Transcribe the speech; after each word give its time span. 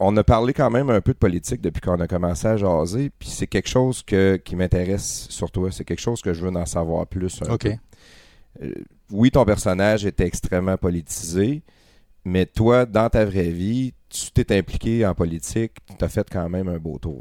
on 0.00 0.16
a 0.16 0.24
parlé 0.24 0.52
quand 0.54 0.70
même 0.70 0.88
un 0.90 1.00
peu 1.02 1.12
de 1.12 1.18
politique 1.18 1.60
depuis 1.60 1.80
qu'on 1.80 2.00
a 2.00 2.06
commencé 2.08 2.48
à 2.48 2.56
jaser, 2.56 3.10
puis 3.18 3.28
c'est 3.28 3.46
quelque 3.46 3.68
chose 3.68 4.02
que, 4.02 4.36
qui 4.36 4.56
m'intéresse 4.56 5.26
sur 5.28 5.50
toi. 5.50 5.70
C'est 5.70 5.84
quelque 5.84 6.00
chose 6.00 6.22
que 6.22 6.32
je 6.32 6.44
veux 6.44 6.56
en 6.56 6.66
savoir 6.66 7.06
plus. 7.06 7.40
un 7.46 7.52
OK. 7.52 7.60
peu. 7.62 7.72
Euh, 8.64 8.72
oui, 9.12 9.30
ton 9.30 9.44
personnage 9.44 10.06
était 10.06 10.24
extrêmement 10.26 10.76
politisé, 10.76 11.62
mais 12.24 12.46
toi, 12.46 12.86
dans 12.86 13.08
ta 13.10 13.24
vraie 13.24 13.50
vie, 13.50 13.92
tu 14.08 14.30
t'es 14.32 14.56
impliqué 14.56 15.06
en 15.06 15.14
politique, 15.14 15.72
tu 15.98 16.04
as 16.04 16.08
fait 16.08 16.26
quand 16.30 16.48
même 16.48 16.68
un 16.68 16.78
beau 16.78 16.98
tour. 16.98 17.20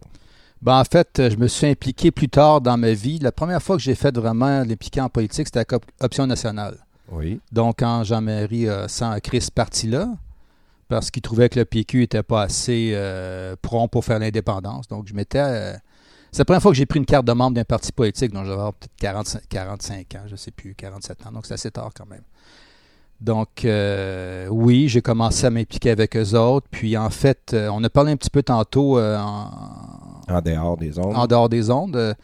Ben, 0.61 0.79
en 0.79 0.83
fait, 0.83 1.29
je 1.29 1.35
me 1.37 1.47
suis 1.47 1.67
impliqué 1.67 2.11
plus 2.11 2.29
tard 2.29 2.61
dans 2.61 2.77
ma 2.77 2.91
vie. 2.93 3.19
La 3.19 3.31
première 3.31 3.61
fois 3.61 3.77
que 3.77 3.81
j'ai 3.81 3.95
fait 3.95 4.15
vraiment 4.15 4.63
l'impliquer 4.63 5.01
en 5.01 5.09
politique, 5.09 5.47
c'était 5.47 5.59
avec 5.59 5.73
Op- 5.73 5.85
Option 6.01 6.27
nationale. 6.27 6.77
Oui. 7.11 7.39
Donc, 7.51 7.75
quand 7.79 8.03
Jean-Marie 8.03 8.67
euh, 8.67 8.87
ce 8.87 9.51
parti-là, 9.51 10.09
parce 10.89 11.11
qu'il 11.11 11.21
trouvait 11.21 11.47
que 11.47 11.59
le 11.59 11.65
PQ 11.65 11.99
n'était 11.99 12.23
pas 12.23 12.41
assez 12.43 12.91
euh, 12.93 13.55
prompt 13.61 13.87
pour 13.87 14.03
faire 14.03 14.19
l'indépendance. 14.19 14.87
Donc, 14.87 15.07
je 15.07 15.13
m'étais. 15.13 15.39
euh, 15.39 15.73
c'est 16.31 16.39
la 16.39 16.45
première 16.45 16.61
fois 16.61 16.71
que 16.71 16.77
j'ai 16.77 16.85
pris 16.85 16.99
une 16.99 17.05
carte 17.05 17.25
de 17.25 17.31
membre 17.31 17.55
d'un 17.55 17.63
parti 17.63 17.91
politique, 17.91 18.31
donc 18.33 18.45
j'avais 18.45 18.57
peut-être 18.57 18.95
45, 18.99 19.41
45 19.49 20.15
ans, 20.15 20.19
je 20.27 20.31
ne 20.31 20.35
sais 20.37 20.51
plus, 20.51 20.75
47 20.75 21.25
ans. 21.25 21.31
Donc, 21.31 21.45
c'est 21.45 21.53
assez 21.55 21.71
tard 21.71 21.89
quand 21.95 22.05
même. 22.07 22.21
Donc, 23.21 23.65
euh, 23.65 24.47
oui, 24.47 24.87
j'ai 24.87 25.01
commencé 25.01 25.45
à 25.45 25.49
m'impliquer 25.49 25.89
avec 25.91 26.15
eux 26.15 26.35
autres. 26.37 26.67
Puis, 26.71 26.95
en 26.97 27.09
fait, 27.09 27.51
euh, 27.53 27.69
on 27.73 27.83
a 27.83 27.89
parlé 27.89 28.11
un 28.11 28.15
petit 28.17 28.29
peu 28.29 28.43
tantôt 28.43 28.97
euh, 28.97 29.17
en, 29.17 29.49
En 30.29 30.41
dehors 30.41 30.77
des 30.77 30.97
ondes. 30.99 31.15
en 31.15 31.27
dehors 31.27 31.49
des 31.49 31.69
ondes. 31.69 32.15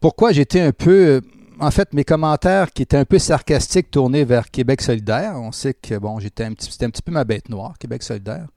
Pourquoi 0.00 0.32
j'étais 0.32 0.60
un 0.60 0.72
peu. 0.72 1.20
En 1.62 1.70
fait, 1.70 1.92
mes 1.92 2.02
commentaires 2.02 2.72
qui 2.72 2.82
étaient 2.82 2.96
un 2.96 3.04
peu 3.04 3.20
sarcastiques 3.20 3.88
tournés 3.88 4.24
vers 4.24 4.50
Québec 4.50 4.82
solidaire. 4.82 5.34
On 5.36 5.52
sait 5.52 5.74
que 5.74 5.96
bon, 5.96 6.18
j'étais 6.18 6.42
un 6.42 6.54
petit, 6.54 6.72
c'était 6.72 6.86
un 6.86 6.90
petit 6.90 7.02
peu 7.02 7.12
ma 7.12 7.22
bête 7.22 7.48
noire, 7.48 7.78
Québec 7.78 8.02
solidaire. 8.02 8.48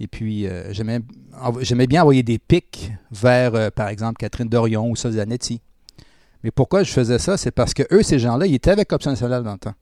Et 0.00 0.08
puis, 0.08 0.48
euh, 0.48 0.72
j'aimais, 0.72 1.86
bien 1.86 2.00
envoyer 2.00 2.24
des 2.24 2.40
pics 2.40 2.90
vers, 3.12 3.54
euh, 3.54 3.70
par 3.70 3.86
exemple, 3.90 4.16
Catherine 4.16 4.48
Dorion 4.48 4.90
ou 4.90 4.96
Zanetti. 4.96 5.60
Mais 6.42 6.50
pourquoi 6.50 6.82
je 6.82 6.90
faisais 6.90 7.20
ça? 7.20 7.36
C'est 7.36 7.52
parce 7.52 7.72
que 7.72 7.84
eux, 7.92 8.02
ces 8.02 8.18
gens-là, 8.18 8.46
ils 8.46 8.56
étaient 8.56 8.72
avec 8.72 8.92
Option 8.92 9.12
nationale 9.12 9.44
dans 9.44 9.52
le 9.52 9.58
temps. 9.58 9.74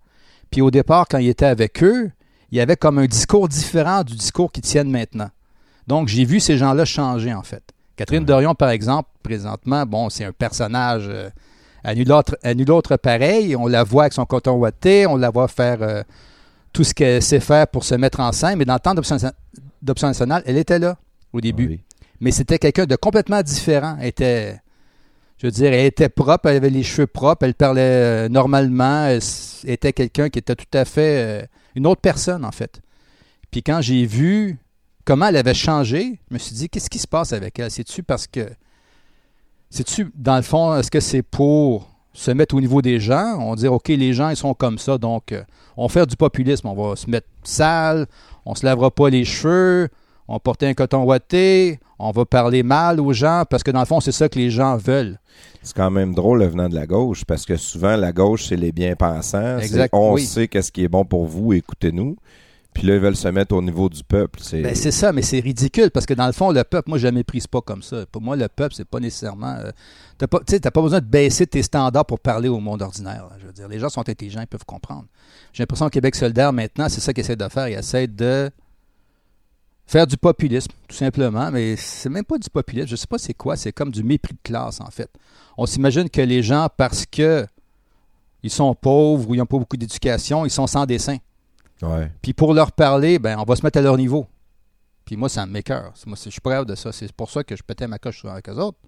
Puis 0.51 0.61
au 0.61 0.71
départ, 0.71 1.07
quand 1.09 1.17
ils 1.17 1.31
étaient 1.31 1.47
avec 1.47 1.83
eux, 1.83 2.11
il 2.53 2.59
y 2.59 2.61
avait 2.61 2.77
comme 2.77 2.99
un 2.99 3.07
discours 3.07 3.49
différent 3.49 4.05
du 4.05 4.17
discours 4.17 4.53
qu'ils 4.53 4.65
tiennent 4.65 4.91
maintenant. 4.91 5.31
Donc, 5.87 6.09
j'ai 6.09 6.27
vu 6.27 6.41
ces 6.41 6.59
gens-là 6.59 6.85
changer, 6.85 7.33
en 7.33 7.43
fait. 7.43 7.63
Catherine 7.97 8.21
Ouais. 8.21 8.27
Dorion, 8.27 8.55
par 8.55 8.69
exemple, 8.69 9.09
présentement, 9.23 9.87
bon, 9.87 10.11
c'est 10.11 10.25
un 10.25 10.33
personnage 10.33 11.07
euh, 11.09 11.31
à 11.85 11.95
nul 11.95 12.11
autre, 12.11 12.37
à 12.43 12.55
nul 12.55 12.71
autre 12.71 12.97
pareil. 12.97 13.55
On 13.55 13.67
la 13.67 13.85
voit 13.85 14.05
avec 14.05 14.15
son 14.15 14.25
coton 14.25 14.57
ouaté, 14.57 15.07
on 15.07 15.17
la 15.17 15.31
voit 15.31 15.49
faire 15.49 15.83
euh, 15.83 16.03
tout 16.73 16.83
ce 16.83 16.95
qu'elle 16.95 17.23
sait 17.23 17.41
faire 17.41 17.69
pour 17.69 17.85
se 17.85 17.95
mettre 17.95 18.21
en 18.21 18.33
scène. 18.33 18.59
Mais 18.59 18.65
dans 18.65 18.75
le 18.75 18.81
temps 18.81 18.95
d'Option 18.95 20.09
nationale, 20.09 20.43
elle 20.47 20.57
était 20.57 20.79
là 20.79 20.97
au 21.33 21.41
début. 21.41 21.69
Oui. 21.69 21.81
Mais 22.21 22.31
c'était 22.31 22.59
quelqu'un 22.59 22.87
de 22.87 22.97
complètement 22.97 23.43
différent. 23.43 23.99
Elle 24.01 24.09
était, 24.09 24.61
je 25.37 25.47
veux 25.47 25.51
dire, 25.51 25.73
elle 25.73 25.85
était 25.85 26.09
propre, 26.09 26.49
elle 26.49 26.57
avait 26.57 26.71
les 26.71 26.83
cheveux 26.83 27.07
propres, 27.07 27.45
elle 27.45 27.55
parlait 27.55 27.83
euh, 27.83 28.29
normalement, 28.31 29.07
elle 29.07 29.21
était 29.65 29.93
quelqu'un 29.93 30.31
qui 30.31 30.39
était 30.39 30.55
tout 30.57 30.65
à 30.73 30.87
fait 30.87 31.43
euh, 31.43 31.47
une 31.75 31.87
autre 31.87 32.01
personne, 32.01 32.45
en 32.47 32.53
fait. 32.53 32.81
Puis 33.51 33.63
quand 33.63 33.83
j'ai 33.83 34.07
vu 34.07 34.59
comment 35.05 35.27
elle 35.27 35.37
avait 35.37 35.55
changé, 35.55 36.19
je 36.31 36.35
me 36.35 36.39
suis 36.39 36.55
dit, 36.55 36.71
qu'est-ce 36.71 36.89
qui 36.89 36.99
se 36.99 37.07
passe 37.07 37.35
avec 37.35 37.59
elle? 37.59 37.71
C'est-tu 37.71 38.03
parce 38.03 38.27
que. 38.27 38.49
C'est-tu, 39.75 40.13
dans 40.15 40.37
le 40.37 40.43
fond, 40.43 40.77
est-ce 40.77 40.89
que 40.89 41.01
c'est 41.01 41.23
pour 41.23 41.89
se 42.13 42.31
mettre 42.31 42.55
au 42.55 42.61
niveau 42.61 42.81
des 42.81 43.01
gens? 43.01 43.39
On 43.41 43.57
dit, 43.57 43.67
OK, 43.67 43.89
les 43.89 44.13
gens, 44.13 44.29
ils 44.29 44.37
sont 44.37 44.55
comme 44.55 44.79
ça, 44.79 44.99
donc 44.99 45.33
euh, 45.33 45.43
on 45.77 45.87
va 45.87 45.89
faire 45.89 46.07
du 46.07 46.15
populisme. 46.15 46.69
On 46.69 46.75
va 46.75 46.95
se 46.95 47.11
mettre 47.11 47.27
sale, 47.43 48.07
on 48.47 48.55
se 48.55 48.65
lavera 48.65 48.93
pas 48.93 49.11
les 49.11 49.25
cheveux, 49.25 49.89
on 50.29 50.35
va 50.35 50.39
porter 50.39 50.69
un 50.69 50.75
coton 50.75 51.03
ouaté, 51.03 51.81
on 51.99 52.13
va 52.13 52.25
parler 52.25 52.63
mal 52.63 53.01
aux 53.01 53.13
gens, 53.13 53.43
parce 53.51 53.65
que 53.65 53.73
dans 53.73 53.81
le 53.81 53.85
fond, 53.85 53.99
c'est 53.99 54.13
ça 54.13 54.29
que 54.29 54.39
les 54.39 54.49
gens 54.49 54.77
veulent. 54.77 55.19
C'est 55.65 55.75
quand 55.75 55.91
même 55.91 56.15
drôle 56.15 56.39
le 56.39 56.47
venant 56.47 56.69
de 56.69 56.77
la 56.77 56.87
gauche, 56.87 57.25
parce 57.25 57.45
que 57.45 57.57
souvent, 57.57 57.97
la 57.97 58.13
gauche, 58.13 58.47
c'est 58.47 58.57
les 58.57 58.71
bien-pensants. 58.71 59.57
C'est 59.59 59.65
Exact, 59.65 59.91
On 59.93 60.13
oui. 60.13 60.25
sait 60.25 60.47
qu'est-ce 60.47 60.71
qui 60.71 60.85
est 60.85 60.89
bon 60.89 61.05
pour 61.05 61.27
vous, 61.27 61.53
écoutez-nous. 61.53 62.15
Puis 62.75 62.87
là, 62.89 62.95
ils 62.97 63.01
veulent 63.01 63.17
se 63.17 63.29
mettre 63.29 63.55
au 63.55 63.63
niveau 63.63 63.89
du 63.89 64.03
peuple. 64.03 64.41
C'est 64.43 64.61
Ben, 64.61 64.75
c'est 64.75 64.91
ça, 64.91 65.13
mais 65.13 65.23
c'est 65.23 65.39
ridicule 65.39 65.91
parce 65.93 66.07
que 66.07 66.15
dans 66.15 66.27
le 66.27 66.33
fond, 66.33 66.51
le 66.51 66.65
peuple, 66.65 66.91
moi, 66.91 66.99
je 66.99 67.07
ne 67.07 67.13
méprise 67.13 67.47
pas 67.47 67.61
comme 67.61 67.83
ça. 67.83 68.05
Pour 68.11 68.21
moi, 68.21 68.35
le 68.37 68.49
peuple, 68.49 68.75
c'est 68.75 68.85
pas 68.85 68.99
nécessairement. 68.99 69.55
euh, 69.59 70.27
pas, 70.27 70.41
tu 70.41 70.45
sais, 70.51 70.61
t'as 70.61 70.73
pas 70.73 70.83
besoin 70.83 71.01
de 71.01 71.07
baisser 71.07 71.47
tes 71.47 71.63
standards 71.63 72.05
pour 72.05 72.19
parler 72.19 72.49
au 72.49 72.59
monde 72.59 72.83
ordinaire. 72.83 73.29
Je 73.41 73.47
veux 73.47 73.53
dire, 73.53 73.69
les 73.69 73.79
gens 73.79 73.89
sont 73.89 74.07
intelligents, 74.09 74.41
ils 74.41 74.49
peuvent 74.49 74.65
comprendre. 74.67 75.05
J'ai 75.53 75.63
l'impression 75.63 75.87
que 75.87 75.93
Québec 75.93 76.17
solidaire, 76.17 76.53
maintenant, 76.53 76.89
c'est 76.89 77.01
ça 77.01 77.13
qu'ils 77.13 77.23
essaient 77.23 77.37
de 77.37 77.49
faire. 77.49 77.69
Ils 77.69 77.75
essaient 77.79 78.09
de 78.09 78.51
faire 79.87 80.07
du 80.07 80.17
populisme, 80.17 80.73
tout 80.89 80.97
simplement, 80.97 81.51
mais 81.53 81.77
c'est 81.77 82.09
même 82.09 82.25
pas 82.25 82.39
du 82.39 82.51
populisme. 82.51 82.89
Je 82.89 82.97
sais 82.97 83.07
pas 83.07 83.19
c'est 83.19 83.35
quoi. 83.35 83.57
C'est 83.57 83.73
comme 83.73 83.91
du 83.93 84.03
mépris 84.03 84.35
de 84.35 84.39
classe, 84.43 84.81
en 84.81 84.91
fait. 84.91 85.11
On 85.57 85.67
s'imagine 85.67 86.11
que 86.11 86.21
les 86.23 86.43
gens, 86.43 86.69
parce 86.77 87.07
que 87.07 87.47
ils 88.43 88.51
sont 88.51 88.75
pauvres 88.75 89.29
ou 89.31 89.35
ils 89.35 89.39
n'ont 89.39 89.47
pas 89.47 89.59
beaucoup 89.59 89.77
d'éducation, 89.77 90.45
ils 90.45 90.51
sont 90.51 90.67
sans 90.67 90.87
dessin. 90.87 91.17
Puis 92.23 92.33
pour 92.33 92.55
leur 92.55 92.73
parler, 92.73 93.19
ben, 93.19 93.39
on 93.39 93.45
va 93.45 93.57
se 93.57 93.63
mettre 93.63 93.79
à 93.79 93.83
leur 93.83 93.97
niveau. 93.97 94.27
Puis 95.05 95.17
moi, 95.17 95.29
ça 95.29 95.45
me 95.47 95.53
m'écœure. 95.53 95.93
Moi, 96.07 96.17
je 96.17 96.31
suis 96.31 96.41
capable 96.41 96.69
de 96.69 96.75
ça. 96.75 96.93
C'est 96.93 97.13
pour 97.13 97.31
ça 97.31 97.45
que 97.45 97.57
je 97.57 97.63
pétais 97.63 97.87
ma 97.87 97.99
coche 97.99 98.25
avec 98.25 98.49
eux 98.49 98.55
autres. 98.55 98.79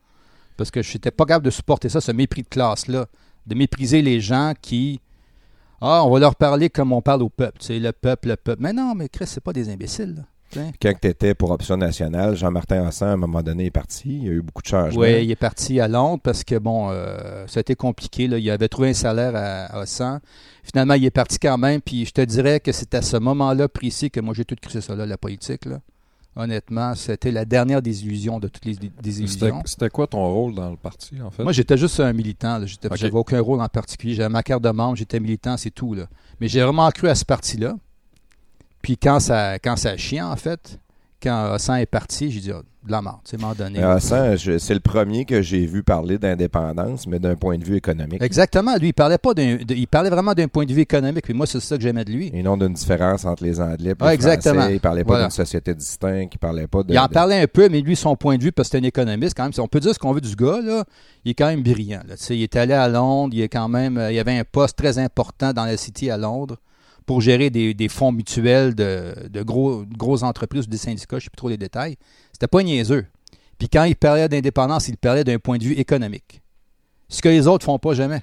Parce 0.57 0.71
que 0.71 0.83
je 0.83 0.93
n'étais 0.95 1.11
pas 1.11 1.27
capable 1.27 1.45
de 1.45 1.51
supporter 1.51 1.89
ça, 1.89 2.01
ce 2.01 2.13
mépris 2.13 2.43
de 2.43 2.49
classe-là. 2.49 3.07
De 3.47 3.55
mépriser 3.55 4.03
les 4.03 4.21
gens 4.21 4.55
qui. 4.61 5.01
Ah, 5.81 6.03
on 6.05 6.11
va 6.11 6.19
leur 6.19 6.37
parler 6.37 6.71
comme 6.71 6.93
on 6.93 7.03
parle 7.03 7.23
au 7.23 7.29
peuple. 7.29 7.59
Tu 7.59 7.67
sais, 7.67 7.79
le 7.79 7.93
peuple, 7.93 8.29
le 8.29 8.37
peuple. 8.37 8.63
Mais 8.63 8.73
non, 8.73 8.95
mais 8.95 9.09
Chris, 9.09 9.27
c'est 9.27 9.43
pas 9.43 9.53
des 9.53 9.69
imbéciles. 9.69 10.15
là. 10.17 10.23
Quand 10.55 10.93
tu 11.01 11.09
étais 11.09 11.35
pour 11.35 11.51
Option 11.51 11.77
nationale, 11.77 12.37
Jean-Martin 12.37 12.87
Hassan, 12.87 13.09
à 13.09 13.13
un 13.13 13.17
moment 13.17 13.43
donné, 13.43 13.67
est 13.67 13.71
parti. 13.71 14.09
Il 14.09 14.25
y 14.25 14.29
a 14.29 14.33
eu 14.33 14.43
beaucoup 14.43 14.63
de 14.63 14.69
changements. 14.69 15.01
Oui, 15.01 15.25
il 15.25 15.31
est 15.31 15.37
parti 15.37 15.81
à 15.81 15.89
Londres 15.89 16.21
parce 16.23 16.45
que, 16.45 16.57
bon, 16.57 16.91
euh, 16.91 17.47
ça 17.47 17.59
a 17.59 17.61
été 17.61 17.75
compliqué. 17.75 18.27
Là. 18.29 18.39
Il 18.39 18.51
avait 18.51 18.69
trouvé 18.69 18.91
un 18.91 18.95
salaire 18.95 19.35
à, 19.35 19.79
à 19.79 19.87
100. 19.87 20.21
Finalement, 20.63 20.95
il 20.95 21.05
est 21.05 21.11
parti 21.11 21.39
quand 21.39 21.59
même. 21.59 21.81
Puis 21.81 22.07
je 22.07 22.13
te 22.13 22.21
dirais 22.21 22.61
que 22.61 22.73
c'est 22.73 22.95
à 22.95 23.03
ce 23.03 23.17
moment-là 23.17 23.69
précis 23.69 24.11
que 24.11 24.21
moi, 24.21 24.35
j'ai 24.35 24.45
tout 24.45 24.57
cru 24.61 24.81
ça, 24.81 24.95
là, 24.95 25.07
la 25.07 25.19
politique. 25.19 25.65
Là. 25.65 25.81
Honnêtement, 26.39 26.95
c'était 26.95 27.31
la 27.31 27.47
dernière 27.47 27.81
des 27.81 28.05
illusions 28.05 28.39
de 28.39 28.49
toutes 28.49 28.67
les 28.67 28.77
désillusions. 29.03 29.63
c'était 29.65 29.89
quoi 29.89 30.07
ton 30.07 30.23
rôle 30.23 30.55
dans 30.55 30.69
le 30.69 30.77
parti, 30.77 31.15
en 31.23 31.31
fait? 31.31 31.43
Moi, 31.43 31.53
j'étais 31.53 31.79
juste 31.79 31.99
un 31.99 32.13
militant. 32.13 32.61
Ok. 32.63 32.97
J'avais 32.97 33.15
aucun 33.15 33.41
rôle 33.41 33.63
en 33.63 33.69
particulier. 33.69 34.15
J'avais 34.15 34.29
ma 34.29 34.43
carte 34.43 34.63
de 34.63 34.69
membre, 34.69 34.97
j'étais 34.97 35.19
militant, 35.19 35.57
c'est 35.57 35.71
tout. 35.71 35.95
Là. 35.95 36.05
Mais 36.39 36.49
j'ai 36.49 36.61
vraiment 36.61 36.91
cru 36.91 37.09
à 37.09 37.15
ce 37.15 37.25
parti-là. 37.25 37.77
Puis 38.87 38.97
quand 38.97 39.19
ça, 39.19 39.59
quand 39.59 39.75
ça 39.75 39.95
en 40.23 40.37
fait, 40.37 40.79
quand 41.21 41.55
Hassan 41.55 41.79
est 41.81 41.87
parti, 41.87 42.31
j'ai 42.31 42.39
dit, 42.39 42.53
Ah, 42.53 42.63
de 42.87 42.93
la 42.93 43.03
mort, 43.03 43.21
tu 43.25 43.33
sais, 43.33 43.37
moment 43.37 43.53
donné. 43.53 43.81
Mais 43.81 43.85
Hassan, 43.85 44.39
c'est 44.39 44.75
le 44.75 44.79
premier 44.79 45.25
que 45.25 45.43
j'ai 45.43 45.67
vu 45.67 45.83
parler 45.83 46.19
d'indépendance, 46.19 47.09
mais 47.09 47.19
d'un 47.19 47.35
point 47.35 47.59
de 47.59 47.65
vue 47.65 47.75
économique. 47.75 48.23
Exactement. 48.23 48.77
Lui, 48.77 48.91
il 48.91 48.93
parlait 48.93 49.19
pas 49.19 49.35
d'un, 49.35 49.57
de- 49.57 49.75
il 49.75 49.89
parlait 49.89 50.09
vraiment 50.11 50.35
d'un 50.35 50.47
point 50.47 50.65
de 50.67 50.73
vue 50.73 50.83
économique. 50.83 51.25
Puis 51.25 51.35
moi, 51.35 51.49
c'est 51.49 51.59
ça 51.59 51.77
que 51.77 51.83
j'aimais 51.83 52.05
de 52.05 52.13
lui. 52.13 52.31
Et 52.33 52.45
non 52.45 52.57
d'une 52.57 52.75
différence 52.75 53.25
entre 53.25 53.43
les 53.43 53.61
Anglais 53.61 53.91
et 53.91 53.95
Ah, 53.99 54.11
les 54.11 54.15
exactement. 54.15 54.55
Français. 54.61 54.75
Il 54.77 54.81
parlait 54.81 55.03
pas 55.03 55.09
Voilà. 55.09 55.25
d'une 55.25 55.31
société 55.33 55.75
distincte. 55.75 56.35
Il 56.35 56.39
parlait 56.39 56.69
pas 56.69 56.85
de... 56.85 56.93
Il 56.93 56.99
en 57.01 57.09
parlait 57.09 57.43
un 57.43 57.47
peu, 57.49 57.69
mais 57.69 57.81
lui, 57.81 57.97
son 57.97 58.15
point 58.15 58.37
de 58.37 58.45
vue, 58.45 58.53
parce 58.53 58.69
que 58.69 58.79
c'est 58.79 58.85
un 58.85 58.87
économiste, 58.87 59.37
quand 59.37 59.43
même. 59.43 59.53
si 59.53 59.59
On 59.61 59.67
peut 59.67 59.81
dire 59.81 59.95
ce 59.95 59.99
qu'on 59.99 60.13
veut 60.13 60.21
du 60.21 60.37
gars, 60.37 60.61
là. 60.63 60.85
Il 61.25 61.33
est 61.33 61.35
quand 61.35 61.49
même 61.49 61.65
brillant. 61.65 62.03
là. 62.07 62.17
Tu 62.17 62.23
sais, 62.23 62.37
Il 62.37 62.43
est 62.45 62.55
allé 62.55 62.75
à 62.75 62.87
Londres, 62.89 63.35
il 63.35 63.41
est 63.41 63.49
quand 63.49 63.69
même. 63.69 63.99
euh, 63.99 64.13
Il 64.13 64.19
avait 64.21 64.39
un 64.39 64.45
poste 64.45 64.79
très 64.79 64.97
important 64.99 65.53
dans 65.53 65.65
la 65.65 65.77
City 65.77 66.09
à 66.09 66.17
Londres 66.17 66.59
pour 67.07 67.21
gérer 67.21 67.51
des, 67.51 67.73
des 67.73 67.89
fonds 67.89 68.13
mutuels 68.13 68.75
de, 68.75 69.15
de 69.31 69.43
gros, 69.43 69.85
grosses 69.87 70.23
entreprises 70.25 70.65
ou 70.65 70.71
des 70.71 70.77
syndicats, 70.77 71.07
je 71.13 71.17
ne 71.17 71.21
sais 71.25 71.31
plus 71.31 71.37
trop 71.37 71.49
les 71.49 71.57
détails. 71.57 71.97
C'était 72.33 72.49
pas 72.49 72.63
niaiseux. 72.63 73.07
Puis 73.59 73.69
quand 73.69 73.85
il 73.85 73.97
parlait 73.97 74.29
d'indépendance, 74.29 74.89
il 74.89 74.97
parlait 74.97 75.25
d'un 75.25 75.39
point 75.39 75.57
de 75.59 75.65
vue 75.65 75.75
économique. 75.75 76.43
Ce 77.09 77.23
que 77.23 77.29
les 77.29 77.47
autres 77.47 77.65
font 77.65 77.79
pas 77.79 77.95
jamais. 77.95 78.23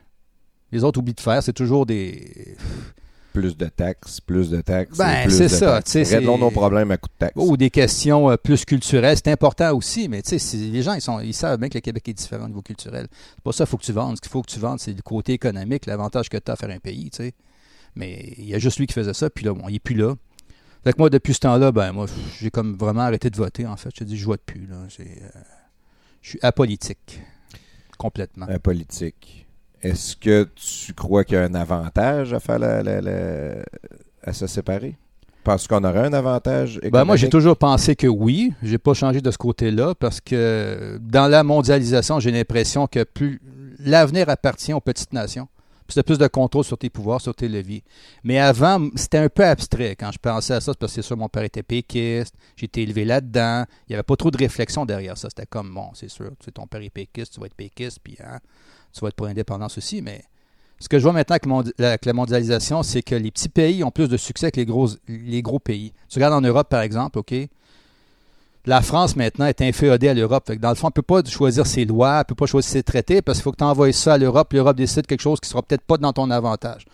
Les 0.72 0.84
autres 0.84 1.00
oublient 1.00 1.14
de 1.14 1.22
faire, 1.22 1.42
c'est 1.42 1.54
toujours 1.54 1.86
des. 1.86 2.56
Plus 3.32 3.58
de 3.58 3.66
taxes, 3.66 4.20
plus 4.22 4.52
de 4.52 4.62
taxes. 4.62 4.96
Ben, 4.98 5.28
c'est 5.30 5.50
ça, 5.50 5.80
Réglons 5.86 6.36
c'est- 6.36 6.42
nos 6.42 6.52
problèmes 6.52 6.92
à 6.92 6.98
coup 6.98 7.08
de 7.10 7.18
taxes. 7.18 7.34
ou 7.36 7.58
des 7.58 7.72
questions 7.72 8.30
euh, 8.30 8.36
plus 8.38 8.64
culturelles, 8.64 9.18
c'est 9.18 9.32
important 9.32 9.74
aussi, 9.76 10.08
mais 10.08 10.22
tu 10.22 10.29
sais, 10.29 10.40
si- 10.40 10.70
les 10.70 10.84
gens, 10.84 10.94
ils, 10.94 11.02
sont, 11.02 11.20
ils 11.20 11.34
savent 11.34 11.58
bien 11.58 11.70
que 11.70 11.74
le 11.76 11.82
Québec 11.82 12.08
est 12.09 12.14
différent 12.14 12.46
au 12.46 12.47
niveau 12.50 12.62
culturel. 12.62 13.08
C'est 13.12 13.44
pas 13.44 13.52
ça 13.52 13.64
qu'il 13.66 13.72
faut 13.72 13.78
que 13.78 13.86
tu 13.86 13.91
vendes. 13.91 14.18
Ce 14.18 14.22
qu'il 14.22 14.29
faut 14.32 14.41
que 14.44 14.52
tu 14.52 14.59
vendes, 14.59 14.79
c'est 14.79 14.94
le 14.94 15.02
côté 15.02 15.34
économique, 15.34 15.88
l'avantage 15.88 16.29
que 16.29 16.38
tu 16.38 16.52
as 16.52 16.53
à 16.53 16.56
faire 16.58 16.70
un 16.70 16.78
pays, 16.79 17.09
tu 17.09 17.24
sais. 17.24 17.34
Mais 17.95 18.34
il 18.37 18.45
y 18.45 18.55
a 18.55 18.59
juste 18.59 18.79
lui 18.79 18.87
qui 18.87 18.93
faisait 18.93 19.13
ça, 19.13 19.29
puis 19.29 19.45
là, 19.45 19.53
bon, 19.53 19.67
il 19.69 19.75
est 19.75 19.79
plus 19.79 19.95
là. 19.95 20.16
Fait 20.84 20.91
que 20.93 20.97
moi, 20.97 21.09
depuis 21.09 21.34
ce 21.34 21.40
temps-là, 21.40 21.72
ben 21.72 21.91
moi, 21.93 22.07
j'ai 22.40 22.49
comme 22.51 22.75
vraiment 22.75 23.01
arrêté 23.01 23.29
de 23.29 23.37
voter, 23.37 23.66
en 23.66 23.78
fait. 23.78 23.90
Je 23.93 23.99
te 23.99 24.03
dis, 24.03 24.17
je 24.17 24.25
vote 24.25 24.41
plus, 24.45 24.66
là. 24.67 24.75
Euh, 24.99 25.05
je 26.22 26.29
suis 26.29 26.40
apolitique. 26.41 27.22
Complètement. 27.97 28.47
La 28.47 28.59
politique. 28.59 29.45
Est-ce 29.81 30.16
que 30.16 30.49
tu 30.55 30.93
crois 30.93 31.23
qu'il 31.23 31.35
y 31.35 31.37
a 31.37 31.43
un 31.43 31.53
avantage 31.55 32.34
à 32.34 32.40
faire 32.40 32.59
la, 32.59 32.81
la- 32.84 33.01
la- 33.01 33.63
à 34.23 34.34
se 34.34 34.47
séparer? 34.47 34.97
Parce 35.43 35.67
qu'on 35.67 35.84
aurait 35.84 36.07
un 36.07 36.13
avantage 36.13 36.78
économique? 36.78 36.93
Ben, 36.93 37.03
moi, 37.05 37.16
j'ai 37.17 37.29
toujours 37.29 37.57
pensé 37.57 37.95
que 37.97 38.07
oui. 38.07 38.53
J'ai 38.63 38.78
pas 38.78 38.93
changé 38.93 39.19
de 39.22 39.29
ce 39.29 39.37
côté-là 39.37 39.93
parce 39.93 40.22
que 40.22 40.97
dans 41.01 41.28
la 41.28 41.43
mondialisation, 41.43 42.19
j'ai 42.22 42.31
l'impression 42.31 42.87
que 42.87 43.03
plus 43.03 43.41
l'avenir 43.79 44.29
appartient 44.29 44.72
aux 44.73 44.79
petites 44.79 45.11
nations. 45.11 45.47
Puis 45.88 45.96
tu 45.96 46.03
plus 46.03 46.18
de 46.18 46.28
contrôle 46.28 46.64
sur 46.64 46.78
tes 46.78 46.90
pouvoirs, 46.90 47.22
sur 47.22 47.35
tes 47.35 47.47
leviers. 47.47 47.84
Mais 48.24 48.40
avant, 48.40 48.90
c'était 48.96 49.18
un 49.18 49.30
peu 49.30 49.46
abstrait 49.46 49.96
quand 49.96 50.12
je 50.12 50.20
pensais 50.20 50.53
à 50.53 50.62
ça, 50.62 50.74
parce 50.74 50.94
que 50.94 51.02
c'est 51.02 51.08
sûr, 51.08 51.18
mon 51.18 51.30
père 51.30 51.44
était 51.44 51.64
péquiste, 51.64 52.35
été 52.62 52.82
élevé 52.82 53.06
là-dedans. 53.06 53.66
Il 53.88 53.91
n'y 53.91 53.96
avait 53.96 54.03
pas 54.03 54.16
trop 54.16 54.32
de 54.32 54.38
réflexion 54.38 54.85
derrière 54.85 55.18
ça. 55.18 55.30
C'était 55.30 55.46
comme, 55.46 55.74
bon, 55.74 55.90
c'est 55.94 56.09
sûr, 56.09 56.30
tu 56.40 56.46
sais, 56.46 56.52
ton 56.52 56.68
père 56.68 56.82
est 56.82 56.90
péquiste, 56.90 57.34
tu 57.34 57.40
vas 57.40 57.47
être 57.47 57.56
péquiste, 57.56 58.00
puis 58.03 58.18
hein, 58.24 58.40
tu 58.94 59.02
vas 59.02 59.09
être 59.09 59.16
pour 59.16 59.28
l'indépendance 59.28 59.78
aussi. 59.78 60.02
Mais 60.02 60.24
ce 60.80 60.90
que 60.90 60.97
je 60.97 61.03
vois 61.03 61.14
maintenant 61.14 61.64
avec 61.80 62.06
la 62.06 62.14
mondialisation, 62.14 62.84
c'est 62.84 63.02
que 63.02 63.16
les 63.16 63.32
petits 63.32 63.50
pays 63.50 63.84
ont 63.84 63.91
plus 63.91 64.08
de 64.08 64.18
succès 64.18 64.52
que 64.52 64.59
les 64.59 64.66
gros, 64.66 64.90
les 65.08 65.41
gros 65.41 65.59
pays. 65.59 65.94
Tu 66.09 66.16
regardes 66.16 66.34
en 66.34 66.41
Europe, 66.41 66.70
par 66.70 66.82
exemple, 66.82 67.20
OK? 67.20 67.34
La 68.66 68.82
France, 68.82 69.18
maintenant, 69.18 69.46
est 69.46 69.62
inféodée 69.62 70.08
à 70.08 70.14
l'Europe. 70.14 70.50
Dans 70.54 70.70
le 70.70 70.76
fond, 70.76 70.88
elle 70.88 70.92
ne 70.92 71.02
peut 71.02 71.22
pas 71.22 71.30
choisir 71.30 71.68
ses 71.68 71.84
lois, 71.84 72.14
elle 72.14 72.20
ne 72.20 72.24
peut 72.24 72.36
pas 72.36 72.46
choisir 72.46 72.72
ses 72.72 72.84
traités 72.84 73.22
parce 73.22 73.40
qu'il 73.40 73.44
faut 73.44 73.52
que 73.52 73.58
tu 73.58 73.64
envoies 73.64 73.92
ça 73.92 74.14
à 74.14 74.18
l'Europe. 74.18 74.54
L'Europe 74.54 74.78
décide 74.78 75.06
quelque 75.06 75.22
chose 75.22 75.42
qui 75.42 75.48
ne 75.48 75.52
sera 75.52 75.62
peut-être 75.64 75.82
pas 75.82 75.98
dans 75.98 76.14
ton 76.14 76.32
avantage. 76.32 76.86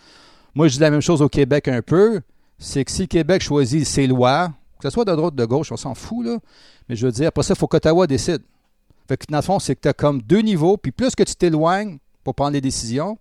Moi, 0.56 0.68
je 0.68 0.74
dis 0.74 0.80
la 0.80 0.90
même 0.90 1.02
chose 1.02 1.22
au 1.22 1.30
Québec 1.30 1.68
un 1.68 1.84
peu. 1.84 2.22
C'est 2.58 2.84
que 2.84 2.92
si 2.92 3.08
Québec 3.08 3.44
choisit 3.44 3.86
ses 3.86 4.08
lois, 4.08 4.52
que 4.80 4.90
ce 4.90 4.90
soit 4.90 5.06
de 5.06 5.16
droite 5.16 5.34
ou 5.34 5.38
de 5.38 5.46
gauche, 5.46 5.72
on 5.72 5.78
s'en 5.78 5.94
fout, 5.94 6.26
là. 6.26 6.40
Mais 6.88 6.96
je 6.96 7.06
veux 7.06 7.12
dire, 7.12 7.28
après 7.28 7.44
ça, 7.44 7.54
il 7.54 7.60
faut 7.60 7.68
qu'Ottawa 7.68 8.08
décide. 8.08 8.42
Dans 9.30 9.38
le 9.38 9.44
fond, 9.44 9.60
c'est 9.60 9.76
que 9.76 9.82
tu 9.82 9.88
as 9.88 9.94
comme 9.94 10.22
deux 10.24 10.42
niveaux, 10.42 10.76
puis 10.76 10.92
plus 10.92 11.16
que 11.16 11.24
tu 11.24 11.36
t'éloignes 11.36 12.00
pour 12.24 12.34
prendre 12.34 12.54
les 12.54 12.62
décisions, 12.62 13.18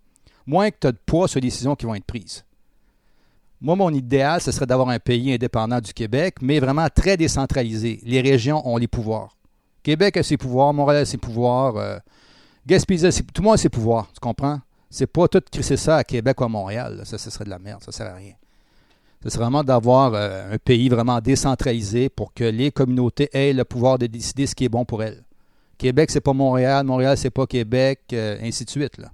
moins 0.46 0.70
que 0.70 0.76
tu 0.80 0.86
as 0.86 0.92
de 0.92 0.98
poids 1.04 1.28
sur 1.28 1.36
les 1.36 1.48
décisions 1.48 1.76
qui 1.76 1.84
vont 1.84 1.94
être 1.94 2.04
prises. 2.04 2.44
Moi, 3.60 3.74
mon 3.74 3.90
idéal, 3.90 4.40
ce 4.40 4.52
serait 4.52 4.66
d'avoir 4.66 4.88
un 4.88 5.00
pays 5.00 5.32
indépendant 5.32 5.80
du 5.80 5.92
Québec, 5.92 6.36
mais 6.40 6.60
vraiment 6.60 6.86
très 6.94 7.16
décentralisé. 7.16 8.00
Les 8.04 8.20
régions 8.20 8.66
ont 8.66 8.76
les 8.76 8.86
pouvoirs. 8.86 9.36
Québec 9.82 10.16
a 10.16 10.22
ses 10.22 10.36
pouvoirs, 10.36 10.72
Montréal 10.72 11.02
a 11.02 11.04
ses 11.04 11.18
pouvoirs, 11.18 11.76
euh, 11.76 11.98
Gaspésie 12.66 13.06
a 13.06 13.10
tout 13.10 13.24
le 13.38 13.42
monde 13.42 13.54
a 13.54 13.56
ses 13.56 13.68
pouvoirs, 13.68 14.10
tu 14.12 14.20
comprends? 14.20 14.60
C'est 14.90 15.06
pas 15.06 15.26
tout 15.26 15.42
crisser 15.50 15.76
ça 15.76 15.96
à 15.96 16.04
Québec 16.04 16.40
ou 16.40 16.44
à 16.44 16.48
Montréal. 16.48 17.02
Ça, 17.04 17.18
ce 17.18 17.30
serait 17.30 17.44
de 17.44 17.50
la 17.50 17.58
merde, 17.58 17.82
ça 17.82 17.92
sert 17.92 18.06
à 18.06 18.14
rien. 18.14 18.34
Ce 19.22 19.30
serait 19.30 19.42
vraiment 19.42 19.64
d'avoir 19.64 20.14
euh, 20.14 20.54
un 20.54 20.58
pays 20.58 20.88
vraiment 20.88 21.20
décentralisé 21.20 22.08
pour 22.08 22.32
que 22.32 22.44
les 22.44 22.70
communautés 22.70 23.28
aient 23.32 23.52
le 23.52 23.64
pouvoir 23.64 23.98
de 23.98 24.06
décider 24.06 24.46
ce 24.46 24.54
qui 24.54 24.64
est 24.64 24.68
bon 24.68 24.84
pour 24.84 25.02
elles. 25.02 25.24
Québec, 25.76 26.10
c'est 26.10 26.20
pas 26.20 26.32
Montréal, 26.32 26.86
Montréal, 26.86 27.16
c'est 27.16 27.30
pas 27.30 27.46
Québec, 27.46 28.00
euh, 28.12 28.38
ainsi 28.40 28.64
de 28.64 28.70
suite. 28.70 28.98
Là. 28.98 29.10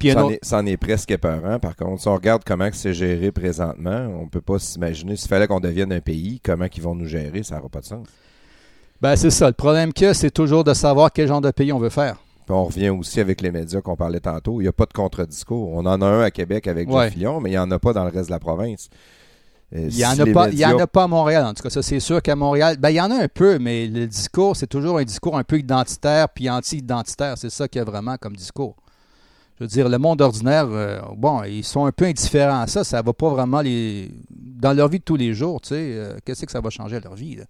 Puis 0.00 0.10
Ça 0.10 0.18
en, 0.20 0.24
autre- 0.26 0.32
est, 0.34 0.38
ça 0.44 0.58
en 0.58 0.66
est 0.66 0.76
presque 0.76 1.10
épeurant. 1.12 1.60
Par 1.60 1.76
contre, 1.76 2.00
si 2.02 2.08
on 2.08 2.14
regarde 2.14 2.42
comment 2.44 2.68
c'est 2.72 2.94
géré 2.94 3.30
présentement, 3.30 4.08
on 4.20 4.26
peut 4.26 4.40
pas 4.40 4.58
s'imaginer. 4.58 5.14
S'il 5.14 5.28
fallait 5.28 5.46
qu'on 5.46 5.60
devienne 5.60 5.92
un 5.92 6.00
pays, 6.00 6.40
comment 6.42 6.66
ils 6.74 6.82
vont 6.82 6.94
nous 6.96 7.06
gérer, 7.06 7.42
ça 7.44 7.56
n'aura 7.56 7.68
pas 7.68 7.80
de 7.80 7.84
sens. 7.84 8.06
Ben, 9.00 9.14
c'est 9.14 9.30
ça. 9.30 9.46
Le 9.46 9.52
problème 9.52 9.92
c'est 10.12 10.30
toujours 10.30 10.64
de 10.64 10.74
savoir 10.74 11.12
quel 11.12 11.28
genre 11.28 11.40
de 11.40 11.50
pays 11.52 11.72
on 11.72 11.78
veut 11.78 11.88
faire. 11.90 12.16
Puis 12.46 12.54
on 12.54 12.64
revient 12.64 12.88
aussi 12.88 13.20
avec 13.20 13.40
les 13.42 13.50
médias 13.52 13.80
qu'on 13.80 13.94
parlait 13.96 14.20
tantôt. 14.20 14.60
Il 14.60 14.64
n'y 14.64 14.68
a 14.68 14.72
pas 14.72 14.86
de 14.86 14.92
contre-discours. 14.92 15.70
On 15.72 15.86
en 15.86 16.02
a 16.02 16.06
un 16.06 16.22
à 16.22 16.30
Québec 16.30 16.66
avec 16.66 16.88
Ouais. 16.90 17.04
Jeff 17.04 17.12
Fillon, 17.12 17.40
mais 17.40 17.50
il 17.50 17.52
n'y 17.52 17.58
en 17.58 17.70
a 17.70 17.78
pas 17.78 17.92
dans 17.92 18.04
le 18.04 18.10
reste 18.10 18.26
de 18.28 18.32
la 18.34 18.40
province. 18.40 18.88
Euh, 19.74 19.86
Il 19.88 19.96
n'y 19.96 20.04
en, 20.04 20.14
si 20.14 20.22
en 20.22 20.26
a 20.78 20.86
pas 20.86 21.04
à 21.04 21.06
Montréal, 21.06 21.44
en 21.46 21.54
tout 21.54 21.62
cas. 21.62 21.70
Ça, 21.70 21.80
c'est 21.82 22.00
sûr 22.00 22.20
qu'à 22.22 22.34
Montréal, 22.34 22.76
ben, 22.78 22.90
il 22.90 22.96
y 22.96 23.00
en 23.00 23.10
a 23.10 23.14
un 23.22 23.28
peu, 23.28 23.58
mais 23.60 23.86
le 23.86 24.06
discours, 24.08 24.56
c'est 24.56 24.66
toujours 24.66 24.98
un 24.98 25.04
discours 25.04 25.36
un 25.38 25.44
peu 25.44 25.58
identitaire 25.58 26.28
puis 26.30 26.50
anti-identitaire. 26.50 27.38
C'est 27.38 27.50
ça 27.50 27.68
qu'il 27.68 27.78
y 27.78 27.82
a 27.82 27.84
vraiment 27.84 28.16
comme 28.16 28.34
discours. 28.34 28.74
Je 29.60 29.66
veux 29.66 29.68
dire, 29.68 29.90
le 29.90 29.98
monde 29.98 30.22
ordinaire, 30.22 30.66
euh, 30.70 31.00
bon, 31.18 31.42
ils 31.42 31.64
sont 31.64 31.84
un 31.84 31.92
peu 31.92 32.06
indifférents 32.06 32.62
à 32.62 32.66
ça. 32.66 32.82
Ça 32.82 33.02
va 33.02 33.12
pas 33.12 33.28
vraiment 33.28 33.60
les. 33.60 34.10
Dans 34.30 34.72
leur 34.72 34.88
vie 34.88 35.00
de 35.00 35.04
tous 35.04 35.16
les 35.16 35.34
jours, 35.34 35.60
tu 35.60 35.68
sais, 35.68 35.74
euh, 35.76 36.16
qu'est-ce 36.24 36.46
que 36.46 36.52
ça 36.52 36.62
va 36.62 36.70
changer 36.70 36.96
à 36.96 37.00
leur 37.00 37.14
vie? 37.14 37.32
Il 37.32 37.44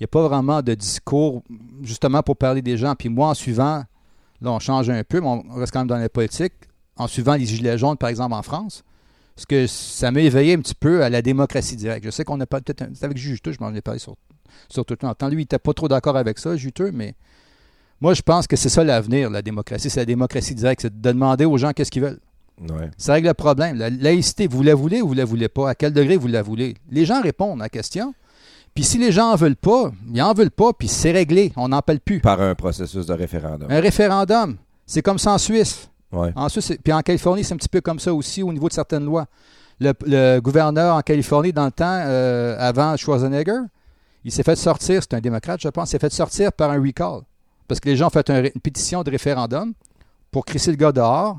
n'y 0.00 0.04
a 0.04 0.08
pas 0.08 0.26
vraiment 0.26 0.62
de 0.62 0.72
discours, 0.72 1.42
justement, 1.82 2.22
pour 2.22 2.38
parler 2.38 2.62
des 2.62 2.78
gens. 2.78 2.94
Puis 2.94 3.10
moi, 3.10 3.28
en 3.28 3.34
suivant, 3.34 3.84
là, 4.40 4.50
on 4.50 4.58
change 4.60 4.88
un 4.88 5.04
peu, 5.04 5.20
mais 5.20 5.26
on 5.26 5.42
reste 5.56 5.74
quand 5.74 5.80
même 5.80 5.88
dans 5.88 5.98
la 5.98 6.08
politique. 6.08 6.54
En 6.96 7.06
suivant 7.06 7.34
les 7.34 7.44
Gilets 7.44 7.76
jaunes, 7.76 7.98
par 7.98 8.08
exemple, 8.08 8.32
en 8.34 8.42
France, 8.42 8.82
parce 9.34 9.44
que 9.44 9.66
ça 9.66 10.10
m'a 10.10 10.20
éveillé 10.20 10.54
un 10.54 10.60
petit 10.60 10.74
peu 10.74 11.02
à 11.04 11.10
la 11.10 11.20
démocratie 11.20 11.76
directe. 11.76 12.04
Je 12.06 12.10
sais 12.10 12.24
qu'on 12.24 12.40
a 12.40 12.46
pas 12.46 12.62
peut-être. 12.62 12.84
C'est 12.94 13.04
avec 13.04 13.18
Juteux, 13.18 13.52
je 13.52 13.58
m'en 13.60 13.74
ai 13.74 13.82
parlé 13.82 14.00
sur, 14.00 14.16
sur 14.70 14.86
tout 14.86 14.96
le 14.98 15.14
temps. 15.14 15.28
Lui, 15.28 15.34
il 15.34 15.38
n'était 15.40 15.58
pas 15.58 15.74
trop 15.74 15.88
d'accord 15.88 16.16
avec 16.16 16.38
ça, 16.38 16.56
Juteux, 16.56 16.92
mais 16.92 17.14
moi, 18.02 18.14
je 18.14 18.22
pense 18.22 18.48
que 18.48 18.56
c'est 18.56 18.68
ça 18.68 18.82
l'avenir, 18.82 19.30
la 19.30 19.42
démocratie. 19.42 19.88
C'est 19.88 20.00
la 20.00 20.06
démocratie 20.06 20.56
directe. 20.56 20.82
C'est 20.82 21.00
de 21.00 21.12
demander 21.12 21.44
aux 21.44 21.56
gens 21.56 21.70
qu'est-ce 21.72 21.90
qu'ils 21.92 22.02
veulent. 22.02 22.18
Ouais. 22.60 22.90
Ça 22.98 23.12
règle 23.12 23.28
le 23.28 23.34
problème. 23.34 23.76
La 23.76 23.90
laïcité, 23.90 24.48
vous 24.48 24.64
la 24.64 24.74
voulez 24.74 25.00
ou 25.00 25.08
vous 25.08 25.14
la 25.14 25.24
voulez 25.24 25.48
pas? 25.48 25.70
À 25.70 25.74
quel 25.76 25.92
degré 25.92 26.16
vous 26.16 26.26
la 26.26 26.42
voulez? 26.42 26.74
Les 26.90 27.04
gens 27.04 27.22
répondent 27.22 27.60
à 27.60 27.66
la 27.66 27.68
question. 27.68 28.12
Puis 28.74 28.82
si 28.82 28.98
les 28.98 29.12
gens 29.12 29.30
en 29.30 29.36
veulent 29.36 29.54
pas, 29.54 29.92
ils 30.12 30.20
en 30.20 30.34
veulent 30.34 30.50
pas, 30.50 30.72
puis 30.72 30.88
c'est 30.88 31.12
réglé. 31.12 31.52
On 31.56 31.68
n'en 31.68 31.80
parle 31.80 32.00
plus. 32.00 32.20
Par 32.20 32.40
un 32.40 32.56
processus 32.56 33.06
de 33.06 33.12
référendum. 33.12 33.70
Un 33.70 33.80
référendum, 33.80 34.56
c'est 34.84 35.02
comme 35.02 35.18
ça 35.18 35.34
en 35.34 35.38
Suisse. 35.38 35.88
Ouais. 36.10 36.32
En 36.34 36.48
Suisse, 36.48 36.72
puis 36.82 36.92
en 36.92 37.02
Californie, 37.02 37.44
c'est 37.44 37.54
un 37.54 37.56
petit 37.56 37.68
peu 37.68 37.80
comme 37.80 38.00
ça 38.00 38.12
aussi 38.12 38.42
au 38.42 38.52
niveau 38.52 38.68
de 38.68 38.72
certaines 38.72 39.04
lois. 39.04 39.26
Le, 39.78 39.92
le 40.06 40.40
gouverneur 40.40 40.96
en 40.96 41.02
Californie, 41.02 41.52
dans 41.52 41.66
le 41.66 41.70
temps, 41.70 41.84
euh, 42.04 42.56
avant 42.58 42.96
Schwarzenegger, 42.96 43.60
il 44.24 44.32
s'est 44.32 44.42
fait 44.42 44.56
sortir, 44.56 45.02
c'est 45.02 45.14
un 45.14 45.20
démocrate, 45.20 45.60
je 45.60 45.68
pense, 45.68 45.90
il 45.90 45.92
s'est 45.92 45.98
fait 45.98 46.12
sortir 46.12 46.52
par 46.52 46.70
un 46.70 46.82
recall. 46.82 47.20
Parce 47.68 47.80
que 47.80 47.88
les 47.88 47.96
gens 47.96 48.08
ont 48.08 48.10
fait 48.10 48.28
une 48.30 48.60
pétition 48.60 49.02
de 49.02 49.10
référendum 49.10 49.72
pour 50.30 50.44
crisser 50.44 50.70
le 50.70 50.76
gars 50.76 50.92
dehors, 50.92 51.38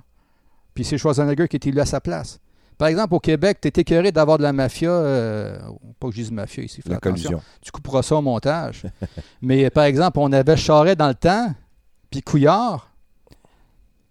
puis 0.73 0.83
c'est 0.83 0.97
Schwarzenegger 0.97 1.47
qui 1.47 1.55
est 1.57 1.67
élu 1.67 1.79
à 1.79 1.85
sa 1.85 1.99
place. 2.01 2.39
Par 2.77 2.87
exemple, 2.87 3.13
au 3.13 3.19
Québec, 3.19 3.59
tu 3.61 3.67
es 3.67 3.71
écœuré 3.75 4.11
d'avoir 4.11 4.37
de 4.39 4.43
la 4.43 4.51
mafia, 4.51 4.89
euh, 4.89 5.59
pas 5.99 6.07
que 6.09 6.15
je 6.15 6.21
dise 6.21 6.31
mafia 6.31 6.63
ici, 6.63 6.81
La 6.85 6.97
attention 6.97 7.29
collusion. 7.29 7.41
tu 7.61 7.71
couperas 7.71 8.01
ça 8.01 8.15
au 8.15 8.21
montage. 8.21 8.83
Mais 9.41 9.69
par 9.69 9.83
exemple, 9.83 10.17
on 10.19 10.31
avait 10.31 10.57
Charret 10.57 10.95
dans 10.95 11.07
le 11.07 11.13
temps, 11.13 11.53
puis 12.09 12.21
Couillard. 12.23 12.91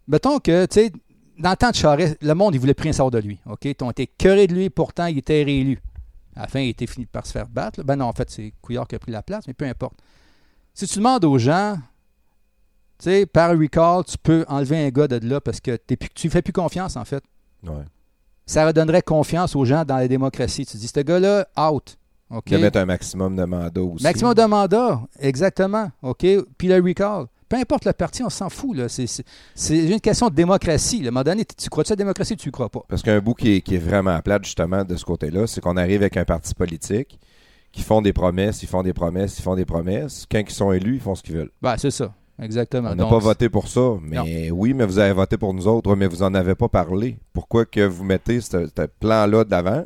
Mettons 0.07 0.39
que, 0.39 0.67
tu 0.67 0.75
sais, 0.81 0.93
dans 1.39 1.51
le 1.51 1.57
temps 1.57 1.71
de 1.71 1.75
Charret, 1.75 2.17
le 2.21 2.35
monde, 2.35 2.55
il 2.55 2.61
voulait 2.61 2.75
plus 2.75 2.85
rien 2.85 2.93
savoir 2.93 3.11
de 3.11 3.19
lui. 3.19 3.41
OK? 3.47 3.65
Ils 3.65 3.75
ont 3.83 3.91
été 3.91 4.07
cœurés 4.07 4.47
de 4.47 4.55
lui, 4.55 4.71
pourtant, 4.71 5.07
il 5.07 5.19
était 5.19 5.43
réélu. 5.43 5.81
À 6.37 6.43
la 6.43 6.47
fin, 6.49 6.61
il 6.61 6.69
était 6.71 6.87
fini 6.87 7.05
par 7.07 7.27
se 7.27 7.33
faire 7.33 7.49
battre. 7.49 7.81
là. 7.81 7.85
Ben 7.85 7.97
non, 7.97 8.07
en 8.07 8.13
fait, 8.13 8.31
c'est 8.31 8.53
Couillard 8.63 8.87
qui 8.87 8.95
a 8.95 8.99
pris 8.99 9.13
la 9.13 9.23
place, 9.23 9.47
mais 9.47 9.55
peu 9.55 9.67
importe. 9.67 9.95
Si 10.73 10.87
tu 10.87 10.99
demandes 10.99 11.25
aux 11.25 11.39
gens, 11.39 11.79
sais, 13.05 13.27
par 13.27 13.51
recall, 13.59 14.05
tu 14.05 14.17
peux 14.23 14.45
enlever 14.49 14.85
un 14.87 14.89
gars 14.91 15.09
de 15.09 15.27
là 15.27 15.41
parce 15.41 15.61
que 15.61 15.77
t'es 15.77 15.97
plus- 15.97 16.11
tu 16.15 16.27
ne 16.29 16.33
fais 16.33 16.43
plus 16.43 16.53
confiance, 16.53 16.97
en 16.97 17.05
fait 17.05 17.23
Ouais. 17.67 17.85
ça 18.47 18.67
redonnerait 18.67 19.03
confiance 19.03 19.55
aux 19.57 19.65
gens 19.65 19.85
dans 19.85 19.97
la 19.97 20.09
démocratie. 20.09 20.67
Tu 20.67 20.77
dis, 20.77 20.89
ce 20.89 21.01
gars-là, 21.01 21.47
out. 21.59 21.97
OK? 22.31 22.47
De 22.49 22.57
mettre 22.57 22.79
un 22.79 22.87
maximum 22.87 23.37
de 23.37 23.45
mandats 23.45 23.83
aussi. 23.83 24.03
Maximum 24.03 24.35
de 24.35 24.43
mandats, 24.45 25.01
exactement. 25.21 25.91
OK? 26.03 26.27
Puis 26.59 26.69
le 26.69 26.77
recall. 26.77 27.27
Peu 27.49 27.59
importe 27.59 27.85
le 27.85 27.93
parti, 27.93 28.23
on 28.23 28.31
s'en 28.31 28.49
fout. 28.49 28.75
là. 28.75 28.89
C'est, 28.89 29.05
une 29.69 30.01
question 30.01 30.29
de 30.31 30.35
démocratie. 30.35 31.03
un 31.03 31.11
moment 31.11 31.23
donné, 31.23 31.45
tu 31.45 31.69
crois-tu 31.69 31.93
à 31.93 31.95
la 31.95 31.97
démocratie 31.97 32.33
ou 32.33 32.37
tu 32.37 32.49
ne 32.49 32.53
crois 32.53 32.71
pas? 32.71 32.81
Parce 32.89 33.03
qu'un 33.03 33.21
bout 33.21 33.35
qui 33.35 33.57
est, 33.57 33.61
qui 33.61 33.75
est 33.75 33.79
vraiment 33.79 34.19
plate, 34.23 34.45
justement, 34.47 34.83
de 34.85 34.97
ce 34.97 35.05
côté-là, 35.05 35.47
c'est 35.47 35.61
qu'on 35.61 35.77
arrive 35.77 36.01
avec 36.01 36.17
un 36.17 36.25
parti 36.25 36.55
politique 36.55 37.19
qui 37.71 37.83
font 37.83 38.01
des 38.01 38.15
promesses, 38.15 38.63
ils 38.63 38.69
font 38.69 38.83
des 38.83 38.95
promesses, 38.95 39.39
ils 39.39 39.43
font 39.43 39.55
des 39.55 39.67
promesses. 39.67 40.25
Quand 40.31 40.39
ils 40.39 40.51
sont 40.51 40.73
élus, 40.73 40.95
ils 40.95 41.01
font 41.01 41.15
ce 41.15 41.23
qu'ils 41.23 41.37
veulent. 41.37 41.51
Ben, 41.61 41.77
c'est 41.77 41.91
ça. 41.91 42.15
Exactement. 42.41 42.91
On 42.91 42.95
n'a 42.95 43.07
pas 43.07 43.19
voté 43.19 43.49
pour 43.49 43.69
ça, 43.69 43.93
mais 44.01 44.51
oui, 44.51 44.75
mais 44.75 44.87
vous 44.87 44.99
avez 44.99 45.13
voté 45.13 45.37
pour 45.37 45.55
nous 45.55 45.67
autres, 45.69 45.95
mais 45.95 46.07
vous 46.07 46.23
en 46.23 46.35
avez 46.35 46.55
pas 46.55 46.69
parlé. 46.69 47.19
Pourquoi 47.33 47.67
que 47.67 47.81
vous 47.81 48.05
mettez 48.05 48.41
ce, 48.41 48.67
ce 48.67 48.87
plan-là 49.01 49.45
d'avant 49.45 49.85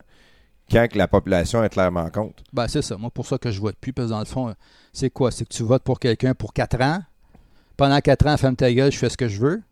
quand 0.71 0.89
que 0.89 0.99
la 0.99 1.09
population 1.09 1.63
est 1.63 1.69
clairement 1.69 2.09
contre? 2.11 2.43
Ben, 2.53 2.67
c'est 2.69 2.83
ça. 2.83 2.97
Moi, 2.97 3.11
pour 3.11 3.27
ça 3.27 3.39
que 3.39 3.51
je 3.51 3.61
vote 3.61 3.77
plus, 3.81 3.93
parce 3.93 4.09
que 4.09 4.13
dans 4.13 4.19
le 4.21 4.25
fond, 4.25 4.55
c'est 4.93 5.11
quoi? 5.11 5.31
C'est 5.31 5.45
que 5.45 5.53
tu 5.55 5.63
votes 5.63 5.83
pour 5.83 5.99
quelqu'un 5.99 6.35
pour 6.35 6.53
quatre 6.53 6.81
ans. 6.81 7.01
Pendant 7.77 8.01
quatre 8.01 8.27
ans, 8.27 8.37
ferme 8.37 8.57
ta 8.57 8.73
gueule, 8.73 8.91
je 8.91 8.99
fais 8.99 9.11
ce 9.11 9.17
que 9.17 9.29
je 9.29 9.41
veux. 9.41 9.63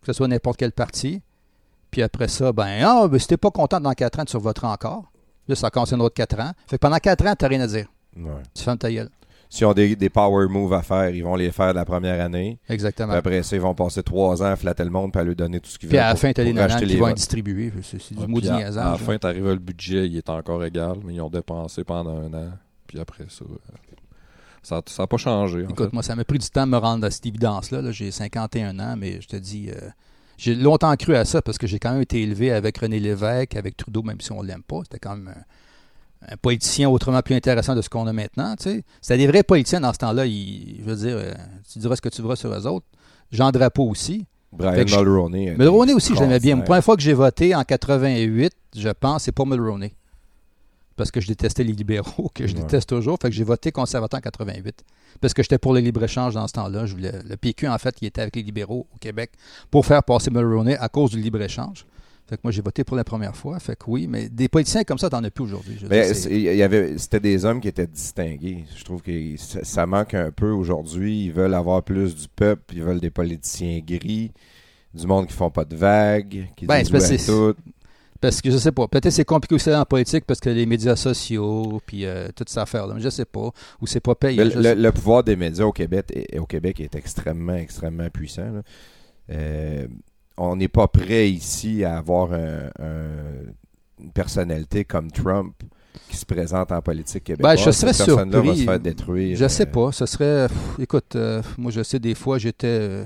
Que 0.00 0.06
ce 0.06 0.12
soit 0.12 0.28
n'importe 0.28 0.58
quel 0.58 0.72
parti. 0.72 1.22
Puis 1.90 2.02
après 2.02 2.28
ça, 2.28 2.52
ben, 2.52 2.82
ah, 2.84 3.08
ben, 3.08 3.18
si 3.18 3.26
t'es 3.26 3.38
pas 3.38 3.50
content 3.50 3.80
dans 3.80 3.94
quatre 3.94 4.20
ans, 4.20 4.24
tu 4.24 4.36
voteras 4.36 4.72
encore. 4.72 5.10
Là, 5.48 5.54
ça 5.54 5.70
commence 5.70 5.92
un 5.94 6.00
autre 6.00 6.14
quatre 6.14 6.38
ans. 6.38 6.52
Fait 6.68 6.76
que 6.76 6.80
pendant 6.80 6.98
quatre 6.98 7.26
ans, 7.26 7.34
t'as 7.36 7.48
rien 7.48 7.60
à 7.62 7.66
dire. 7.66 7.86
Ouais. 8.14 8.42
Tu 8.54 8.62
fermes 8.62 8.76
ta 8.76 8.92
gueule. 8.92 9.08
S'ils 9.50 9.66
ont 9.66 9.72
des, 9.72 9.96
des 9.96 10.10
power 10.10 10.46
moves 10.48 10.74
à 10.74 10.82
faire, 10.82 11.08
ils 11.10 11.24
vont 11.24 11.34
les 11.36 11.50
faire 11.50 11.72
la 11.72 11.84
première 11.86 12.20
année. 12.22 12.58
Exactement. 12.68 13.08
Puis 13.08 13.16
après 13.18 13.42
ça, 13.42 13.56
ils 13.56 13.62
vont 13.62 13.74
passer 13.74 14.02
trois 14.02 14.42
ans 14.42 14.46
à 14.46 14.56
flatter 14.56 14.84
le 14.84 14.90
monde 14.90 15.10
puis 15.12 15.20
à 15.20 15.24
lui 15.24 15.34
donner 15.34 15.58
tout 15.60 15.70
ce 15.70 15.78
qu'ils 15.78 15.88
Puis 15.88 15.96
veulent. 15.96 16.04
à 16.06 16.10
la 16.10 16.16
fin, 16.16 16.32
t'as 16.32 16.42
les 16.44 16.50
pour 16.52 16.60
nanas 16.60 16.78
qui 16.78 16.84
les 16.86 16.96
vont 16.96 17.06
votes. 17.06 17.16
distribués. 17.16 17.72
C'est 17.82 18.12
du 18.14 18.20
Ouais, 18.20 18.26
maudit 18.26 18.48
puis 18.48 18.56
à, 18.62 18.70
la 18.70 18.84
là. 18.90 18.96
fin, 18.98 19.16
t'arrives 19.18 19.46
le 19.48 19.56
budget, 19.56 20.06
il 20.06 20.16
est 20.18 20.28
encore 20.28 20.62
égal, 20.64 20.98
mais 21.04 21.14
ils 21.14 21.20
ont 21.22 21.30
dépensé 21.30 21.82
pendant 21.84 22.18
un 22.18 22.34
an. 22.34 22.50
Puis 22.86 23.00
après 23.00 23.24
ça, 23.28 23.44
euh, 23.44 23.56
ça 24.62 24.82
n'a 24.98 25.06
pas 25.06 25.16
changé. 25.16 25.64
en 25.64 25.70
Écoute, 25.70 25.86
fait. 25.88 25.92
moi, 25.94 26.02
ça 26.02 26.14
m'a 26.14 26.24
pris 26.24 26.38
du 26.38 26.48
temps 26.50 26.66
de 26.66 26.72
me 26.72 26.76
rendre 26.78 27.06
à 27.06 27.10
cette 27.10 27.24
évidence-là. 27.26 27.80
là. 27.80 27.90
J'ai 27.90 28.10
51 28.10 28.78
ans, 28.80 28.96
mais 28.98 29.20
je 29.22 29.28
te 29.28 29.36
dis, 29.36 29.70
euh, 29.70 29.88
j'ai 30.36 30.54
longtemps 30.54 30.94
cru 30.96 31.14
à 31.16 31.24
ça 31.24 31.40
parce 31.40 31.56
que 31.58 31.66
j'ai 31.66 31.78
quand 31.78 31.92
même 31.92 32.02
été 32.02 32.22
élevé 32.22 32.52
avec 32.52 32.76
René 32.78 33.00
Lévesque, 33.00 33.56
avec 33.56 33.76
Trudeau, 33.76 34.02
même 34.02 34.20
si 34.20 34.30
on 34.32 34.42
l'aime 34.42 34.62
pas. 34.62 34.80
C'était 34.84 34.98
quand 34.98 35.16
même 35.16 35.28
un, 35.28 35.42
un 36.26 36.36
politicien 36.36 36.88
autrement 36.88 37.22
plus 37.22 37.34
intéressant 37.34 37.74
de 37.74 37.82
ce 37.82 37.88
qu'on 37.88 38.06
a 38.06 38.12
maintenant. 38.12 38.54
tu 38.56 38.64
sais. 38.64 38.84
C'était 39.00 39.18
des 39.18 39.26
vrais 39.26 39.42
politiciens 39.42 39.80
dans 39.80 39.92
ce 39.92 39.98
temps-là. 39.98 40.26
Ils- 40.26 40.78
je 40.80 40.84
veux 40.84 40.96
dire, 40.96 41.16
euh, 41.16 41.32
tu 41.72 41.78
diras 41.78 41.96
ce 41.96 42.00
que 42.00 42.08
tu 42.08 42.20
voudras 42.22 42.36
sur 42.36 42.52
eux 42.52 42.66
autres. 42.66 42.86
Jean 43.30 43.50
Drapeau 43.50 43.88
aussi. 43.88 44.26
Brian 44.52 44.86
je- 44.86 44.96
Mulroney. 44.96 45.54
Mulroney 45.58 45.92
aussi, 45.92 46.14
je 46.14 46.20
l'aimais 46.20 46.40
bien. 46.40 46.56
La 46.56 46.62
première 46.62 46.82
fois 46.84 46.96
que 46.96 47.02
j'ai 47.02 47.12
voté 47.12 47.54
en 47.54 47.62
88, 47.64 48.52
je 48.76 48.88
pense, 48.88 49.24
c'est 49.24 49.32
pour 49.32 49.46
Mulroney. 49.46 49.92
parce 50.96 51.12
que 51.12 51.20
je 51.20 51.28
détestais 51.28 51.62
les 51.62 51.72
libéraux, 51.72 52.28
que 52.34 52.48
je 52.48 52.56
Ouais. 52.56 52.62
déteste 52.62 52.88
toujours. 52.88 53.18
Fait 53.22 53.28
que 53.28 53.34
j'ai 53.36 53.44
voté 53.44 53.70
conservateur 53.70 54.18
en 54.18 54.20
88. 54.20 54.82
Parce 55.20 55.32
que 55.32 55.44
j'étais 55.44 55.56
pour 55.58 55.72
le 55.72 55.78
libre-échange 55.78 56.34
dans 56.34 56.48
ce 56.48 56.54
temps-là. 56.54 56.86
Je 56.86 56.94
voulais- 56.96 57.22
le 57.24 57.36
PQ, 57.36 57.68
en 57.68 57.78
fait, 57.78 57.94
il 58.02 58.06
était 58.08 58.20
avec 58.22 58.34
les 58.34 58.42
libéraux 58.42 58.88
au 58.92 58.98
Québec 58.98 59.30
pour 59.70 59.86
faire 59.86 60.02
passer 60.02 60.28
Mulroney 60.32 60.76
à 60.76 60.88
cause 60.88 61.12
du 61.12 61.20
libre-échange. 61.20 61.86
Fait 62.28 62.36
que 62.36 62.40
moi, 62.44 62.50
j'ai 62.52 62.60
voté 62.60 62.84
pour 62.84 62.96
la 62.96 63.04
première 63.04 63.34
fois. 63.34 63.58
Fait 63.58 63.74
que 63.74 63.84
oui, 63.88 64.06
mais 64.06 64.28
des 64.28 64.48
politiciens 64.48 64.84
comme 64.84 64.98
ça, 64.98 65.08
t'en 65.08 65.24
as 65.24 65.30
plus 65.30 65.44
aujourd'hui. 65.44 65.78
Avait, 66.62 66.98
c'était 66.98 67.20
des 67.20 67.44
hommes 67.44 67.60
qui 67.60 67.68
étaient 67.68 67.86
distingués. 67.86 68.64
Je 68.76 68.84
trouve 68.84 69.00
que 69.02 69.36
ça, 69.38 69.64
ça 69.64 69.86
manque 69.86 70.12
un 70.14 70.30
peu 70.30 70.50
aujourd'hui. 70.50 71.24
Ils 71.26 71.32
veulent 71.32 71.54
avoir 71.54 71.82
plus 71.82 72.14
du 72.14 72.28
peuple. 72.28 72.74
Ils 72.76 72.82
veulent 72.82 73.00
des 73.00 73.10
politiciens 73.10 73.80
gris, 73.84 74.30
du 74.94 75.06
monde 75.06 75.26
qui 75.26 75.32
font 75.32 75.50
pas 75.50 75.64
de 75.64 75.74
vagues, 75.76 76.48
qui 76.56 76.66
Ben, 76.66 76.82
disent 76.82 76.92
oui 76.92 77.14
à 77.14 77.26
tout. 77.26 77.54
Parce 78.20 78.42
que 78.42 78.50
je 78.50 78.56
sais 78.58 78.72
pas. 78.72 78.88
Peut-être 78.88 79.10
c'est 79.10 79.24
compliqué 79.24 79.54
aussi 79.54 79.72
en 79.72 79.84
politique 79.84 80.24
parce 80.26 80.40
que 80.40 80.50
les 80.50 80.66
médias 80.66 80.96
sociaux, 80.96 81.80
puis 81.86 82.04
euh, 82.04 82.28
toute 82.34 82.48
cette 82.48 82.58
affaire-là. 82.58 82.94
Mais 82.94 83.00
je 83.00 83.10
sais 83.10 83.24
pas. 83.24 83.50
Ou 83.80 83.86
c'est 83.86 84.00
pas 84.00 84.16
payé. 84.16 84.42
Le, 84.44 84.50
je 84.50 84.58
le- 84.58 84.74
le 84.74 84.92
pouvoir 84.92 85.22
des 85.24 85.36
médias 85.36 85.64
au 85.64 85.72
Québec, 85.72 86.06
est, 86.12 86.36
au 86.38 86.44
Québec 86.44 86.80
est 86.80 86.94
extrêmement, 86.96 87.54
extrêmement 87.54 88.10
puissant. 88.10 88.50
là. 88.50 88.62
Euh, 89.30 89.86
on 90.38 90.56
n'est 90.56 90.68
pas 90.68 90.88
prêt 90.88 91.30
ici 91.30 91.84
à 91.84 91.98
avoir 91.98 92.32
un- 92.32 92.70
un- 92.78 93.52
une 94.00 94.12
personnalité 94.12 94.84
comme 94.84 95.10
Trump 95.10 95.54
qui 96.08 96.16
se 96.16 96.24
présente 96.24 96.70
en 96.72 96.80
politique 96.80 97.24
québécoise. 97.24 97.56
Ben, 97.58 97.62
je 97.64 97.70
serais 97.70 97.92
Cette 97.92 98.06
personne-là 98.06 98.38
va 98.38 98.44
surpris. 98.44 98.60
se 98.60 98.64
faire 98.64 98.80
détruire. 98.80 99.36
Je 99.36 99.48
sais 99.48 99.66
euh, 99.66 99.70
pas. 99.70 99.92
Ce 99.92 100.06
serait. 100.06 100.48
pff, 100.48 100.78
écoute, 100.78 101.16
euh, 101.16 101.42
moi, 101.58 101.70
je 101.72 101.82
sais, 101.82 101.98
des 101.98 102.14
fois, 102.14 102.38
j'étais. 102.38 102.66
euh, 102.68 103.04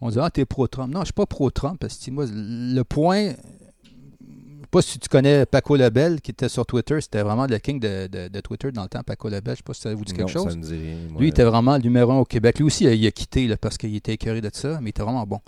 on 0.00 0.08
disait, 0.08 0.20
ah, 0.22 0.30
t'es 0.30 0.44
pro-Trump. 0.44 0.92
Non, 0.92 1.00
je 1.00 1.06
suis 1.06 1.12
pas 1.14 1.26
pro-Trump. 1.26 1.78
Parce 1.80 1.96
que 1.96 2.10
moi, 2.10 2.26
le 2.28 2.82
point. 2.82 3.30
Je 3.30 3.34
sais 4.64 4.68
pas 4.70 4.82
si 4.82 4.98
tu 4.98 5.08
connais 5.08 5.44
Paco 5.46 5.76
Lebel 5.76 6.20
qui 6.22 6.30
était 6.30 6.48
sur 6.48 6.64
Twitter. 6.64 6.98
C'était 7.00 7.22
vraiment 7.22 7.46
le 7.46 7.58
king 7.58 7.78
de, 7.80 8.06
de- 8.06 8.28
de 8.28 8.40
Twitter 8.40 8.72
dans 8.72 8.82
le 8.84 8.88
temps, 8.88 9.02
Paco 9.02 9.28
Lebel. 9.28 9.52
Je 9.54 9.58
sais 9.58 9.62
pas 9.62 9.74
si 9.74 9.80
ça 9.82 9.94
vous 9.94 10.04
dit 10.04 10.12
quelque 10.12 10.22
non, 10.22 10.28
chose. 10.28 10.50
ça 10.50 10.56
me 10.56 10.62
dit 10.62 10.72
rien, 10.76 10.96
moi. 11.10 11.20
Lui, 11.20 11.28
il 11.28 11.30
était 11.30 11.44
vraiment 11.44 11.76
le 11.76 11.82
numéro 11.82 12.10
un 12.12 12.18
au 12.18 12.24
Québec. 12.24 12.58
Lui 12.58 12.64
aussi, 12.66 12.84
il 12.84 13.06
a 13.06 13.10
quitté 13.10 13.46
là, 13.48 13.56
parce 13.58 13.76
qu'il 13.76 13.94
était 13.96 14.14
écœuré 14.14 14.40
de 14.40 14.50
ça, 14.52 14.78
mais 14.80 14.86
il 14.86 14.90
était 14.90 15.02
vraiment 15.02 15.26
bon. 15.26 15.40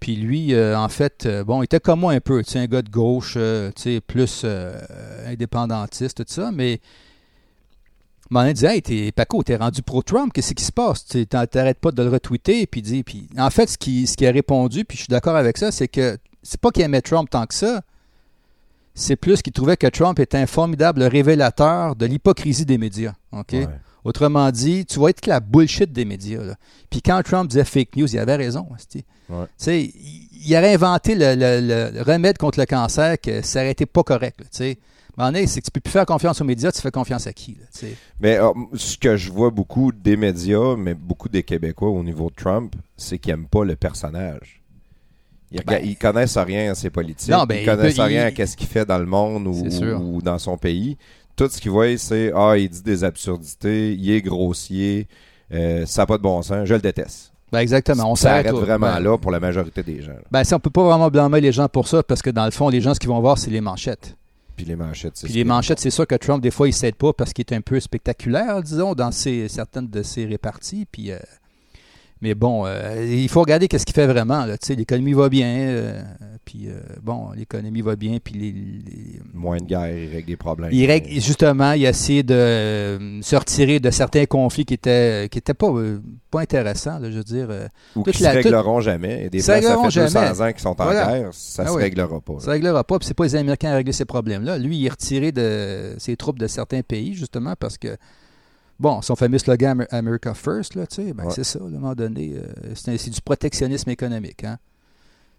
Puis 0.00 0.16
lui, 0.16 0.54
euh, 0.54 0.78
en 0.78 0.88
fait, 0.88 1.26
euh, 1.26 1.44
bon, 1.44 1.60
il 1.60 1.66
était 1.66 1.78
comme 1.78 2.00
moi 2.00 2.12
un 2.14 2.20
peu, 2.20 2.42
tu 2.42 2.52
sais, 2.52 2.58
un 2.58 2.66
gars 2.66 2.80
de 2.80 2.88
gauche, 2.88 3.34
euh, 3.36 3.70
tu 3.76 3.82
sais, 3.82 4.00
plus 4.00 4.42
euh, 4.44 4.80
indépendantiste, 5.26 6.24
tout 6.24 6.32
ça, 6.32 6.50
mais 6.52 6.80
m'en 8.30 8.40
a 8.40 8.52
dit, 8.52 8.64
hey, 8.64 8.80
t'es, 8.80 9.12
Paco, 9.12 9.42
t'es 9.42 9.56
rendu 9.56 9.82
pro-Trump, 9.82 10.32
qu'est-ce 10.32 10.54
qui 10.54 10.64
se 10.64 10.72
passe? 10.72 11.04
Tu 11.04 11.26
T'arrêtes 11.26 11.80
pas 11.80 11.90
de 11.92 12.02
le 12.02 12.08
retweeter, 12.08 12.66
puis 12.66 12.80
dit, 12.80 13.02
puis 13.02 13.28
en 13.36 13.50
fait, 13.50 13.68
ce 13.68 13.76
qui, 13.76 14.06
ce 14.06 14.16
qui 14.16 14.26
a 14.26 14.30
répondu, 14.30 14.84
puis 14.86 14.96
je 14.96 15.02
suis 15.02 15.10
d'accord 15.10 15.36
avec 15.36 15.58
ça, 15.58 15.70
c'est 15.70 15.88
que 15.88 16.16
c'est 16.42 16.60
pas 16.60 16.70
qu'il 16.70 16.82
aimait 16.82 17.02
Trump 17.02 17.28
tant 17.28 17.44
que 17.44 17.54
ça, 17.54 17.82
c'est 18.94 19.16
plus 19.16 19.42
qu'il 19.42 19.52
trouvait 19.52 19.76
que 19.76 19.86
Trump 19.86 20.18
était 20.18 20.38
un 20.38 20.46
formidable 20.46 21.02
révélateur 21.02 21.94
de 21.94 22.06
l'hypocrisie 22.06 22.64
des 22.64 22.78
médias, 22.78 23.14
ok? 23.32 23.52
Ouais. 23.52 23.68
Autrement 24.04 24.50
dit, 24.50 24.86
tu 24.86 24.98
vois 24.98 25.10
être 25.10 25.20
que 25.20 25.28
la 25.28 25.40
bullshit 25.40 25.92
des 25.92 26.06
médias. 26.06 26.42
là. 26.42 26.54
Puis 26.88 27.02
quand 27.02 27.20
Trump 27.22 27.50
disait 27.50 27.64
fake 27.64 27.96
news, 27.96 28.08
il 28.10 28.18
avait 28.18 28.36
raison. 28.36 28.66
Ouais. 29.30 29.46
Il, 30.46 30.56
aurait 30.56 30.74
inventé 30.74 31.14
le, 31.14 31.34
le- 31.34 31.90
le 31.92 32.02
remède 32.02 32.38
contre 32.38 32.58
le 32.58 32.66
cancer 32.66 33.20
que 33.20 33.42
ça 33.42 33.60
aurait 33.60 33.70
été 33.72 33.86
pas 33.86 34.02
correct. 34.02 34.38
là, 34.40 34.46
c'est 34.50 34.76
que 35.60 35.64
tu 35.66 35.70
peux 35.70 35.80
plus 35.80 35.90
faire 35.90 36.06
confiance 36.06 36.40
aux 36.40 36.44
médias, 36.44 36.72
tu 36.72 36.80
fais 36.80 36.90
confiance 36.90 37.26
à 37.26 37.32
qui? 37.32 37.58
là. 37.60 37.88
Mais 38.20 38.38
euh, 38.38 38.50
ce 38.74 38.96
que 38.96 39.16
je 39.16 39.30
vois 39.30 39.50
beaucoup 39.50 39.92
des 39.92 40.16
médias, 40.16 40.76
mais 40.76 40.94
beaucoup 40.94 41.28
des 41.28 41.42
Québécois 41.42 41.90
au 41.90 42.02
niveau 42.02 42.30
de 42.30 42.34
Trump, 42.34 42.74
c'est 42.96 43.18
qu'ils 43.18 43.32
n'aiment 43.34 43.46
pas 43.48 43.64
le 43.64 43.76
personnage. 43.76 44.62
Ils, 45.52 45.60
Ben- 45.64 45.80
ils 45.84 45.96
connaissent 45.96 46.38
rien 46.38 46.70
à 46.70 46.74
ses 46.74 46.90
politiques, 46.90 47.28
Non, 47.30 47.44
ben, 47.44 47.56
ils 47.56 47.62
il 47.62 47.66
connaissent 47.66 47.96
peut- 47.96 48.02
rien 48.02 48.22
il- 48.22 48.26
à 48.26 48.30
qu'est-ce 48.30 48.56
qu'il 48.56 48.68
fait 48.68 48.84
dans 48.86 48.98
le 48.98 49.06
monde 49.06 49.46
ou 49.46 50.22
dans 50.22 50.38
son 50.38 50.56
pays. 50.56 50.96
Tout 51.36 51.48
ce 51.48 51.60
qu'ils 51.60 51.70
voient, 51.72 51.96
c'est 51.98 52.32
ah, 52.34 52.56
il 52.56 52.68
dit 52.68 52.82
des 52.82 53.02
absurdités, 53.04 53.92
il 53.94 54.10
est 54.10 54.22
grossier, 54.22 55.08
euh, 55.52 55.86
ça 55.86 56.02
n'a 56.02 56.06
pas 56.06 56.18
de 56.18 56.22
bon 56.22 56.40
sens, 56.42 56.66
je 56.66 56.74
le 56.74 56.80
déteste. 56.80 57.32
Ben 57.52 57.58
exactement. 57.60 58.12
On 58.12 58.14
ça 58.14 58.30
s'arrête 58.30 58.52
vraiment 58.52 58.92
ben, 58.92 59.00
là 59.00 59.18
pour 59.18 59.30
la 59.30 59.40
majorité 59.40 59.82
des 59.82 60.02
gens. 60.02 60.12
là. 60.12 60.22
Ben, 60.30 60.44
ça, 60.44 60.56
on 60.56 60.60
peut 60.60 60.70
pas 60.70 60.84
vraiment 60.84 61.08
blâmer 61.08 61.40
les 61.40 61.52
gens 61.52 61.68
pour 61.68 61.88
ça 61.88 62.02
parce 62.02 62.22
que 62.22 62.30
dans 62.30 62.44
le 62.44 62.50
fond, 62.50 62.68
les 62.68 62.80
gens, 62.80 62.94
ce 62.94 63.00
qu'ils 63.00 63.08
vont 63.08 63.20
voir, 63.20 63.38
c'est 63.38 63.50
les 63.50 63.60
manchettes. 63.60 64.16
Puis 64.56 64.66
les 64.66 64.76
manchettes, 64.76 65.16
c'est 65.16 65.26
Puis 65.26 65.34
les 65.34 65.44
manchettes, 65.44 65.80
c'est 65.80 65.90
sûr 65.90 66.06
que 66.06 66.14
Trump, 66.16 66.42
des 66.42 66.50
fois, 66.50 66.68
il 66.68 66.74
s'aide 66.74 66.94
pas 66.94 67.12
parce 67.12 67.32
qu'il 67.32 67.44
est 67.48 67.54
un 67.54 67.62
peu 67.62 67.80
spectaculaire, 67.80 68.62
disons, 68.62 68.94
dans 68.94 69.10
ses, 69.10 69.48
certaines 69.48 69.88
de 69.88 70.02
ses 70.02 70.26
réparties. 70.26 70.86
Puis, 70.90 71.10
euh, 71.10 71.18
mais 72.22 72.34
bon, 72.34 72.64
euh, 72.66 73.04
il 73.08 73.28
faut 73.28 73.40
regarder 73.40 73.68
qu'est-ce 73.68 73.86
qu'il 73.86 73.94
fait 73.94 74.06
vraiment. 74.06 74.44
là. 74.46 74.58
Tu 74.58 74.66
sais, 74.66 74.74
L'économie 74.74 75.12
va 75.14 75.28
bien. 75.28 75.46
euh, 75.46 76.02
puis, 76.44 76.66
euh, 76.68 76.80
bon, 77.02 77.30
l'économie 77.36 77.80
va 77.82 77.96
bien. 77.96 78.18
Puis, 78.22 78.34
les, 78.34 78.52
les- 78.52 79.20
Moins 79.34 79.58
de 79.58 79.64
guerre, 79.64 79.88
il 79.96 80.10
règle 80.10 80.26
des 80.26 80.36
problèmes. 80.36 80.70
il 80.72 80.84
règle- 80.86 81.08
justement, 81.20 81.72
il 81.72 81.86
a 81.86 81.90
essayé 81.90 82.22
de 82.22 82.34
euh, 82.34 83.22
se 83.22 83.36
retirer 83.36 83.78
de 83.78 83.90
certains 83.90 84.26
conflits 84.26 84.64
qui 84.64 84.74
étaient, 84.74 85.28
qui 85.30 85.38
étaient 85.38 85.54
pas, 85.54 85.68
euh, 85.70 86.00
pas 86.30 86.40
intéressants, 86.40 86.98
là, 86.98 87.10
je 87.10 87.16
veux 87.18 87.24
dire. 87.24 87.46
euh, 87.50 87.68
Ou 87.96 88.02
qui 88.02 88.22
la- 88.22 88.30
se 88.32 88.36
régleront 88.36 88.80
jamais. 88.80 89.26
Et 89.26 89.30
des 89.30 89.42
places, 89.42 89.46
ça 89.64 89.76
fait 89.76 89.82
200 89.82 89.90
jamais. 89.90 90.40
ans 90.42 90.52
qu'ils 90.52 90.60
sont 90.60 90.68
en 90.80 90.84
Voilà. 90.84 91.06
guerre, 91.18 91.28
ça 91.32 91.62
Ah 91.66 91.70
se 91.70 91.74
oui. 91.76 91.82
réglera 91.82 92.20
pas. 92.20 92.32
là. 92.34 92.40
Ça 92.40 92.50
réglera 92.52 92.84
pas. 92.84 92.98
Puis 92.98 93.06
c'est 93.06 93.14
pas 93.14 93.24
les 93.24 93.36
Américains 93.36 93.70
à 93.72 93.76
régler 93.76 93.92
ces 93.92 94.04
problèmes-là. 94.04 94.58
Lui, 94.58 94.76
il 94.78 94.86
est 94.86 94.90
retiré 94.90 95.32
de 95.32 95.94
ses 95.98 96.16
troupes 96.16 96.38
de 96.38 96.46
certains 96.48 96.82
pays, 96.82 97.14
justement, 97.14 97.54
parce 97.58 97.78
que, 97.78 97.96
bon, 98.80 99.00
son 99.02 99.14
fameux 99.14 99.38
slogan 99.38 99.70
Amer- 99.72 99.86
America 99.92 100.34
First, 100.34 100.74
là, 100.74 100.86
tu 100.88 100.96
sais, 100.96 101.12
ben, 101.12 101.26
Ouais. 101.26 101.32
c'est 101.32 101.44
ça, 101.44 101.58
à 101.60 101.62
un 101.62 101.68
moment 101.70 101.94
donné. 101.94 102.32
euh, 102.34 102.72
c'est, 102.74 103.10
du 103.10 103.20
protectionnisme 103.20 103.88
économique. 103.90 104.42
Hein? 104.42 104.58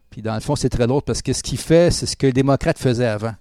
Puis 0.09 0.21
dans 0.21 0.35
le 0.35 0.39
fond, 0.41 0.55
c'est 0.55 0.69
très 0.69 0.87
lourd 0.87 1.03
parce 1.03 1.21
que 1.21 1.33
ce 1.33 1.41
qu'il 1.43 1.57
fait, 1.57 1.91
c'est 1.91 2.05
ce 2.05 2.15
que 2.15 2.27
les 2.27 2.33
démocrates 2.33 2.77
faisaient 2.77 3.07
avant. 3.07 3.33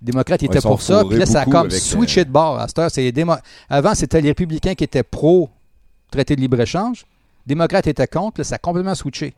Les 0.00 0.06
démocrates 0.12 0.40
Ouais, 0.42 0.46
étaient 0.46 0.60
pour 0.60 0.80
ça, 0.82 1.04
puis 1.04 1.18
là, 1.18 1.26
ça 1.26 1.42
a 1.42 1.44
comme 1.44 1.66
avec, 1.66 1.72
switché 1.72 2.20
euh, 2.22 2.24
de 2.24 2.30
bord. 2.30 2.58
À 2.58 2.68
cette 2.68 2.78
heure, 2.78 2.90
c'est 2.90 3.02
les 3.02 3.12
démo- 3.12 3.38
Avant, 3.68 3.94
c'était 3.94 4.20
les 4.20 4.28
républicains 4.30 4.74
qui 4.74 4.84
étaient 4.84 5.02
pro-traité 5.02 6.36
de 6.36 6.40
libre-échange. 6.40 7.04
Les 7.46 7.54
démocrates 7.54 7.86
étaient 7.86 8.06
contre, 8.06 8.40
là, 8.40 8.44
ça 8.44 8.54
a 8.56 8.58
complètement 8.58 8.94
switché. 8.94 9.34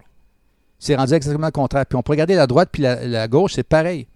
C'est 0.78 0.96
rendu 0.96 1.14
exactement 1.14 1.46
le 1.46 1.52
contraire. 1.52 1.86
Puis 1.86 1.96
on 1.96 2.02
peut 2.02 2.12
regarder 2.12 2.34
la 2.34 2.46
droite 2.46 2.68
puis 2.72 2.82
la, 2.82 3.06
la 3.06 3.28
gauche, 3.28 3.52
c'est 3.54 3.62
pareil. 3.62 4.06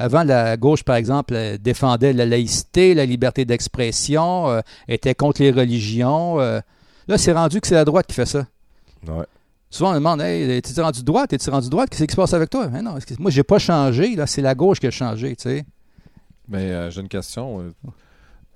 Avant, 0.00 0.22
la 0.22 0.56
gauche, 0.56 0.84
par 0.84 0.94
exemple, 0.96 1.34
euh, 1.34 1.58
défendait 1.58 2.12
la 2.12 2.24
laïcité, 2.24 2.94
la 2.94 3.04
liberté 3.04 3.44
d'expression, 3.44 4.48
euh, 4.48 4.60
était 4.86 5.14
contre 5.14 5.42
les 5.42 5.50
religions. 5.50 6.40
euh. 6.40 6.60
Là, 7.08 7.18
c'est 7.18 7.32
rendu 7.32 7.60
que 7.60 7.66
c'est 7.66 7.74
la 7.74 7.84
droite 7.84 8.06
qui 8.06 8.14
fait 8.14 8.24
ça. 8.26 8.46
Ouais. 9.06 9.24
Souvent, 9.70 9.90
on 9.90 9.94
me 9.94 9.98
demande 9.98 10.20
Hey, 10.20 10.48
es-tu 10.50 10.80
rendu 10.80 11.02
droite? 11.02 11.32
Es-tu 11.32 11.50
rendu 11.50 11.68
droite? 11.68 11.90
Qu'est-ce 11.90 12.04
qui 12.04 12.12
se 12.12 12.16
passe 12.16 12.32
avec 12.32 12.48
toi? 12.48 12.68
Mais 12.68 12.80
non, 12.80 12.94
moi, 13.18 13.30
j'ai 13.30 13.42
pas 13.42 13.58
changé. 13.58 14.14
Là, 14.14 14.26
c'est 14.26 14.40
la 14.40 14.54
gauche 14.54 14.78
qui 14.78 14.86
a 14.86 14.90
changé. 14.90 15.34
Tu 15.34 15.42
sais. 15.42 15.64
Mais 16.48 16.70
euh, 16.70 16.90
j'ai 16.90 17.00
une 17.00 17.08
question. 17.08 17.74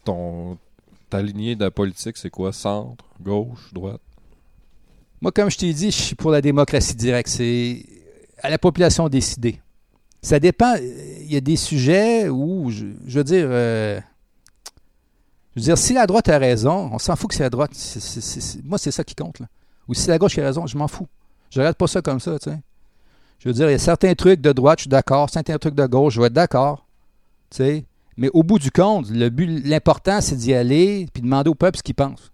Ton, 0.05 0.57
ta 1.11 1.21
lignée 1.21 1.57
de 1.57 1.69
politique, 1.69 2.17
c'est 2.17 2.31
quoi? 2.31 2.53
Centre, 2.53 3.05
gauche, 3.21 3.73
droite? 3.73 4.01
Moi, 5.21 5.33
comme 5.33 5.51
je 5.51 5.59
t'ai 5.59 5.73
dit, 5.73 5.91
je 5.91 6.01
suis 6.03 6.15
pour 6.15 6.31
la 6.31 6.41
démocratie 6.41 6.95
directe. 6.95 7.29
C'est 7.29 7.85
à 8.43 8.49
la 8.49 8.59
population 8.59 9.05
de 9.05 9.09
décider. 9.11 9.61
Ça 10.23 10.39
dépend. 10.39 10.77
Il 10.77 11.33
y 11.33 11.37
a 11.37 11.41
des 11.41 11.57
sujets 11.57 12.29
où, 12.29 12.71
je, 12.71 12.85
veux 13.07 13.25
dire, 13.25 13.47
euh, 13.49 14.01
je 15.55 15.61
veux 15.61 15.65
dire, 15.65 15.79
si 15.79 15.95
la 15.95 16.07
droite 16.07 16.29
a 16.29 16.39
raison, 16.39 16.91
on 16.93 16.99
s'en 16.99 17.17
fout 17.17 17.31
que 17.31 17.37
c'est 17.37 17.43
la 17.43 17.51
droite. 17.51 17.73
Moi, 18.65 18.79
c'est 18.79 18.91
ça 18.91 19.05
qui 19.05 19.15
compte. 19.15 19.39
Ou 19.89 19.95
si 19.95 20.09
la 20.09 20.19
gauche 20.19 20.39
a 20.39 20.43
raison, 20.43 20.67
je 20.67 20.79
m'en 20.79 20.89
fous. 20.89 21.09
Je 21.51 21.59
regarde 21.59 21.77
pas 21.77 21.87
ça 21.87 22.01
comme 22.01 22.21
ça, 22.21 22.39
tu 22.39 22.51
sais. 22.51 22.59
Je 23.39 23.49
veux 23.49 23.55
dire, 23.55 23.69
il 23.69 23.73
y 23.73 23.75
a 23.75 23.79
certains 23.79 24.15
trucs 24.15 24.41
de 24.41 24.53
droite, 24.53 24.79
je 24.79 24.83
suis 24.83 24.89
d'accord. 24.89 25.29
Certains 25.29 25.59
trucs 25.59 25.75
de 25.75 25.87
gauche, 25.87 26.15
je 26.15 26.21
vais 26.21 26.29
être 26.29 26.33
d'accord. 26.33 26.87
Tu 27.51 27.57
sais. 27.57 27.85
Mais 28.17 28.31
au 28.33 28.43
bout 28.43 28.59
du 28.59 28.71
compte, 28.71 29.11
le 29.11 29.29
but, 29.31 29.67
l'important, 29.67 30.21
c'est 30.21 30.37
d'y 30.37 30.55
aller 30.55 31.07
puis 31.13 31.23
demander 31.23 31.51
au 31.51 31.55
peuple 31.55 31.79
ce 31.79 31.83
qu'il 31.83 31.95
pense. 31.95 32.32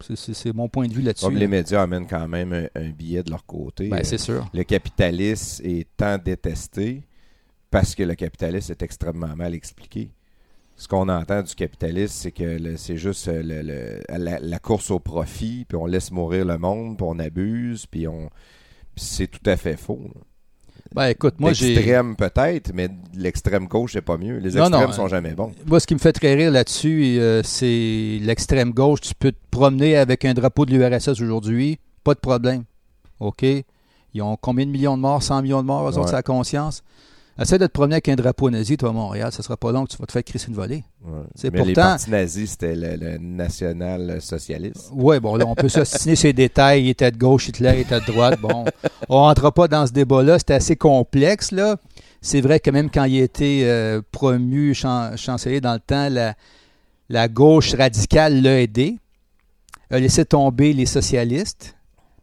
C'est- 0.00 0.52
mon 0.52 0.68
point 0.68 0.86
de 0.88 0.92
vue 0.92 1.02
là-dessus. 1.02 1.24
Comme 1.24 1.36
les 1.36 1.46
médias 1.48 1.82
amènent 1.82 2.06
quand 2.06 2.28
même 2.28 2.52
un, 2.52 2.66
un 2.74 2.90
billet 2.90 3.22
de 3.22 3.30
leur 3.30 3.44
côté. 3.46 3.88
Ben, 3.88 4.04
c'est 4.04 4.18
sûr. 4.18 4.46
le 4.52 4.62
capitalisme 4.64 5.64
est 5.66 5.86
tant 5.96 6.18
détesté 6.18 7.02
parce 7.70 7.94
que 7.94 8.02
le 8.02 8.14
capitalisme 8.14 8.72
est 8.72 8.82
extrêmement 8.82 9.34
mal 9.34 9.54
expliqué. 9.54 10.10
Ce 10.76 10.86
qu'on 10.86 11.08
entend 11.08 11.42
du 11.42 11.54
capitalisme, 11.54 12.12
c'est 12.14 12.32
que 12.32 12.76
c'est 12.76 12.98
juste 12.98 13.28
le- 13.28 13.62
le- 13.62 14.02
la, 14.08 14.38
la 14.38 14.58
course 14.58 14.90
au 14.90 14.98
profit, 15.00 15.64
puis 15.66 15.76
on 15.76 15.86
laisse 15.86 16.10
mourir 16.10 16.44
le 16.44 16.58
monde, 16.58 16.98
puis 16.98 17.06
on 17.08 17.18
abuse, 17.18 17.86
puis 17.86 18.06
on. 18.06 18.28
c'est 18.94 19.26
tout 19.26 19.40
à 19.48 19.56
fait 19.56 19.76
faux. 19.78 20.10
là. 20.14 20.20
Ben 20.96 21.08
écoute, 21.08 21.34
moi 21.38 21.52
j'ai. 21.52 21.74
L'extrême 21.74 22.16
peut-être, 22.16 22.72
mais 22.72 22.88
l'extrême 23.14 23.66
gauche, 23.66 23.92
c'est 23.92 24.00
pas 24.00 24.16
mieux. 24.16 24.38
Les 24.38 24.56
extrêmes 24.56 24.86
non, 24.86 24.92
sont 24.92 25.04
euh, 25.04 25.08
jamais 25.08 25.34
bons. 25.34 25.52
Moi, 25.66 25.78
ce 25.78 25.86
qui 25.86 25.92
me 25.94 25.98
fait 25.98 26.12
très 26.12 26.34
rire 26.34 26.50
là-dessus, 26.50 27.18
euh, 27.18 27.42
c'est 27.44 28.18
l'extrême 28.22 28.70
gauche. 28.72 29.02
Tu 29.02 29.14
peux 29.14 29.30
te 29.30 29.38
promener 29.50 29.96
avec 29.98 30.24
un 30.24 30.32
drapeau 30.32 30.64
de 30.64 30.72
l'URSS 30.74 31.08
aujourd'hui, 31.20 31.78
pas 32.02 32.14
de 32.14 32.20
problème. 32.20 32.64
OK? 33.20 33.44
Ils 34.14 34.22
ont 34.22 34.38
combien 34.40 34.64
de 34.64 34.70
millions 34.70 34.96
de 34.96 35.02
morts? 35.02 35.22
100 35.22 35.42
millions 35.42 35.60
de 35.60 35.66
morts, 35.66 35.84
eux 35.84 35.88
autres, 35.88 36.00
Ouais. 36.00 36.06
c'est 36.06 36.12
la 36.12 36.22
conscience. 36.22 36.82
Essaie 37.38 37.58
de 37.58 37.66
te 37.66 37.72
promener 37.72 37.96
avec 37.96 38.08
un 38.08 38.16
drapeau 38.16 38.48
nazi, 38.48 38.76
toi, 38.78 38.88
à 38.88 38.92
Montréal. 38.92 39.30
Ça 39.30 39.42
sera 39.42 39.56
pas 39.58 39.70
long 39.70 39.84
que 39.84 39.90
tu 39.90 39.98
vas 39.98 40.06
te 40.06 40.12
faire 40.12 40.24
crisser 40.24 40.48
une 40.48 40.54
volée. 40.54 40.84
Ouais. 41.04 41.20
c'est 41.34 41.52
mais 41.52 41.58
les 41.58 41.64
pourtant- 41.74 41.82
partis 41.88 42.10
nazis, 42.10 42.50
c'était 42.52 42.74
le, 42.74 42.96
le 42.96 43.18
national-socialiste. 43.18 44.90
Oui, 44.92 45.20
bon, 45.20 45.36
là, 45.36 45.44
on 45.46 45.54
peut 45.54 45.68
s'assiner 45.68 46.16
ces 46.16 46.32
détails. 46.32 46.84
Il 46.84 46.88
était 46.88 47.10
de 47.10 47.18
gauche, 47.18 47.48
Hitler 47.48 47.80
était 47.80 48.00
de 48.00 48.06
droite. 48.06 48.40
Bon, 48.40 48.64
on 49.08 49.16
rentrera 49.16 49.52
pas 49.52 49.68
dans 49.68 49.86
ce 49.86 49.92
débat-là. 49.92 50.38
C'est 50.38 50.52
assez 50.52 50.76
complexe, 50.76 51.52
là. 51.52 51.76
C'est 52.22 52.40
vrai 52.40 52.58
que 52.60 52.70
même 52.70 52.90
quand 52.90 53.04
il 53.04 53.20
a 53.20 53.24
été 53.24 53.62
euh, 53.68 54.00
promu 54.10 54.74
chan- 54.74 55.16
chancelier 55.16 55.60
dans 55.60 55.74
le 55.74 55.80
temps, 55.80 56.08
la, 56.10 56.34
la 57.08 57.28
gauche 57.28 57.74
radicale 57.74 58.40
l'a 58.42 58.60
aidé, 58.62 58.96
a 59.90 59.98
laissé 59.98 60.24
tomber 60.24 60.72
les 60.72 60.86
socialistes. 60.86 61.76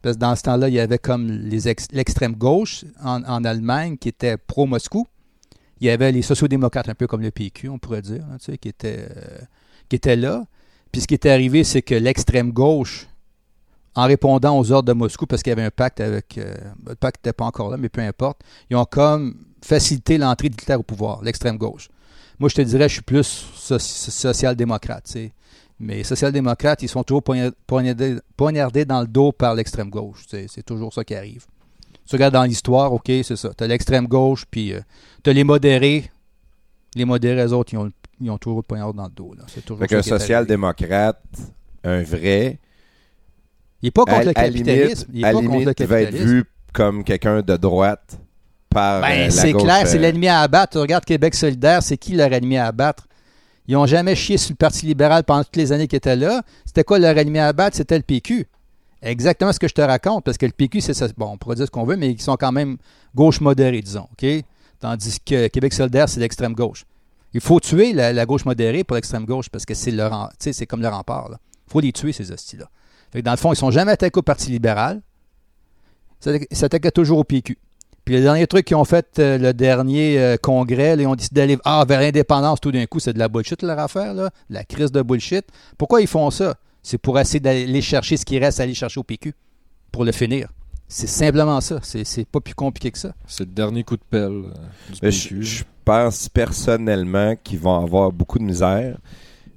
Parce 0.04 0.16
que 0.16 0.20
dans 0.20 0.36
ce 0.36 0.42
temps-là, 0.42 0.68
il 0.68 0.74
y 0.74 0.80
avait 0.80 0.98
comme 0.98 1.30
l'extrême 1.30 2.34
gauche 2.34 2.84
en, 3.02 3.24
en 3.24 3.42
Allemagne 3.42 3.96
qui 3.96 4.10
était 4.10 4.36
pro-Moscou. 4.36 5.06
Il 5.80 5.86
y 5.86 5.90
avait 5.90 6.12
les 6.12 6.20
sociodémocrates, 6.20 6.90
un 6.90 6.94
peu 6.94 7.06
comme 7.06 7.22
le 7.22 7.30
PQ, 7.30 7.70
on 7.70 7.78
pourrait 7.78 8.02
dire, 8.02 8.22
tu 8.38 8.52
sais, 8.52 8.58
qui, 8.58 8.68
étaient, 8.68 9.08
euh, 9.16 9.38
qui 9.88 9.98
là. 10.16 10.44
Puis 10.92 11.00
ce 11.00 11.06
qui 11.06 11.14
est 11.14 11.24
arrivé, 11.24 11.64
c'est 11.64 11.80
que 11.80 11.94
l'extrême 11.94 12.52
gauche, 12.52 13.08
en 13.94 14.04
répondant 14.04 14.58
aux 14.58 14.70
ordres 14.72 14.88
de 14.88 14.92
Moscou, 14.92 15.24
parce 15.24 15.42
qu'il 15.42 15.52
y 15.52 15.54
avait 15.54 15.64
un 15.64 15.70
pacte 15.70 16.00
avec. 16.00 16.36
euh, 16.36 16.54
le 16.86 16.96
pacte 16.96 17.24
n'était 17.24 17.32
pas 17.32 17.46
encore 17.46 17.70
là, 17.70 17.78
mais 17.78 17.88
peu 17.88 18.02
importe, 18.02 18.42
ils 18.68 18.76
ont 18.76 18.84
comme 18.84 19.34
facilité 19.62 20.18
l'entrée 20.18 20.50
d'Hitler 20.50 20.74
au 20.74 20.82
pouvoir, 20.82 21.22
l'extrême 21.22 21.56
gauche. 21.56 21.88
Moi, 22.38 22.50
je 22.50 22.56
te 22.56 22.60
dirais, 22.60 22.90
je 22.90 22.94
suis 22.94 23.02
plus 23.02 23.24
so- 23.54 23.78
social-démocrate, 23.78 25.04
tu 25.06 25.12
sais. 25.12 25.32
Mais 25.80 25.96
les 25.96 26.04
social-démocrates, 26.04 26.82
ils 26.82 26.88
sont 26.88 27.02
toujours 27.02 27.22
poigna- 27.22 27.52
poignardés, 27.66 28.16
poignardés 28.36 28.84
dans 28.84 29.00
le 29.00 29.06
dos 29.06 29.32
par 29.32 29.54
l'extrême 29.54 29.90
gauche. 29.90 30.24
C'est 30.28 30.62
toujours 30.64 30.92
ça 30.94 31.04
qui 31.04 31.14
arrive. 31.14 31.44
Tu 32.06 32.14
regardes 32.16 32.34
dans 32.34 32.44
l'histoire, 32.44 32.92
OK, 32.92 33.06
c'est 33.06 33.36
ça. 33.36 33.50
Tu 33.56 33.64
as 33.64 33.66
l'extrême 33.66 34.06
gauche, 34.06 34.44
puis 34.50 34.72
tu 35.22 35.30
as 35.30 35.32
les 35.32 35.44
modérés. 35.44 36.10
Les 36.94 37.04
modérés, 37.04 37.42
eux 37.44 37.52
autres, 37.52 37.72
ils 37.74 37.78
ont, 37.78 37.90
ils 38.20 38.30
ont 38.30 38.38
toujours 38.38 38.58
le 38.58 38.62
poignard 38.62 38.94
dans 38.94 39.04
le 39.06 39.10
dos. 39.10 39.34
C'est 39.48 39.64
toujours 39.64 39.80
Fait 39.80 39.88
ça 39.88 39.96
qu'un 39.96 40.02
social-démocrate, 40.02 41.20
un 41.82 42.02
vrai, 42.02 42.58
Il 43.82 43.86
n'est 43.86 43.90
pas 43.90 44.04
contre 44.04 44.18
à, 44.20 44.24
le 44.24 44.32
capitalisme. 44.32 45.10
il 45.12 45.22
est 45.24 45.26
à 45.26 45.32
pas 45.32 45.38
contre 45.42 45.52
le 45.54 45.58
il 45.60 45.64
va 45.64 45.70
être 45.72 45.76
capitalisme. 46.10 46.24
vu 46.26 46.44
comme 46.72 47.04
quelqu'un 47.04 47.42
de 47.42 47.56
droite 47.56 48.18
par 48.70 48.98
euh, 48.98 49.00
Ben, 49.02 49.24
la 49.24 49.30
c'est 49.30 49.52
clair, 49.52 49.86
c'est 49.86 49.96
euh, 49.96 50.00
l'ennemi 50.00 50.28
à 50.28 50.40
abattre. 50.40 50.72
Tu 50.74 50.78
regardes 50.78 51.04
Québec 51.04 51.34
solidaire, 51.34 51.82
c'est 51.82 51.96
qui 51.96 52.14
leur 52.14 52.32
ennemi 52.32 52.56
à 52.58 52.66
abattre? 52.66 53.06
Ils 53.66 53.74
n'ont 53.74 53.86
jamais 53.86 54.14
chié 54.14 54.36
sur 54.36 54.52
le 54.52 54.56
Parti 54.56 54.86
libéral 54.86 55.24
pendant 55.24 55.42
toutes 55.42 55.56
les 55.56 55.72
années 55.72 55.88
qu'ils 55.88 55.96
étaient 55.96 56.16
là. 56.16 56.42
C'était 56.66 56.84
quoi 56.84 56.98
leur 56.98 57.16
ennemi 57.16 57.38
à 57.38 57.48
abattre? 57.48 57.76
C'était 57.76 57.96
le 57.96 58.02
PQ. 58.02 58.46
Exactement 59.00 59.52
ce 59.52 59.58
que 59.58 59.68
je 59.68 59.74
te 59.74 59.82
raconte, 59.82 60.24
parce 60.24 60.38
que 60.38 60.46
le 60.46 60.52
PQ, 60.52 60.80
c'est 60.80 60.94
ça. 60.94 61.06
Bon, 61.16 61.32
on 61.32 61.36
pourrait 61.36 61.56
dire 61.56 61.66
ce 61.66 61.70
qu'on 61.70 61.84
veut, 61.84 61.96
mais 61.96 62.10
ils 62.10 62.20
sont 62.20 62.36
quand 62.36 62.52
même 62.52 62.78
gauche 63.14 63.40
modérée, 63.40 63.82
disons. 63.82 64.08
OK? 64.12 64.26
Tandis 64.80 65.18
que 65.20 65.48
Québec 65.48 65.72
solidaire, 65.72 66.08
c'est 66.08 66.20
l'extrême 66.20 66.54
gauche. 66.54 66.84
Il 67.32 67.40
faut 67.40 67.60
tuer 67.60 67.92
la, 67.92 68.26
gauche 68.26 68.44
modérée 68.44 68.84
pour 68.84 68.94
l'extrême 68.94 69.24
gauche, 69.24 69.48
parce 69.50 69.66
que 69.66 69.74
c'est 69.74 69.90
leur, 69.90 70.30
c'est 70.38 70.66
comme 70.66 70.80
le 70.82 70.88
rempart. 70.88 71.30
Il 71.32 71.72
faut 71.72 71.80
les 71.80 71.92
tuer, 71.92 72.12
ces 72.12 72.30
hosties-là. 72.30 72.70
Dans 73.22 73.30
le 73.30 73.36
fond, 73.36 73.52
ils 73.52 73.56
sont 73.56 73.70
jamais 73.70 73.92
attaqués 73.92 74.18
au 74.18 74.22
Parti 74.22 74.50
libéral. 74.50 75.02
Ils 76.26 76.56
s'attaquaient 76.56 76.90
toujours 76.90 77.18
au 77.18 77.24
PQ. 77.24 77.58
Puis 78.04 78.14
le 78.14 78.22
dernier 78.22 78.46
truc 78.46 78.66
qu'ils 78.66 78.76
ont 78.76 78.84
fait, 78.84 79.18
euh, 79.18 79.38
le 79.38 79.54
dernier 79.54 80.18
euh, 80.18 80.36
congrès, 80.36 80.96
là, 80.96 81.02
ils 81.02 81.06
ont 81.06 81.14
décidé 81.14 81.40
d'aller 81.40 81.58
ah, 81.64 81.84
vers 81.88 82.00
l'indépendance 82.00 82.60
tout 82.60 82.70
d'un 82.70 82.84
coup. 82.86 83.00
C'est 83.00 83.12
de 83.12 83.18
la 83.18 83.28
bullshit 83.28 83.62
leur 83.62 83.78
affaire, 83.78 84.12
là, 84.14 84.30
la 84.50 84.64
crise 84.64 84.92
de 84.92 85.00
bullshit. 85.02 85.46
Pourquoi 85.78 86.00
ils 86.00 86.06
font 86.06 86.30
ça? 86.30 86.54
C'est 86.82 86.98
pour 86.98 87.18
essayer 87.18 87.40
d'aller 87.40 87.80
chercher 87.80 88.16
ce 88.16 88.24
qui 88.24 88.38
reste 88.38 88.60
à 88.60 88.64
aller 88.64 88.74
chercher 88.74 89.00
au 89.00 89.04
PQ, 89.04 89.32
pour 89.90 90.04
le 90.04 90.12
finir. 90.12 90.48
C'est 90.86 91.06
simplement 91.06 91.60
ça. 91.62 91.78
C'est 91.82 92.04
c'est 92.04 92.26
pas 92.26 92.40
plus 92.40 92.54
compliqué 92.54 92.90
que 92.90 92.98
ça. 92.98 93.14
C'est 93.26 93.44
le 93.44 93.52
dernier 93.52 93.84
coup 93.84 93.96
de 93.96 94.02
pelle 94.08 94.44
euh, 94.44 94.92
du 94.92 95.00
PQ. 95.00 95.42
je 95.42 95.64
pense 95.84 96.28
personnellement 96.28 97.34
qu'ils 97.42 97.58
vont 97.58 97.82
avoir 97.82 98.12
beaucoup 98.12 98.38
de 98.38 98.44
misère. 98.44 98.98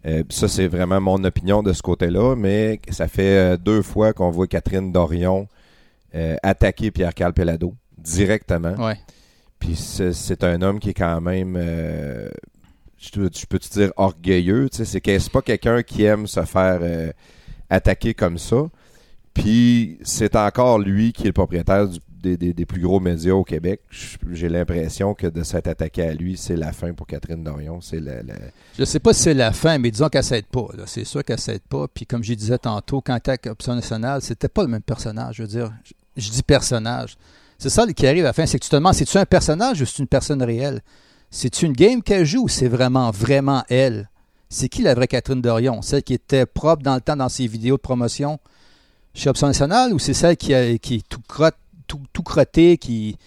Euh, 0.06 0.24
ça, 0.30 0.48
c'est 0.48 0.68
vraiment 0.68 1.02
mon 1.02 1.24
opinion 1.24 1.64
de 1.64 1.74
ce 1.74 1.82
côté-là, 1.82 2.36
mais 2.36 2.80
ça 2.90 3.08
fait 3.08 3.56
euh, 3.56 3.58
deux 3.58 3.82
fois 3.82 4.14
qu'on 4.14 4.30
voit 4.30 4.48
Catherine 4.48 4.92
Dorion 4.92 5.48
euh, 6.16 6.36
attaquer 6.44 6.92
Pierre-Carl 6.92 7.34
Pelado 7.34 7.74
directement. 8.16 8.76
Ouais. 8.76 8.98
Puis 9.60 9.76
c'est 9.76 10.44
un 10.44 10.62
homme 10.62 10.80
qui 10.80 10.90
est 10.90 10.94
quand 10.94 11.20
même, 11.22 11.56
euh, 11.58 12.30
je, 13.00 13.10
peux 13.48 13.60
te 13.60 13.70
dire, 13.74 13.92
orgueilleux. 13.98 14.68
C'est 14.72 14.86
c'est 14.86 15.32
pas 15.32 15.42
quelqu'un 15.42 15.82
qui 15.84 16.04
aime 16.04 16.28
se 16.28 16.44
faire 16.46 16.80
euh, 16.82 17.12
attaquer 17.70 18.14
comme 18.14 18.38
ça. 18.38 18.58
Puis 19.34 20.00
c'est 20.04 20.36
encore 20.36 20.80
lui 20.80 21.14
qui 21.14 21.24
est 21.24 21.28
le 21.28 21.34
propriétaire 21.34 21.88
du- 21.88 22.00
des, 22.22 22.36
des- 22.36 22.54
des 22.54 22.66
plus 22.66 22.82
gros 22.82 23.00
médias 23.00 23.34
au 23.34 23.44
Québec. 23.44 23.82
J'ai 24.32 24.50
l'impression 24.50 25.14
que 25.14 25.28
de 25.28 25.44
s'être 25.44 25.68
attaqué 25.68 26.02
à 26.02 26.14
lui, 26.16 26.36
c'est 26.36 26.56
la 26.56 26.72
fin 26.74 26.92
pour 26.94 27.06
Catherine 27.06 27.44
Dorion. 27.44 27.80
C'est 27.80 28.00
la, 28.00 28.24
la- 28.24 28.34
Je 28.78 28.84
sais 28.86 29.00
pas 29.00 29.14
si 29.14 29.22
c'est 29.24 29.34
la 29.36 29.52
fin, 29.54 29.78
mais 29.78 29.92
disons 29.92 30.10
qu'elle 30.10 30.24
s'aide 30.24 30.46
pas. 30.48 30.68
C'est 30.88 31.04
sûr 31.04 31.24
qu'elle 31.24 31.40
s'aide 31.40 31.62
pas. 31.62 31.88
Puis 31.88 32.06
comme 32.08 32.24
je 32.24 32.34
disais 32.34 32.58
tantôt, 32.58 33.02
quand 33.02 33.14
attaque 33.14 33.46
Option 33.46 33.76
nationale, 33.76 34.22
c'était 34.24 34.48
pas 34.50 34.64
le 34.64 34.70
même 34.70 34.82
personnage. 34.82 35.36
Je 35.36 35.42
veux 35.44 35.48
dire, 35.48 35.72
je, 35.84 35.94
je 36.18 36.32
dis 36.32 36.42
personnage. 36.44 37.18
C'est 37.58 37.70
ça 37.70 37.86
qui 37.92 38.06
arrive 38.06 38.24
à 38.24 38.28
la 38.30 38.34
fin, 38.34 38.46
c'est 38.46 38.60
que 38.60 38.64
tu 38.64 38.70
te 38.70 38.76
demandes, 38.76 38.94
c'est-tu 38.94 39.18
un 39.18 39.26
personnage 39.26 39.82
ou 39.82 39.86
c'est 39.86 40.00
une 40.00 40.08
personne 40.08 40.44
réelle? 40.44 40.82
C'est-tu 41.32 41.66
une 41.66 41.74
game 41.74 42.02
qu'elle 42.04 42.26
joue 42.26 42.44
ou 42.44 42.48
c'est 42.48 42.68
vraiment, 42.68 43.12
vraiment 43.12 43.64
elle? 43.70 44.10
C'est 44.50 44.70
qui 44.70 44.82
la 44.82 44.94
vraie 44.94 45.08
Catherine 45.08 45.42
Dorion? 45.42 45.82
Celle 45.82 46.04
qui 46.04 46.14
était 46.14 46.46
propre 46.46 46.84
dans 46.84 46.96
le 46.96 47.02
temps 47.02 47.16
dans 47.18 47.30
ses 47.30 47.48
vidéos 47.48 47.76
de 47.76 47.82
promotion 47.82 48.40
chez 49.14 49.30
Option 49.30 49.48
nationale 49.48 49.94
ou 49.94 50.00
c'est 50.00 50.14
celle 50.14 50.38
qui, 50.38 50.54
a- 50.54 50.78
qui 50.78 50.96
est 50.96 51.08
tout, 51.10 51.20
crotte, 51.28 51.56
tout, 51.88 52.00
tout 52.14 52.24
crotté, 52.24 52.78
qui 52.78 53.18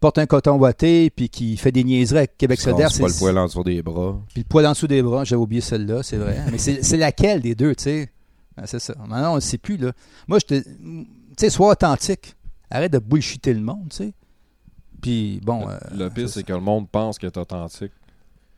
porte 0.00 0.18
un 0.18 0.26
coton 0.26 0.58
ouaté 0.58 1.08
puis 1.08 1.30
qui 1.30 1.56
fait 1.56 1.72
des 1.72 1.82
niaiseries 1.84 2.18
avec 2.18 2.36
Québec 2.36 2.58
rase 2.82 2.92
pas 3.00 3.06
le 3.08 3.18
poil 3.18 3.38
en 3.38 3.46
dessous 3.46 3.64
des 3.64 3.82
bras. 3.82 4.20
Puis 4.34 4.42
le 4.42 4.48
poil 4.48 4.66
en 4.66 4.72
dessous 4.72 4.86
des 4.86 5.02
bras, 5.02 5.24
j'avais 5.24 5.40
oublié 5.40 5.62
celle-là, 5.62 6.02
c'est 6.02 6.18
vrai. 6.18 6.38
Mais 6.52 6.58
c'est 6.58 6.82
c'est 6.84 6.98
laquelle 6.98 7.40
des 7.40 7.54
deux, 7.54 7.74
tu 7.74 7.84
sais? 7.84 8.10
Ah, 8.58 8.66
c'est 8.66 8.78
ça. 8.80 8.94
Maintenant, 9.06 9.32
on 9.32 9.36
ne 9.36 9.40
sait 9.40 9.58
plus, 9.58 9.76
là. 9.78 9.92
Moi, 10.28 10.38
je 10.40 10.46
te. 10.46 10.62
Tu 10.62 11.06
sais, 11.38 11.50
sois 11.50 11.70
authentique. 11.72 12.35
Arrête 12.70 12.92
de 12.92 12.98
bullshiter 12.98 13.54
le 13.54 13.60
monde, 13.60 13.88
tu 13.90 13.96
sais. 13.96 14.12
Puis, 15.00 15.40
bon. 15.42 15.68
euh, 15.68 15.78
le 15.94 16.08
pire, 16.08 16.28
c'est 16.28 16.42
que 16.42 16.52
le 16.52 16.60
monde 16.60 16.88
pense 16.90 17.18
qu'elle 17.18 17.28
est 17.30 17.38
authentique 17.38 17.92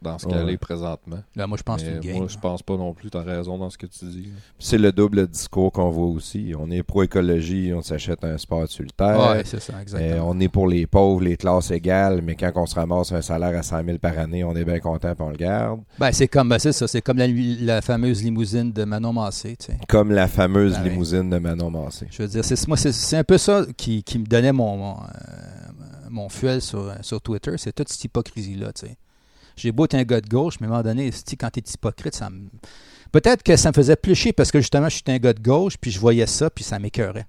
dans 0.00 0.18
ce 0.18 0.26
qu'elle 0.26 0.48
est 0.50 0.56
présentement. 0.58 1.18
Là, 1.34 1.46
moi, 1.46 1.58
je 1.58 1.62
pense 1.62 1.82
que 1.82 2.12
moi, 2.16 2.26
je 2.28 2.38
pense 2.38 2.62
pas 2.62 2.76
non 2.76 2.94
plus. 2.94 3.10
T'as 3.10 3.22
raison 3.22 3.58
dans 3.58 3.70
ce 3.70 3.78
que 3.78 3.86
tu 3.86 4.04
dis. 4.04 4.28
C'est 4.58 4.78
le 4.78 4.92
double 4.92 5.26
discours 5.26 5.72
qu'on 5.72 5.90
voit 5.90 6.06
aussi. 6.06 6.52
On 6.58 6.70
est 6.70 6.82
pro-écologie, 6.82 7.72
on 7.74 7.82
s'achète 7.82 8.24
un 8.24 8.38
sport 8.38 8.64
utilitaire. 8.64 9.18
Ouais, 9.18 9.42
c'est 9.44 9.60
ça, 9.60 9.74
Euh, 9.74 9.80
exactement. 9.82 10.28
on 10.30 10.40
est 10.40 10.48
pour 10.48 10.68
les 10.68 10.86
pauvres, 10.86 11.22
les 11.22 11.36
classes 11.36 11.70
égales, 11.70 12.22
mais 12.22 12.34
quand 12.36 12.52
on 12.56 12.66
se 12.66 12.74
ramasse 12.74 13.12
un 13.12 13.22
salaire 13.22 13.58
à 13.58 13.62
100 13.62 13.84
000 13.84 13.98
par 13.98 14.18
année, 14.18 14.44
on 14.44 14.54
est 14.54 14.64
bien 14.64 14.78
content 14.80 15.10
et 15.10 15.22
on 15.22 15.30
le 15.30 15.36
garde. 15.36 15.80
Ben, 15.98 16.12
c'est 16.12 16.28
comme, 16.28 16.48
ben, 16.48 16.58
c'est 16.58 16.72
ça, 16.72 16.86
c'est 16.86 17.02
comme 17.02 17.18
la, 17.18 17.26
la 17.26 17.80
fameuse 17.82 18.22
limousine 18.22 18.72
de 18.72 18.84
Manon 18.84 19.12
Massé, 19.12 19.56
tu 19.56 19.66
sais. 19.66 19.78
Comme 19.88 20.12
la 20.12 20.28
fameuse 20.28 20.76
oui. 20.82 20.90
limousine 20.90 21.28
de 21.30 21.38
Manon 21.38 21.70
Massé. 21.70 22.06
Je 22.10 22.22
veux 22.22 22.28
dire, 22.28 22.44
c'est, 22.44 22.68
moi, 22.68 22.76
c'est, 22.76 22.92
c'est 22.92 23.16
un 23.16 23.24
peu 23.24 23.38
ça 23.38 23.64
qui, 23.76 24.02
qui 24.02 24.18
me 24.18 24.26
donnait 24.26 24.52
mon, 24.52 24.76
mon, 24.76 24.96
euh, 25.00 25.02
mon 26.10 26.28
fuel 26.28 26.60
sur, 26.62 26.92
sur 27.02 27.20
Twitter. 27.20 27.52
C'est 27.56 27.72
toute 27.74 27.88
cette 27.88 28.04
hypocrisie-là, 28.04 28.72
tu 28.72 28.86
sais. 28.86 28.96
J'ai 29.58 29.72
beau 29.72 29.84
être 29.84 29.94
un 29.94 30.04
gars 30.04 30.20
de 30.20 30.28
gauche, 30.28 30.60
mais 30.60 30.66
à 30.66 30.70
un 30.70 30.72
moment 30.72 30.82
donné, 30.82 31.10
quand 31.38 31.50
tu 31.50 31.60
es 31.60 31.62
hypocrite, 31.62 32.14
ça 32.14 32.30
me... 32.30 32.48
Peut-être 33.10 33.42
que 33.42 33.56
ça 33.56 33.70
me 33.70 33.74
faisait 33.74 33.96
plus 33.96 34.14
chier 34.14 34.32
parce 34.32 34.52
que 34.52 34.60
justement, 34.60 34.88
je 34.88 34.96
suis 34.96 35.04
un 35.08 35.18
gars 35.18 35.32
de 35.32 35.40
gauche, 35.42 35.76
puis 35.78 35.90
je 35.90 35.98
voyais 35.98 36.26
ça, 36.26 36.50
puis 36.50 36.62
ça 36.62 36.78
m'écœurait. 36.78 37.26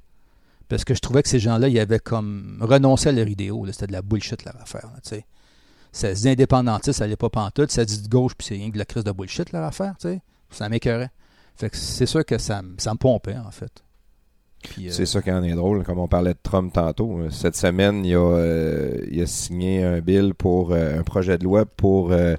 Parce 0.68 0.84
que 0.84 0.94
je 0.94 1.00
trouvais 1.00 1.24
que 1.24 1.30
ces 1.30 1.40
gens-là, 1.40 1.68
ils 1.68 1.80
avaient 1.80 2.00
comme 2.00 2.60
renoncé 2.62 3.10
à 3.10 3.12
leur 3.12 3.28
idéaux. 3.28 3.66
C'était 3.72 3.88
de 3.88 3.94
la 3.94 4.02
bullshit, 4.02 4.46
leur 4.46 4.62
affaire, 4.62 4.88
là. 4.94 5.22
Ça 5.92 6.14
se 6.14 6.22
dit 6.22 6.30
indépendantiste, 6.30 7.00
ça 7.00 7.06
allait 7.06 7.16
pas 7.16 7.30
pantoute. 7.30 7.72
Ça 7.72 7.84
dit 7.84 8.02
de 8.02 8.08
gauche, 8.08 8.34
puis 8.38 8.48
c'est 8.48 8.54
rien 8.54 8.68
que 8.68 8.74
de 8.74 8.78
la 8.78 8.86
crise 8.86 9.04
de 9.04 9.12
bullshit, 9.12 9.52
leur 9.52 9.64
affaire. 9.64 9.96
Ça 10.52 10.70
m'écœurait. 10.70 11.10
Fait 11.56 11.72
que 11.72 11.78
c'est 11.78 12.06
sûr 12.06 12.24
que 12.24 12.38
ça 12.38 12.62
me 12.62 12.98
pompait, 12.98 13.38
en 13.38 13.50
fait. 13.50 13.84
Euh, 14.80 14.90
C'est 14.90 15.06
ça 15.06 15.22
qui 15.22 15.32
en 15.32 15.44
est 15.44 15.54
drôle, 15.56 15.84
comme 15.84 16.00
on 16.00 16.08
parlait 16.08 16.34
de 16.34 16.40
Trump 16.42 16.74
tantôt. 16.74 17.20
Cette 17.30 17.56
semaine, 17.56 18.06
il 18.06 18.16
a, 18.16 18.20
euh, 18.20 19.06
il 19.12 19.22
a 19.22 19.26
signé 19.26 19.84
un 19.84 20.00
bill 20.00 20.34
pour 20.34 20.72
euh, 20.72 21.00
un 21.00 21.04
projet 21.04 21.38
de 21.38 21.44
loi 21.44 21.66
pour 21.66 22.12
euh, 22.12 22.36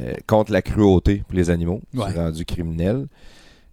euh, 0.00 0.12
contre 0.26 0.52
la 0.52 0.62
cruauté 0.62 1.22
pour 1.26 1.36
les 1.36 1.50
animaux. 1.50 1.80
Ouais. 1.94 2.06
C'est 2.12 2.18
rendu 2.18 2.44
criminel. 2.44 3.06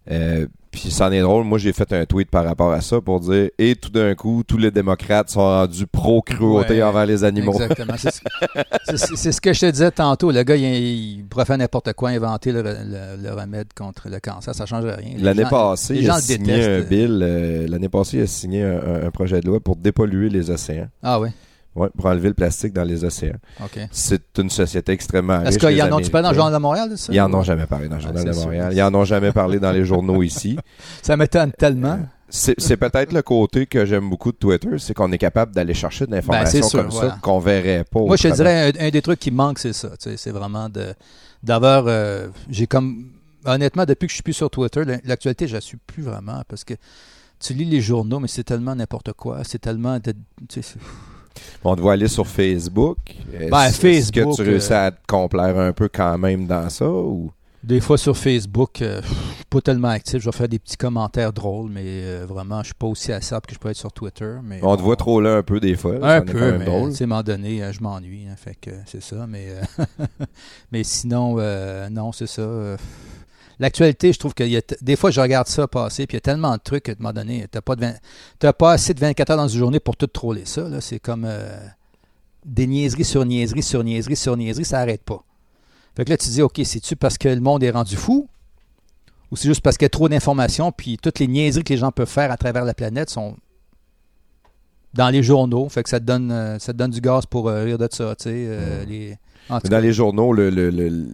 Euh, 0.10 0.48
puis 0.72 0.90
ça 0.92 1.08
en 1.08 1.12
est 1.12 1.20
drôle. 1.22 1.44
Moi, 1.44 1.58
j'ai 1.58 1.74
fait 1.74 1.92
un 1.94 2.06
tweet 2.06 2.30
par 2.30 2.46
rapport 2.46 2.72
à 2.72 2.82
ça 2.82 3.02
pour 3.02 3.20
dire 3.20 3.50
et 3.58 3.76
tout 3.76 3.90
d'un 3.90 4.16
coup, 4.16 4.44
tous 4.48 4.58
les 4.58 4.72
démocrates 4.72 5.30
sont 5.30 5.42
rendus 5.42 5.86
pro-cruauté 5.88 6.76
Ouais, 6.76 6.84
envers 6.84 7.06
les 7.06 7.24
animaux. 7.24 7.54
Exactement. 7.54 7.94
C'est 8.96 9.32
ce, 9.32 9.42
que 9.42 9.54
je 9.54 9.60
te 9.60 9.66
disais 9.72 9.92
tantôt. 9.92 10.32
Le 10.32 10.44
gars, 10.44 10.56
il, 10.56 10.64
il 10.64 11.26
pourrait 11.26 11.46
faire 11.46 11.58
n'importe 11.58 11.94
quoi, 11.94 12.10
inventer 12.10 12.52
le, 12.52 12.62
le- 12.62 13.22
le 13.22 13.32
remède 13.34 13.68
contre 13.76 14.10
le 14.10 14.20
cancer. 14.20 14.54
Ça 14.56 14.64
ne 14.64 14.68
change 14.68 14.86
rien. 14.86 15.18
Les 15.18 15.24
L'année 15.24 15.46
passée, 15.50 15.96
il 15.98 16.10
a 16.10 16.20
signé 16.20 16.64
un 16.64 16.80
bill. 16.82 17.20
euh, 17.22 17.68
L'année 17.68 17.90
passée, 17.90 18.18
il 18.18 18.24
a 18.24 18.28
signé 18.28 18.64
un 18.64 19.12
projet 19.12 19.42
de 19.42 19.48
loi 19.48 19.60
pour 19.60 19.76
dépolluer 19.76 20.30
les 20.30 20.50
océans. 20.50 20.88
Ah 21.04 21.20
oui, 21.20 21.30
Ouais, 21.74 21.88
pour 21.98 22.08
enlever 22.08 22.28
le 22.28 22.34
plastique 22.34 22.74
dans 22.74 22.84
les 22.84 23.04
océans. 23.06 23.38
C'est 23.92 24.38
une 24.40 24.50
société 24.50 24.92
extrêmement 24.92 25.40
riche. 25.40 25.50
Est-ce 25.50 25.60
qu'ils 25.60 25.82
en 25.82 25.94
ont-tu 25.94 26.10
parlé 26.10 26.24
dans 26.26 26.32
le. 26.32 26.36
Journal 26.36 26.54
de 26.54 26.60
Montréal 26.60 26.90
de 26.90 26.96
ça? 26.98 27.14
Ils 27.14 27.22
en 27.22 27.34
ont 27.34 27.44
jamais 27.44 27.66
parlé 27.66 27.88
dans 27.88 27.96
le 27.96 28.02
Ah, 28.02 28.08
Journal 28.08 28.26
de 28.26 28.32
sûr. 28.34 28.42
Montréal. 28.44 28.74
Ils 28.76 28.82
en 28.82 28.94
ont 28.94 29.06
jamais 29.06 29.32
parlé 29.32 29.60
dans 29.60 29.72
les 29.72 29.86
journaux 29.86 30.22
ici. 30.22 30.58
Ça 31.02 31.16
m'étonne 31.16 31.52
tellement. 31.54 32.00
C'est 32.34 32.56
c'est 32.60 32.78
peut-être 32.78 33.12
le 33.14 33.22
côté 33.22 33.66
que 33.68 33.86
j'aime 33.86 34.10
beaucoup 34.10 34.32
de 34.32 34.38
Twitter, 34.38 34.70
c'est 34.80 34.94
qu'on 34.94 35.12
est 35.12 35.18
capable 35.18 35.54
d'aller 35.54 35.74
chercher 35.74 36.06
de 36.08 36.12
l'information 36.12 36.60
Ben, 36.62 36.68
sûr, 36.68 36.80
comme 36.82 36.90
voilà. 36.92 37.10
ça 37.12 37.18
qu'on 37.22 37.40
verrait 37.40 37.84
pas. 37.90 38.00
Moi, 38.00 38.16
je 38.16 38.30
te 38.30 38.34
dirais, 38.34 38.72
un, 38.78 38.88
un 38.88 38.90
des 38.90 39.02
trucs 39.02 39.20
qui 39.20 39.32
manque, 39.32 39.60
c'est 39.60 39.74
ça. 39.74 39.90
tu 39.92 39.96
sais, 40.10 40.18
C'est 40.18 40.32
vraiment 40.32 40.68
de 40.70 40.94
d'avoir. 41.44 41.86
euh, 41.88 42.28
j'ai 42.50 42.68
comme. 42.68 43.08
Honnêtement, 43.46 43.86
depuis 43.86 44.06
que 44.08 44.12
je 44.12 44.16
suis 44.16 44.24
plus 44.24 44.34
sur 44.34 44.50
Twitter, 44.50 44.84
la- 44.86 45.00
l'actualité, 45.04 45.48
je 45.48 45.56
la 45.56 45.62
suis 45.62 45.78
plus 45.78 46.04
vraiment 46.04 46.42
parce 46.48 46.64
que 46.64 46.74
tu 47.40 47.54
lis 47.54 47.66
les 47.66 47.82
journaux, 47.82 48.20
mais 48.20 48.28
c'est 48.28 48.44
tellement 48.44 48.76
n'importe 48.76 49.14
quoi. 49.14 49.40
C'est 49.44 49.60
tellement. 49.60 49.98
de- 50.00 50.14
On 51.64 51.76
te 51.76 51.82
voit 51.82 51.94
aller 51.94 52.08
sur 52.08 52.28
Facebook. 52.28 52.98
Est-ce- 53.34 53.50
Ben, 53.50 53.72
que 54.12 54.36
tu 54.36 54.42
réussis 54.42 54.74
euh, 54.74 54.88
à 54.88 54.92
te 54.92 54.98
complaire 55.08 55.58
un 55.60 55.74
peu 55.74 55.88
quand 55.88 56.18
même 56.18 56.48
dans 56.48 56.70
ça 56.70 56.90
ou? 56.90 57.32
Des 57.64 57.80
fois 57.80 57.96
sur 58.00 58.18
Facebook, 58.18 58.82
euh, 58.82 59.02
je 59.04 59.08
suis 59.36 59.46
pas 59.48 59.62
tellement 59.62 59.90
actif. 59.90 60.18
Je 60.20 60.26
vais 60.26 60.36
faire 60.36 60.48
des 60.50 60.58
petits 60.58 60.78
commentaires 60.78 61.32
drôles, 61.32 61.70
mais 61.70 61.84
euh, 61.86 62.26
vraiment, 62.28 62.62
je 62.62 62.66
suis 62.70 62.74
pas 62.74 62.88
aussi 62.88 63.12
accepte 63.14 63.46
que 63.46 63.54
je 63.54 63.60
peux 63.60 63.70
être 63.70 63.78
sur 63.78 63.92
Twitter. 63.92 64.34
Mais 64.44 64.60
on 64.64 64.76
te 64.76 64.82
voit 64.82 64.96
trop 64.96 65.22
là 65.22 65.36
un 65.38 65.44
peu 65.44 65.60
des 65.60 65.76
fois. 65.76 65.94
Un 66.02 66.22
peu, 66.22 66.40
mais 66.58 66.66
à 66.66 67.04
un 67.04 67.08
moment 67.08 67.22
donné, 67.22 67.62
euh, 67.64 67.72
je 67.72 67.80
m'ennuie. 67.82 68.26
hein, 68.28 68.34
fait 68.36 68.56
que 68.60 68.72
c'est 68.88 69.04
ça. 69.04 69.28
Mais, 69.28 69.50
mais 70.72 70.84
sinon, 70.84 71.36
euh, 71.38 71.88
non, 71.90 72.12
c'est 72.12 72.26
ça. 72.28 72.42
L'actualité, 73.62 74.12
je 74.12 74.18
trouve 74.20 74.34
que 74.34 74.44
des 74.84 74.96
fois, 74.96 75.12
je 75.12 75.22
regarde 75.22 75.48
ça 75.48 75.68
passer, 75.68 76.08
puis 76.08 76.16
il 76.16 76.18
y 76.18 76.20
a 76.20 76.22
tellement 76.22 76.54
de 76.58 76.62
trucs 76.62 76.84
qu'à 76.84 76.92
un 76.94 76.96
moment 77.00 77.14
donné, 77.14 77.46
tu 77.52 77.60
n'as 78.44 78.54
pas 78.54 78.72
assez 78.74 78.94
de 78.94 79.00
24 79.00 79.30
heures 79.30 79.38
dans 79.38 79.48
une 79.48 79.60
journée 79.60 79.80
pour 79.80 79.96
tout 79.96 80.08
troller 80.08 80.46
ça. 80.46 80.68
là. 80.68 80.82
C'est 80.82 81.00
comme 81.00 81.26
euh, 81.26 81.58
des 82.44 82.66
niaiseries 82.66 83.06
sur 83.06 83.24
niaiseries 83.24 83.62
sur 83.64 83.84
niaiseries 83.84 84.16
sur 84.16 84.36
niaiseries, 84.36 84.66
ça 84.66 84.80
n'arrête 84.80 85.04
pas. 85.04 85.24
Fait 85.96 86.04
que 86.06 86.10
là, 86.10 86.18
tu 86.18 86.26
te 86.28 86.32
dis, 86.32 86.42
OK, 86.42 86.60
c'est-tu 86.64 86.96
parce 86.96 87.18
que 87.20 87.30
le 87.30 87.40
monde 87.40 87.62
est 87.64 87.70
rendu 87.72 87.96
fou? 87.96 88.28
Ou 89.30 89.36
c'est 89.38 89.48
juste 89.48 89.62
parce 89.62 89.78
qu'il 89.78 89.86
y 89.86 89.88
a 89.88 89.90
trop 89.90 90.10
d'informations, 90.10 90.72
puis 90.72 90.98
toutes 90.98 91.20
les 91.20 91.28
niaiseries 91.28 91.64
que 91.64 91.72
les 91.72 91.78
gens 91.78 91.92
peuvent 91.92 92.10
faire 92.10 92.32
à 92.32 92.38
travers 92.38 92.66
la 92.66 92.74
planète 92.74 93.10
sont 93.12 93.38
dans 94.94 95.10
les 95.10 95.24
journaux. 95.24 95.70
Fait 95.70 95.84
que 95.84 95.90
ça 95.90 96.00
te 96.00 96.06
donne, 96.06 96.32
euh, 96.32 96.60
ça 96.60 96.74
te 96.74 96.78
donne 96.78 96.92
du 96.92 97.00
gaz 97.00 97.26
pour 97.26 97.48
euh, 97.48 97.64
rire 97.64 97.78
de 97.78 97.88
ça, 97.92 98.16
tu 98.16 98.24
sais. 98.24 98.30
euh, 98.34 98.84
les- 98.86 99.18
en 99.50 99.60
tout 99.62 99.68
Dans 99.68 99.78
cas. 99.78 99.82
les 99.82 99.94
journaux, 99.94 100.34
le, 100.34 100.50
le- 100.50 100.70
le- 100.70 101.08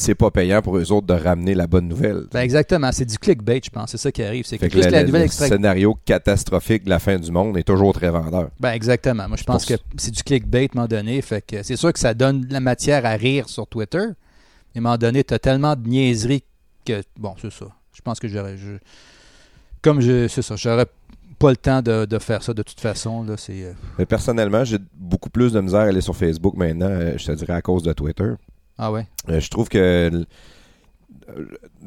c'est 0.00 0.14
pas 0.14 0.30
payant 0.30 0.62
pour 0.62 0.76
eux 0.78 0.92
autres 0.92 1.06
de 1.08 1.14
ramener 1.14 1.54
la 1.54 1.66
bonne 1.66 1.88
nouvelle. 1.88 2.24
Ben 2.32 2.40
exactement, 2.40 2.92
c'est 2.92 3.04
du 3.04 3.18
clickbait, 3.18 3.60
je 3.64 3.70
pense. 3.70 3.90
C'est 3.90 3.96
ça 3.98 4.12
qui 4.12 4.22
arrive. 4.22 4.44
C'est 4.46 4.56
que 4.58 4.66
le, 4.66 4.80
la 5.10 5.28
scénario 5.28 5.98
catastrophique 6.04 6.84
de 6.84 6.90
la 6.90 7.00
fin 7.00 7.18
du 7.18 7.32
monde 7.32 7.56
est 7.58 7.64
toujours 7.64 7.92
très 7.92 8.10
vendeur. 8.10 8.50
Ben 8.60 8.70
exactement. 8.72 9.26
Moi, 9.26 9.36
je 9.36 9.42
pense 9.44 9.64
que 9.64 9.74
c'est 9.96 10.12
du 10.12 10.22
clickbait 10.22 10.62
à 10.62 10.62
un 10.64 10.68
moment 10.74 10.86
donné. 10.88 11.20
Fait 11.22 11.42
que 11.44 11.62
c'est 11.64 11.74
sûr 11.76 11.92
que 11.92 11.98
ça 11.98 12.14
donne 12.14 12.46
la 12.48 12.60
matière 12.60 13.04
à 13.06 13.12
rire 13.14 13.48
sur 13.48 13.66
Twitter. 13.66 13.98
Mais 14.74 14.76
à 14.76 14.78
un 14.78 14.80
moment 14.82 14.98
donné, 14.98 15.24
tu 15.24 15.34
as 15.34 15.38
tellement 15.40 15.74
de 15.74 15.88
niaiseries 15.88 16.44
que. 16.84 17.02
Bon, 17.18 17.34
c'est 17.42 17.52
ça. 17.52 17.66
Je 17.92 18.00
pense 18.00 18.20
que 18.20 18.28
j'aurais. 18.28 18.56
je- 18.56 18.78
Comme 19.82 20.00
je. 20.00 20.28
C'est 20.28 20.42
ça. 20.42 20.54
J'aurais 20.56 20.86
pas 21.38 21.50
le 21.50 21.56
temps 21.56 21.82
de, 21.82 22.04
de 22.04 22.18
faire 22.18 22.42
ça 22.42 22.52
de 22.54 22.62
toute 22.62 22.80
façon. 22.80 23.24
Là, 23.24 23.34
c'est. 23.36 23.64
euh, 23.64 23.72
Mais 23.98 24.06
personnellement, 24.06 24.64
j'ai 24.64 24.78
beaucoup 24.94 25.30
plus 25.30 25.52
de 25.52 25.60
misère 25.60 25.80
à 25.80 25.84
aller 25.84 26.00
sur 26.00 26.16
Facebook 26.16 26.54
maintenant, 26.56 26.86
euh, 26.88 27.14
je 27.16 27.26
te 27.26 27.32
dirais 27.32 27.54
à 27.54 27.62
cause 27.62 27.82
de 27.82 27.92
Twitter. 27.92 28.30
Ah 28.78 28.92
ouais. 28.92 29.06
Euh, 29.28 29.40
je 29.40 29.50
trouve 29.50 29.68
que 29.68 29.78
euh, 29.78 30.24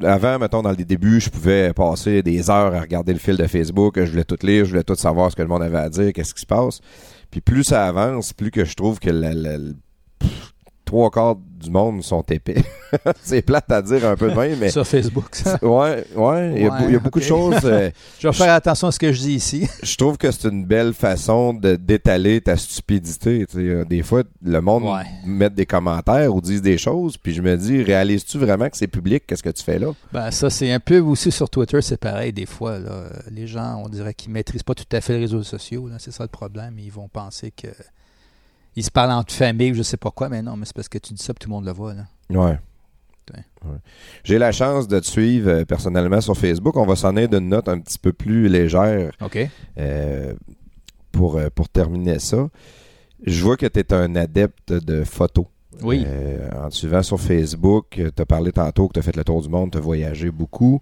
avant, 0.04 0.38
mettons, 0.40 0.62
dans 0.62 0.72
les 0.72 0.86
débuts, 0.86 1.20
je 1.22 1.30
pouvais 1.30 1.74
passer 1.74 2.22
des 2.22 2.50
heures 2.50 2.76
à 2.76 2.82
regarder 2.82 3.14
le 3.14 3.20
fil 3.20 3.38
de 3.38 3.48
Facebook, 3.48 4.00
je 4.04 4.12
voulais 4.12 4.24
tout 4.24 4.38
lire, 4.44 4.66
je 4.66 4.72
voulais 4.72 4.84
tout 4.84 4.96
savoir 4.96 5.32
ce 5.32 5.36
que 5.36 5.42
le 5.42 5.48
monde 5.48 5.64
avait 5.64 5.78
à 5.78 5.90
dire, 5.90 6.14
qu'est-ce 6.14 6.34
qui 6.34 6.42
se 6.42 6.46
passe. 6.46 6.80
Puis 7.32 7.42
plus 7.42 7.64
ça 7.64 7.88
avance, 7.88 8.34
plus 8.34 8.52
que 8.52 8.66
je 8.66 8.76
trouve 8.76 9.00
que 9.00 9.10
la- 9.10 9.58
trois 10.92 11.10
quarts 11.10 11.38
du 11.38 11.70
monde 11.70 12.04
sont 12.04 12.22
épais. 12.24 12.62
c'est 13.24 13.42
plate 13.44 13.72
à 13.72 13.82
dire 13.82 14.06
un 14.06 14.18
peu 14.18 14.30
de 14.30 14.36
même, 14.36 14.58
mais 14.60 14.70
Sur 14.72 14.86
Facebook. 14.86 15.28
ça. 15.32 15.58
ouais, 15.62 16.04
ouais, 16.18 16.54
il 16.58 16.64
y 16.64 16.66
a, 16.68 16.70
Ouais, 16.74 16.80
il 16.88 16.92
y 16.92 16.96
a 16.96 17.00
beaucoup 17.00 17.20
de 17.22 17.24
choses. 17.24 17.56
euh, 17.64 17.90
Je 18.20 18.28
vais 18.28 18.34
faire 18.34 18.54
attention 18.54 18.88
à 18.90 18.92
ce 18.92 19.00
que 19.00 19.14
je 19.14 19.22
dis 19.22 19.34
ici. 19.36 19.70
je 19.82 19.96
trouve 19.96 20.18
que 20.18 20.30
c'est 20.32 20.50
une 20.50 20.66
belle 20.66 20.94
façon 20.94 21.54
de 21.54 21.78
d'étaler 21.78 22.42
ta 22.42 22.58
stupidité. 22.58 23.46
Euh, 23.56 23.86
Des 23.86 24.02
fois, 24.04 24.24
le 24.44 24.60
monde 24.60 24.84
Ouais. 24.84 25.06
met 25.26 25.50
des 25.50 25.66
commentaires 25.66 26.36
ou 26.36 26.42
disent 26.42 26.62
des 26.62 26.78
choses, 26.78 27.16
puis 27.16 27.34
je 27.34 27.42
me 27.42 27.56
dis, 27.56 27.82
réalises-tu 27.84 28.38
vraiment 28.38 28.70
que 28.70 28.76
c'est 28.76 28.88
public? 28.88 29.24
Qu'est-ce 29.26 29.44
que 29.44 29.50
tu 29.50 29.64
fais 29.64 29.80
là? 29.80 29.94
Ben, 30.12 30.30
ça, 30.32 30.50
c'est 30.50 30.74
un 30.74 30.80
peu 30.82 31.00
aussi 31.00 31.32
sur 31.32 31.50
Twitter, 31.50 31.82
c'est 31.82 31.96
pareil 32.02 32.34
des 32.34 32.46
fois. 32.48 32.80
Là. 32.80 33.04
Les 33.32 33.48
gens, 33.48 33.82
on 33.86 33.88
dirait 33.88 34.14
qu'ils 34.14 34.32
maîtrisent 34.34 34.64
pas 34.64 34.76
tout 34.76 34.84
à 34.92 35.00
fait 35.00 35.14
les 35.14 35.20
réseaux 35.20 35.44
sociaux. 35.44 35.88
là. 35.88 35.96
C'est 36.00 36.12
ça 36.12 36.24
le 36.24 36.30
problème. 36.30 36.74
Ils 36.80 36.92
vont 36.92 37.08
penser 37.08 37.52
que. 37.56 37.68
Ils 38.76 38.84
se 38.84 38.92
parlent 38.92 39.12
entre 39.12 39.34
famille 39.34 39.72
ou 39.72 39.76
je 39.76 39.84
sais 39.84 39.98
pas 39.98 40.12
quoi, 40.12 40.30
mais 40.30 40.42
non, 40.42 40.56
mais 40.56 40.66
c'est 40.66 40.76
parce 40.76 40.88
que 40.90 40.98
tu 40.98 41.14
dis 41.14 41.22
ça 41.24 41.32
et 41.32 41.40
tout 41.40 41.50
le 41.50 41.54
monde 41.56 41.66
le 41.66 41.72
voit. 41.74 41.94
Là. 41.94 42.04
Ouais. 42.30 42.58
J'ai 44.24 44.38
la 44.38 44.52
chance 44.52 44.88
de 44.88 45.00
te 45.00 45.06
suivre 45.06 45.50
euh, 45.50 45.66
personnellement 45.66 46.20
sur 46.22 46.36
Facebook. 46.36 46.76
On 46.76 46.86
va 46.86 46.96
s'en 46.96 47.16
aller 47.16 47.28
d'une 47.28 47.50
note 47.50 47.70
un 47.70 47.80
petit 47.80 48.00
peu 48.00 48.12
plus 48.12 48.50
légère 48.50 49.12
OK. 49.22 49.38
euh, 49.78 50.34
pour, 51.12 51.38
euh, 51.38 51.50
pour 51.54 51.70
terminer 51.70 52.20
ça. 52.20 52.50
Je 53.26 53.44
vois 53.44 53.58
que 53.58 53.68
tu 53.68 53.80
es 53.80 53.94
un 53.94 54.16
adepte 54.16 54.74
de 54.74 55.04
photos. 55.04 55.46
Oui. 55.84 56.04
Euh, 56.06 56.50
en 56.60 56.70
te 56.70 56.76
suivant 56.76 57.04
sur 57.04 57.20
Facebook, 57.20 57.86
tu 57.92 58.22
as 58.22 58.26
parlé 58.26 58.52
tantôt 58.52 58.88
que 58.88 58.94
tu 58.94 59.00
as 59.00 59.04
fait 59.04 59.16
le 59.16 59.24
tour 59.24 59.42
du 59.42 59.50
monde, 59.50 59.72
tu 59.72 59.78
as 59.78 59.82
voyagé 59.82 60.32
beaucoup. 60.32 60.82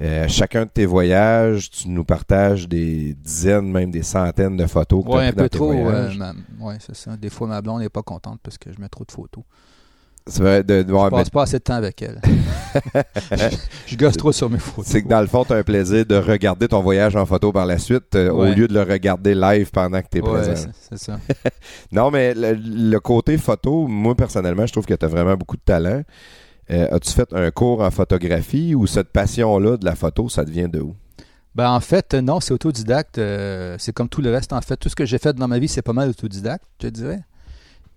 Euh, 0.00 0.26
chacun 0.28 0.64
de 0.64 0.70
tes 0.70 0.86
voyages, 0.86 1.68
tu 1.70 1.88
nous 1.90 2.04
partages 2.04 2.66
des 2.66 3.12
dizaines, 3.14 3.70
même 3.70 3.90
des 3.90 4.02
centaines 4.02 4.56
de 4.56 4.66
photos 4.66 5.04
que 5.04 5.10
tu 5.10 5.16
un 5.16 5.30
dans 5.30 5.42
peu 5.42 5.48
tes 5.50 5.58
trop. 5.58 5.72
voyages. 5.72 6.18
euh, 6.20 6.64
ouais, 6.64 6.76
c'est 6.80 6.96
ça. 6.96 7.16
Des 7.18 7.28
fois, 7.28 7.46
ma 7.48 7.60
blonde 7.60 7.80
n'est 7.80 7.88
pas 7.90 8.02
contente 8.02 8.40
parce 8.42 8.56
que 8.56 8.72
je 8.72 8.80
mets 8.80 8.88
trop 8.88 9.04
de 9.04 9.12
photos. 9.12 9.44
C'est 10.26 10.42
vrai, 10.42 10.62
de- 10.62 10.82
de- 10.82 10.88
Je 10.88 10.94
ouais, 10.94 11.10
passe 11.10 11.26
mais 11.26 11.30
pas 11.30 11.42
assez 11.42 11.58
de 11.58 11.62
temps 11.64 11.74
avec 11.74 12.00
elle. 12.02 12.20
je 13.86 13.96
gosse 13.96 14.16
trop 14.16 14.32
sur 14.32 14.48
mes 14.48 14.58
photos. 14.58 14.86
c'est 14.86 15.02
que 15.02 15.08
dans 15.08 15.20
le 15.20 15.26
fond, 15.26 15.44
tu 15.44 15.52
as 15.52 15.56
un 15.56 15.62
plaisir 15.62 16.06
de 16.06 16.14
regarder 16.16 16.68
ton 16.68 16.82
voyage 16.82 17.16
en 17.16 17.26
photo 17.26 17.52
par 17.52 17.66
la 17.66 17.78
suite 17.78 18.14
euh, 18.14 18.30
au 18.30 18.44
lieu 18.46 18.68
de 18.68 18.74
le 18.74 18.82
regarder 18.82 19.34
live 19.34 19.70
pendant 19.70 20.00
que 20.00 20.06
tu 20.10 20.18
es 20.18 20.22
Ouais, 20.22 20.30
présent. 20.40 20.70
c'est 20.88 20.98
ça. 20.98 21.18
Non, 21.92 22.10
mais 22.10 22.32
le, 22.34 22.52
le 22.54 23.00
côté 23.00 23.36
photo, 23.38 23.86
moi 23.86 24.14
personnellement, 24.14 24.66
je 24.66 24.72
trouve 24.72 24.86
que 24.86 24.94
tu 24.94 25.04
as 25.04 25.08
vraiment 25.08 25.34
beaucoup 25.36 25.56
de 25.56 25.62
talent. 25.64 26.02
Euh, 26.70 26.88
As-tu 26.92 27.10
fait 27.12 27.32
un 27.32 27.50
cours 27.50 27.80
en 27.80 27.90
photographie 27.90 28.74
ou 28.74 28.86
cette 28.86 29.08
passion-là 29.08 29.76
de 29.76 29.84
la 29.84 29.94
photo, 29.96 30.28
ça 30.28 30.44
devient 30.44 30.68
de 30.70 30.80
où? 30.80 30.94
Ben, 31.54 31.70
en 31.70 31.80
fait, 31.80 32.14
non, 32.14 32.38
c'est 32.40 32.52
autodidacte. 32.54 33.18
euh, 33.18 33.74
c'est 33.78 33.92
comme 33.92 34.08
tout 34.08 34.22
le 34.22 34.30
reste. 34.30 34.52
En 34.52 34.60
fait, 34.60 34.76
tout 34.76 34.88
ce 34.88 34.94
que 34.94 35.04
j'ai 35.04 35.18
fait 35.18 35.32
dans 35.34 35.48
ma 35.48 35.58
vie, 35.58 35.66
c'est 35.68 35.82
pas 35.82 35.92
mal 35.92 36.08
autodidacte, 36.10 36.64
je 36.82 36.88
dirais. 36.88 37.20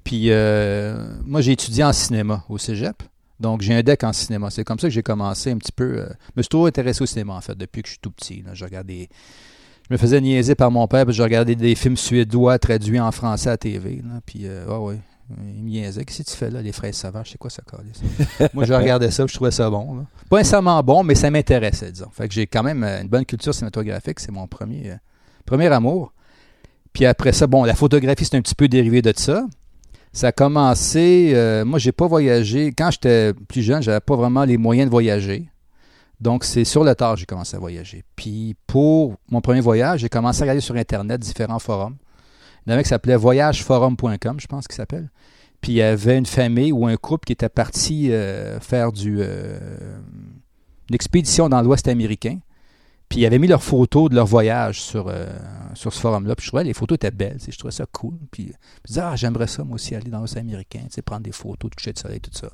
Puis, 0.03 0.31
euh, 0.31 0.95
moi, 1.23 1.41
j'ai 1.41 1.51
étudié 1.51 1.83
en 1.83 1.93
cinéma 1.93 2.43
au 2.49 2.57
cégep. 2.57 3.03
Donc, 3.39 3.61
j'ai 3.61 3.73
un 3.75 3.83
deck 3.83 4.03
en 4.03 4.11
cinéma. 4.13 4.49
C'est 4.49 4.63
comme 4.63 4.79
ça 4.79 4.87
que 4.87 4.93
j'ai 4.93 5.03
commencé 5.03 5.51
un 5.51 5.57
petit 5.57 5.71
peu. 5.71 5.99
euh, 5.99 6.07
je 6.09 6.31
me 6.37 6.41
suis 6.41 6.49
toujours 6.49 6.67
intéressé 6.67 7.03
au 7.03 7.05
cinéma, 7.05 7.33
en 7.33 7.41
fait, 7.41 7.55
depuis 7.55 7.83
que 7.83 7.87
je 7.87 7.93
suis 7.93 7.99
tout 8.01 8.11
petit. 8.11 8.41
là. 8.41 8.53
Je 8.53 8.65
regardais. 8.65 9.07
Je 9.87 9.93
me 9.93 9.97
faisais 9.97 10.19
niaiser 10.19 10.55
par 10.55 10.71
mon 10.71 10.87
père, 10.87 11.05
puis 11.05 11.13
je 11.13 11.21
regardais 11.21 11.55
des 11.55 11.75
films 11.75 11.97
suédois 11.97 12.57
traduits 12.57 12.99
en 12.99 13.11
français 13.11 13.49
à 13.49 13.57
TV. 13.57 14.01
Puis, 14.25 14.41
euh, 14.47 14.65
ouais, 14.65 14.77
ouais. 14.93 14.99
Il 15.29 15.63
me 15.63 15.69
niaisait. 15.69 16.03
Qu'est-ce 16.05 16.23
que 16.23 16.29
tu 16.29 16.35
fais 16.37 16.49
là, 16.49 16.61
les 16.61 16.71
fraises 16.71 16.95
sauvages? 16.97 17.29
C'est 17.31 17.37
quoi 17.37 17.49
ça, 17.49 17.63
câlisse? 17.69 18.01
Moi, 18.53 18.65
je 18.65 18.73
regardais 18.73 19.09
ça, 19.11 19.25
je 19.25 19.33
trouvais 19.33 19.51
ça 19.51 19.69
bon. 19.69 19.95
là. 19.95 20.05
Pas 20.29 20.37
nécessairement 20.37 20.81
bon, 20.83 21.03
mais 21.03 21.15
ça 21.15 21.31
m'intéressait, 21.31 21.91
disons. 21.91 22.09
Fait 22.11 22.27
que 22.27 22.33
j'ai 22.33 22.45
quand 22.47 22.63
même 22.63 22.83
euh, 22.83 23.01
une 23.01 23.07
bonne 23.07 23.25
culture 23.25 23.53
cinématographique. 23.53 24.19
C'est 24.19 24.31
mon 24.31 24.47
premier, 24.47 24.91
euh, 24.91 24.95
premier 25.45 25.67
amour. 25.67 26.13
Puis 26.91 27.05
après 27.05 27.31
ça, 27.31 27.47
bon, 27.47 27.63
la 27.63 27.75
photographie, 27.75 28.25
c'est 28.25 28.35
un 28.35 28.41
petit 28.41 28.55
peu 28.55 28.67
dérivé 28.67 29.01
de 29.01 29.13
ça. 29.15 29.45
Ça 30.11 30.27
a 30.27 30.31
commencé. 30.31 31.31
euh, 31.33 31.65
moi, 31.65 31.79
j'ai 31.79 31.91
pas 31.91 32.05
voyagé. 32.07 32.71
Quand 32.77 32.91
j'étais 32.91 33.33
plus 33.33 33.63
jeune, 33.63 33.81
j'avais 33.81 33.99
pas 33.99 34.15
vraiment 34.15 34.43
les 34.43 34.57
moyens 34.57 34.87
de 34.87 34.91
voyager. 34.91 35.49
Donc, 36.19 36.43
c'est 36.43 36.63
sur 36.63 36.83
le 36.83 36.93
tard 36.95 37.15
que 37.15 37.21
j'ai 37.21 37.25
commencé 37.25 37.55
à 37.55 37.59
voyager. 37.59 38.03
Puis, 38.15 38.55
pour 38.67 39.15
mon 39.29 39.41
premier 39.41 39.59
voyage, 39.61 40.01
j'ai 40.01 40.09
commencé 40.09 40.41
à 40.41 40.43
regarder 40.43 40.61
sur 40.61 40.75
Internet 40.75 41.19
différents 41.19 41.59
forums. 41.59 41.95
En 42.67 42.71
avait 42.71 42.83
qui 42.83 42.89
s'appelait 42.89 43.17
voyageforum.com, 43.17 44.39
je 44.39 44.47
pense 44.47 44.67
qu'il 44.67 44.75
s'appelle. 44.75 45.09
Puis, 45.61 45.73
il 45.73 45.75
y 45.75 45.81
avait 45.81 46.17
une 46.17 46.25
famille 46.25 46.71
ou 46.71 46.87
un 46.87 46.97
couple 46.97 47.25
qui 47.25 47.33
était 47.33 47.49
parti 47.49 48.11
euh, 48.11 48.59
faire 48.59 48.91
du, 48.91 49.17
euh, 49.19 49.97
une 50.89 50.95
expédition 50.95 51.47
dans 51.47 51.61
l'Ouest 51.61 51.87
américain. 51.87 52.39
Puis, 53.07 53.21
ils 53.21 53.25
avaient 53.25 53.39
mis 53.39 53.47
leurs 53.47 53.63
photos 53.63 54.09
de 54.09 54.15
leur 54.15 54.25
voyage 54.25 54.81
sur, 54.81 55.07
euh, 55.07 55.25
sur 55.73 55.93
ce 55.93 55.99
forum-là. 56.01 56.35
Puis, 56.35 56.45
je 56.45 56.49
trouvais 56.49 56.65
les 56.65 56.73
photos 56.73 56.95
étaient 56.95 57.11
belles. 57.11 57.37
Je 57.47 57.57
trouvais 57.57 57.71
ça 57.71 57.85
cool. 57.85 58.15
Puis, 58.31 58.47
je 58.47 58.49
me 58.49 58.87
disais, 58.87 59.01
ah, 59.01 59.15
j'aimerais 59.15 59.47
ça, 59.47 59.63
moi 59.63 59.75
aussi, 59.75 59.95
aller 59.95 60.09
dans 60.09 60.19
l'Ouest 60.19 60.35
américain, 60.35 60.81
prendre 61.05 61.21
des 61.21 61.31
photos 61.31 61.69
de 61.69 61.75
coucher 61.75 61.93
de 61.93 61.99
soleil, 61.99 62.19
tout 62.19 62.31
ça. 62.33 62.49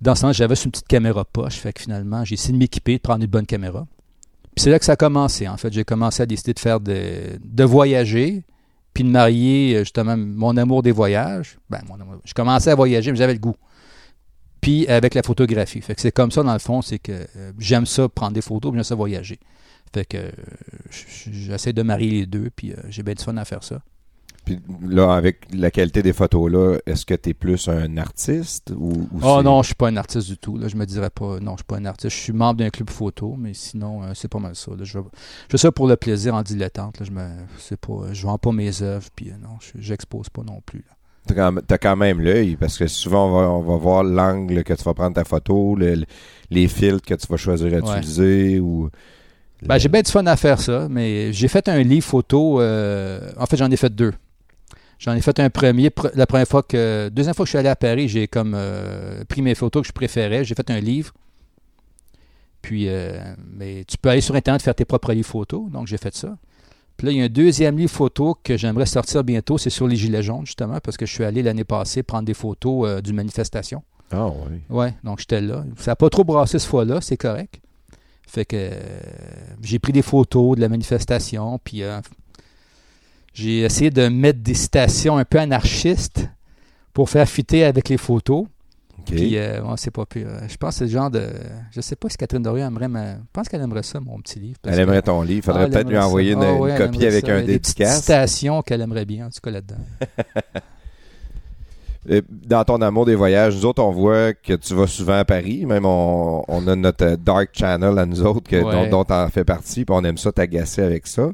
Dans 0.00 0.14
ce 0.14 0.22
sens, 0.22 0.36
j'avais 0.36 0.54
une 0.54 0.70
petite 0.70 0.88
caméra 0.88 1.26
poche. 1.26 1.56
Fait 1.56 1.74
que 1.74 1.82
finalement, 1.82 2.24
j'ai 2.24 2.34
essayé 2.34 2.54
de 2.54 2.58
m'équiper, 2.58 2.96
de 2.96 3.02
prendre 3.02 3.22
une 3.22 3.30
bonne 3.30 3.46
caméra. 3.46 3.86
Puis 4.54 4.64
c'est 4.64 4.70
là 4.70 4.78
que 4.78 4.84
ça 4.84 4.92
a 4.92 4.96
commencé. 4.96 5.46
En 5.46 5.58
fait, 5.58 5.72
j'ai 5.72 5.84
commencé 5.84 6.22
à 6.22 6.26
décider 6.26 6.54
de 6.54 6.58
faire 6.58 6.80
de, 6.80 7.38
de 7.42 7.64
voyager, 7.64 8.44
puis 8.94 9.04
de 9.04 9.08
marier 9.08 9.76
euh, 9.76 9.78
justement 9.80 10.16
mon 10.16 10.56
amour 10.56 10.82
des 10.82 10.92
voyages. 10.92 11.58
Ben, 11.70 11.80
mon. 11.88 11.96
Je 12.24 12.34
commençais 12.34 12.70
à 12.70 12.74
voyager, 12.74 13.10
mais 13.10 13.16
j'avais 13.16 13.34
le 13.34 13.38
goût. 13.38 13.56
Puis 14.60 14.86
avec 14.86 15.14
la 15.14 15.22
photographie. 15.22 15.80
Fait 15.80 15.94
que 15.94 16.00
c'est 16.00 16.12
comme 16.12 16.30
ça, 16.30 16.42
dans 16.42 16.52
le 16.52 16.58
fond, 16.58 16.82
c'est 16.82 16.98
que 16.98 17.12
euh, 17.36 17.52
j'aime 17.58 17.86
ça 17.86 18.08
prendre 18.08 18.32
des 18.32 18.42
photos, 18.42 18.72
j'aime 18.72 18.84
ça 18.84 18.94
voyager. 18.94 19.38
Fait 19.92 20.04
que 20.04 20.16
euh, 20.16 20.30
j'essaie 20.90 21.72
de 21.72 21.82
marier 21.82 22.10
les 22.10 22.26
deux, 22.26 22.50
puis 22.54 22.72
j'ai 22.88 23.02
bien 23.02 23.14
du 23.14 23.22
fun 23.22 23.36
à 23.36 23.44
faire 23.44 23.64
ça. 23.64 23.82
Puis 24.44 24.58
là, 24.88 25.12
avec 25.14 25.46
la 25.54 25.70
qualité 25.70 26.02
des 26.02 26.12
photos-là, 26.12 26.78
est-ce 26.86 27.06
que 27.06 27.14
tu 27.14 27.30
es 27.30 27.34
plus 27.34 27.68
un 27.68 27.96
artiste 27.96 28.72
ou, 28.76 28.90
ou 29.12 29.20
Oh 29.22 29.40
non, 29.42 29.62
je 29.62 29.66
suis 29.66 29.74
pas 29.76 29.88
un 29.88 29.96
artiste 29.96 30.26
du 30.28 30.36
tout. 30.36 30.58
Là. 30.58 30.66
Je 30.68 30.74
me 30.76 30.84
dirais 30.84 31.10
pas, 31.10 31.38
non, 31.40 31.52
je 31.52 31.58
suis 31.58 31.64
pas 31.64 31.76
un 31.76 31.84
artiste. 31.84 32.16
Je 32.16 32.20
suis 32.20 32.32
membre 32.32 32.58
d'un 32.58 32.70
club 32.70 32.90
photo, 32.90 33.36
mais 33.38 33.54
sinon, 33.54 34.02
euh, 34.02 34.12
c'est 34.14 34.26
pas 34.28 34.40
mal 34.40 34.56
ça. 34.56 34.72
là. 34.72 34.82
Je, 34.82 34.98
fais 35.48 35.58
ça 35.58 35.70
pour 35.70 35.86
le 35.86 35.94
plaisir 35.96 36.34
en 36.34 36.42
dilettante. 36.42 36.98
Là. 36.98 37.06
Je 37.06 37.12
me, 37.12 37.28
c'est 37.58 37.78
pas, 37.78 38.12
je 38.12 38.26
vends 38.26 38.38
pas 38.38 38.50
mes 38.52 38.82
œuvres, 38.82 39.06
puis 39.14 39.30
euh, 39.30 39.34
non, 39.40 39.58
je- 39.60 39.80
j'expose 39.80 40.28
pas 40.28 40.42
non 40.42 40.60
plus. 40.66 40.84
là. 40.88 40.94
T'as 41.68 41.78
quand, 41.78 41.94
même 41.94 42.20
l'œil, 42.20 42.56
parce 42.56 42.76
que 42.76 42.88
souvent, 42.88 43.28
on 43.28 43.32
va, 43.32 43.48
on 43.48 43.62
va 43.62 43.76
voir 43.76 44.02
l'angle 44.02 44.64
que 44.64 44.74
tu 44.74 44.82
vas 44.82 44.92
prendre 44.92 45.14
ta 45.14 45.22
photo, 45.22 45.76
le- 45.76 45.94
le- 45.94 46.04
les 46.50 46.66
filtres 46.66 47.06
que 47.06 47.14
tu 47.14 47.28
vas 47.28 47.36
choisir 47.36 47.68
à 47.74 47.78
Ouais. 47.86 47.98
utiliser, 47.98 48.58
ou 48.58 48.90
Ben, 49.64 49.78
j'ai 49.78 49.88
bien 49.88 50.02
du 50.02 50.10
fun 50.10 50.26
à 50.26 50.34
faire 50.36 50.60
ça, 50.60 50.88
mais 50.90 51.32
j'ai 51.32 51.46
fait 51.46 51.68
un 51.68 51.80
livre 51.84 52.04
photo. 52.04 52.60
euh, 52.60 53.30
en 53.38 53.46
fait, 53.46 53.56
j'en 53.56 53.70
ai 53.70 53.76
fait 53.76 53.94
deux. 53.94 54.12
J'en 55.04 55.14
ai 55.14 55.20
fait 55.20 55.38
un 55.40 55.50
premier. 55.50 55.88
pr- 55.88 56.12
La 56.14 56.26
première 56.26 56.46
fois 56.46 56.62
que. 56.62 57.10
Deuxième 57.12 57.34
fois 57.34 57.44
que 57.44 57.48
je 57.48 57.50
suis 57.50 57.58
allé 57.58 57.68
à 57.68 57.74
Paris, 57.76 58.08
j'ai 58.08 58.28
comme 58.28 58.52
euh, 58.54 59.24
pris 59.24 59.42
mes 59.42 59.56
photos 59.56 59.82
que 59.82 59.88
je 59.88 59.92
préférais. 59.92 60.44
J'ai 60.44 60.54
fait 60.54 60.70
un 60.70 60.78
livre. 60.78 61.12
Puis, 62.62 62.84
euh, 62.88 63.18
mais 63.52 63.84
tu 63.84 63.96
peux 63.98 64.08
aller 64.10 64.20
sur 64.20 64.36
Internet 64.36 64.62
faire 64.62 64.74
tes 64.74 64.84
propres 64.84 65.12
livres 65.12 65.26
photos. 65.28 65.68
Donc, 65.70 65.88
j'ai 65.88 65.96
fait 65.98 66.14
ça. 66.14 66.36
Puis 66.96 67.06
là, 67.06 67.12
il 67.12 67.18
y 67.18 67.20
a 67.20 67.24
un 67.24 67.28
deuxième 67.28 67.76
livre 67.76 67.90
photo 67.90 68.36
que 68.44 68.56
j'aimerais 68.56 68.86
sortir 68.86 69.24
bientôt. 69.24 69.58
C'est 69.58 69.70
sur 69.70 69.88
les 69.88 69.96
Gilets 69.96 70.22
jaunes, 70.22 70.46
justement, 70.46 70.78
parce 70.80 70.96
que 70.96 71.04
je 71.04 71.12
suis 71.12 71.24
allé 71.24 71.42
l'année 71.42 71.64
passée 71.64 72.04
prendre 72.04 72.24
des 72.26 72.34
photos 72.34 72.88
euh, 72.88 73.00
d'une 73.00 73.16
manifestation. 73.16 73.82
Ah 74.12 74.28
oui. 74.28 74.60
Ouais, 74.70 74.94
donc 75.02 75.18
j'étais 75.18 75.40
là. 75.40 75.64
Ça 75.78 75.92
n'a 75.92 75.96
pas 75.96 76.10
trop 76.10 76.22
brassé 76.22 76.58
cette 76.60 76.68
fois-là, 76.68 77.00
c'est 77.00 77.16
correct. 77.16 77.60
Fait 78.28 78.44
que 78.44 78.56
euh, 78.56 79.00
j'ai 79.62 79.78
pris 79.80 79.92
des 79.92 80.02
photos 80.02 80.54
de 80.56 80.60
la 80.60 80.68
manifestation, 80.68 81.58
puis 81.64 81.82
euh, 81.82 81.98
j'ai 83.34 83.60
essayé 83.60 83.90
de 83.90 84.08
mettre 84.08 84.40
des 84.40 84.54
citations 84.54 85.16
un 85.18 85.24
peu 85.24 85.38
anarchistes 85.38 86.28
pour 86.92 87.08
faire 87.10 87.28
fitter 87.28 87.64
avec 87.64 87.88
les 87.88 87.96
photos. 87.96 88.46
Puis, 89.06 89.36
euh, 89.36 89.60
ouais, 89.62 89.74
c'est 89.78 89.90
pas 89.90 90.06
pire. 90.06 90.28
Je 90.48 90.56
pense 90.56 90.74
que 90.74 90.78
c'est 90.78 90.84
le 90.84 90.90
genre 90.90 91.10
de. 91.10 91.26
Je 91.72 91.80
sais 91.80 91.96
pas 91.96 92.08
si 92.08 92.16
Catherine 92.16 92.42
Dorion 92.42 92.68
aimerait. 92.68 92.86
ma- 92.86 93.14
Je 93.14 93.18
pense 93.32 93.48
qu'elle 93.48 93.60
aimerait 93.60 93.82
ça, 93.82 93.98
mon 93.98 94.18
petit 94.20 94.38
livre. 94.38 94.58
elle 94.64 94.74
que- 94.76 94.78
aimerait 94.80 95.02
ton 95.02 95.22
livre. 95.22 95.44
Faudrait 95.44 95.64
Ah, 95.64 95.68
peut-être 95.68 95.88
lui 95.88 95.98
envoyer 95.98 96.32
une, 96.32 96.42
Ah 96.42 96.52
une 96.52 96.58
ouais, 96.58 96.76
copie 96.76 97.04
avec 97.06 97.26
ça. 97.26 97.32
un 97.32 97.38
Il 97.38 97.38
a 97.38 97.46
des 97.46 97.52
dédicace. 97.54 97.98
citations 98.00 98.62
qu'elle 98.62 98.80
aimerait 98.80 99.04
bien, 99.04 99.26
en 99.26 99.30
tout 99.30 99.40
cas 99.42 99.50
là-dedans. 99.50 99.80
Euh, 102.10 102.20
Dans 102.28 102.64
ton 102.64 102.80
amour 102.82 103.06
des 103.06 103.14
voyages, 103.14 103.54
nous 103.54 103.64
autres, 103.64 103.80
on 103.80 103.92
voit 103.92 104.32
que 104.34 104.54
tu 104.54 104.74
vas 104.74 104.88
souvent 104.88 105.18
à 105.18 105.24
Paris. 105.24 105.64
Même 105.66 105.84
on, 105.86 106.42
on 106.48 106.66
a 106.66 106.74
notre 106.74 107.04
euh, 107.04 107.16
Dark 107.16 107.50
Channel 107.52 107.96
à 107.96 108.04
nous 108.06 108.22
autres 108.22 108.42
que, 108.48 108.56
Ouais. 108.56 108.88
dont, 108.88 109.04
tu 109.04 109.12
en 109.12 109.28
fais 109.28 109.44
partie. 109.44 109.84
Puis 109.84 109.94
on 109.96 110.02
aime 110.02 110.18
ça 110.18 110.32
t'agacer 110.32 110.82
avec 110.82 111.06
ça. 111.06 111.30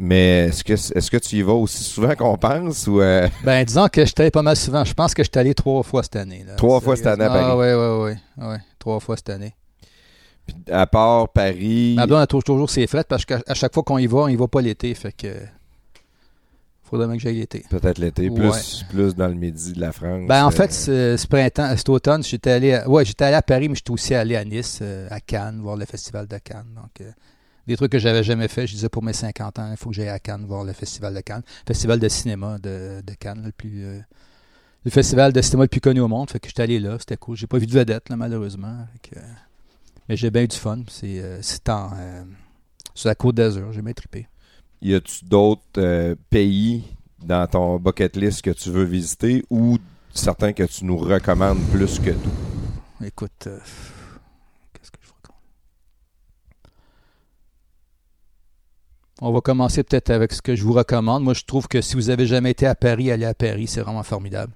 Mais 0.00 0.46
est-ce 0.48 0.64
que, 0.64 0.72
est-ce 0.72 1.10
que 1.10 1.16
tu 1.16 1.36
y 1.36 1.42
vas 1.42 1.52
aussi 1.54 1.82
souvent 1.84 2.14
qu'on 2.14 2.36
pense 2.36 2.86
ou 2.86 3.00
euh, 3.00 3.28
Ben, 3.44 3.64
disons 3.64 3.88
que 3.88 4.04
j'étais 4.04 4.22
allé 4.22 4.30
pas 4.30 4.42
mal 4.42 4.56
souvent. 4.56 4.84
Je 4.84 4.94
pense 4.94 5.14
que 5.14 5.22
j'étais 5.22 5.40
allé 5.40 5.54
trois 5.54 5.82
fois 5.82 6.02
cette 6.02 6.16
année. 6.16 6.44
là. 6.46 6.54
Trois 6.54 6.80
fois 6.80 6.96
cette 6.96 7.06
année 7.06 7.24
à 7.24 7.32
Ah, 7.32 7.38
Paris. 7.38 7.58
ouais, 7.58 7.74
ouais, 7.74 8.16
ouais. 8.46 8.58
Trois 8.78 9.00
fois 9.00 9.16
cette 9.16 9.30
année. 9.30 9.54
puis 10.46 10.56
à 10.72 10.86
part 10.86 11.28
Paris 11.30 11.94
Ma 11.96 12.06
blonde, 12.06 12.26
elle 12.32 12.42
toujours 12.42 12.70
ses 12.70 12.86
frettes 12.86 13.08
parce 13.08 13.24
qu'à 13.24 13.40
chaque 13.54 13.74
fois 13.74 13.82
qu'on 13.82 13.98
y 13.98 14.06
va, 14.06 14.18
on 14.18 14.28
y 14.28 14.36
va 14.36 14.48
pas 14.48 14.60
l'été. 14.62 14.94
Fait 14.94 15.12
que. 15.12 15.28
Faudrait 16.84 17.06
bien 17.06 17.16
que 17.16 17.22
j'aille 17.22 17.36
l'été. 17.40 17.64
Peut-être 17.68 17.98
l'été, 17.98 18.30
plus, 18.30 18.48
Ouais. 18.48 18.58
plus 18.88 19.14
dans 19.14 19.28
le 19.28 19.34
midi 19.34 19.74
de 19.74 19.80
la 19.80 19.92
France. 19.92 20.26
Ben, 20.26 20.44
en 20.44 20.48
euh, 20.48 20.50
fait, 20.50 20.72
ce, 20.72 21.16
ce 21.18 21.26
printemps, 21.26 21.76
cet 21.76 21.86
automne, 21.90 22.22
j'étais 22.24 22.50
allé, 22.50 22.72
à, 22.72 22.88
ouais, 22.88 23.04
j'étais 23.04 23.24
allé 23.24 23.34
à 23.34 23.42
Paris, 23.42 23.68
mais 23.68 23.74
j'étais 23.74 23.90
aussi 23.90 24.14
allé 24.14 24.36
à 24.36 24.44
Nice, 24.44 24.78
euh, 24.80 25.06
à 25.10 25.20
Cannes, 25.20 25.60
voir 25.60 25.76
le 25.76 25.84
festival 25.84 26.26
de 26.26 26.38
Cannes. 26.38 26.72
Donc, 26.74 27.02
euh, 27.02 27.10
des 27.68 27.76
trucs 27.76 27.92
que 27.92 27.98
j'avais 27.98 28.24
jamais 28.24 28.48
fait. 28.48 28.66
Je 28.66 28.74
disais 28.74 28.88
pour 28.88 29.02
mes 29.02 29.12
50 29.12 29.58
ans, 29.58 29.70
il 29.70 29.76
faut 29.76 29.90
que 29.90 29.94
j'aille 29.96 30.08
à 30.08 30.18
Cannes 30.18 30.44
voir 30.46 30.64
le 30.64 30.72
festival 30.72 31.14
de 31.14 31.20
Cannes. 31.20 31.42
Festival 31.66 32.00
de 32.00 32.08
cinéma 32.08 32.58
de, 32.58 33.00
de 33.06 33.14
Cannes, 33.14 33.42
le 33.44 33.52
plus. 33.52 33.84
euh, 33.84 34.00
le 34.84 34.90
festival 34.90 35.32
de 35.32 35.42
cinéma 35.42 35.64
le 35.64 35.68
plus 35.68 35.80
connu 35.80 36.00
au 36.00 36.08
monde. 36.08 36.30
Fait 36.30 36.40
que 36.40 36.48
j'étais 36.48 36.62
allé 36.62 36.80
là, 36.80 36.96
c'était 36.98 37.16
cool. 37.16 37.36
J'ai 37.36 37.46
pas 37.46 37.58
vu 37.58 37.66
de 37.66 37.72
vedette, 37.72 38.08
là, 38.08 38.16
malheureusement. 38.16 38.86
Que, 39.02 39.18
euh, 39.18 39.22
mais 40.08 40.16
j'ai 40.16 40.30
bien 40.30 40.42
eu 40.42 40.48
du 40.48 40.56
fun. 40.56 40.80
C'est, 40.88 41.20
euh, 41.20 41.40
euh, 41.68 42.24
sur 42.94 43.08
la 43.08 43.14
côte 43.14 43.34
d'Azur. 43.34 43.72
J'ai 43.72 43.82
bien 43.82 43.92
trippé. 43.92 44.26
y 44.80 44.94
a-tu 44.94 45.24
d'autres 45.26 45.62
euh, 45.78 46.14
pays 46.30 46.84
dans 47.22 47.46
ton 47.46 47.76
bucket 47.78 48.16
list 48.16 48.42
que 48.42 48.50
tu 48.50 48.70
veux 48.70 48.84
visiter 48.84 49.44
ou 49.50 49.76
certains 50.14 50.52
que 50.54 50.62
tu 50.62 50.84
nous 50.86 50.96
recommandes 50.96 51.60
plus 51.70 51.98
que 51.98 52.10
tout? 52.12 53.04
Écoute, 53.04 53.48
qu'est-ce 54.72 54.90
que 54.90 54.98
je 55.02 55.08
vous 55.08 55.14
recommande? 55.22 55.42
On 59.20 59.32
va 59.32 59.40
commencer 59.40 59.82
peut-être 59.82 60.10
avec 60.10 60.32
ce 60.32 60.40
que 60.42 60.54
je 60.54 60.62
vous 60.62 60.72
recommande. 60.72 61.24
Moi, 61.24 61.34
je 61.34 61.44
trouve 61.44 61.66
que 61.66 61.80
si 61.80 61.96
vous 61.96 62.10
avez 62.10 62.26
jamais 62.26 62.52
été 62.52 62.66
à 62.66 62.74
Paris, 62.74 63.10
allez 63.10 63.24
à 63.24 63.34
Paris, 63.34 63.66
c'est 63.66 63.80
vraiment 63.80 64.02
formidable. 64.04 64.52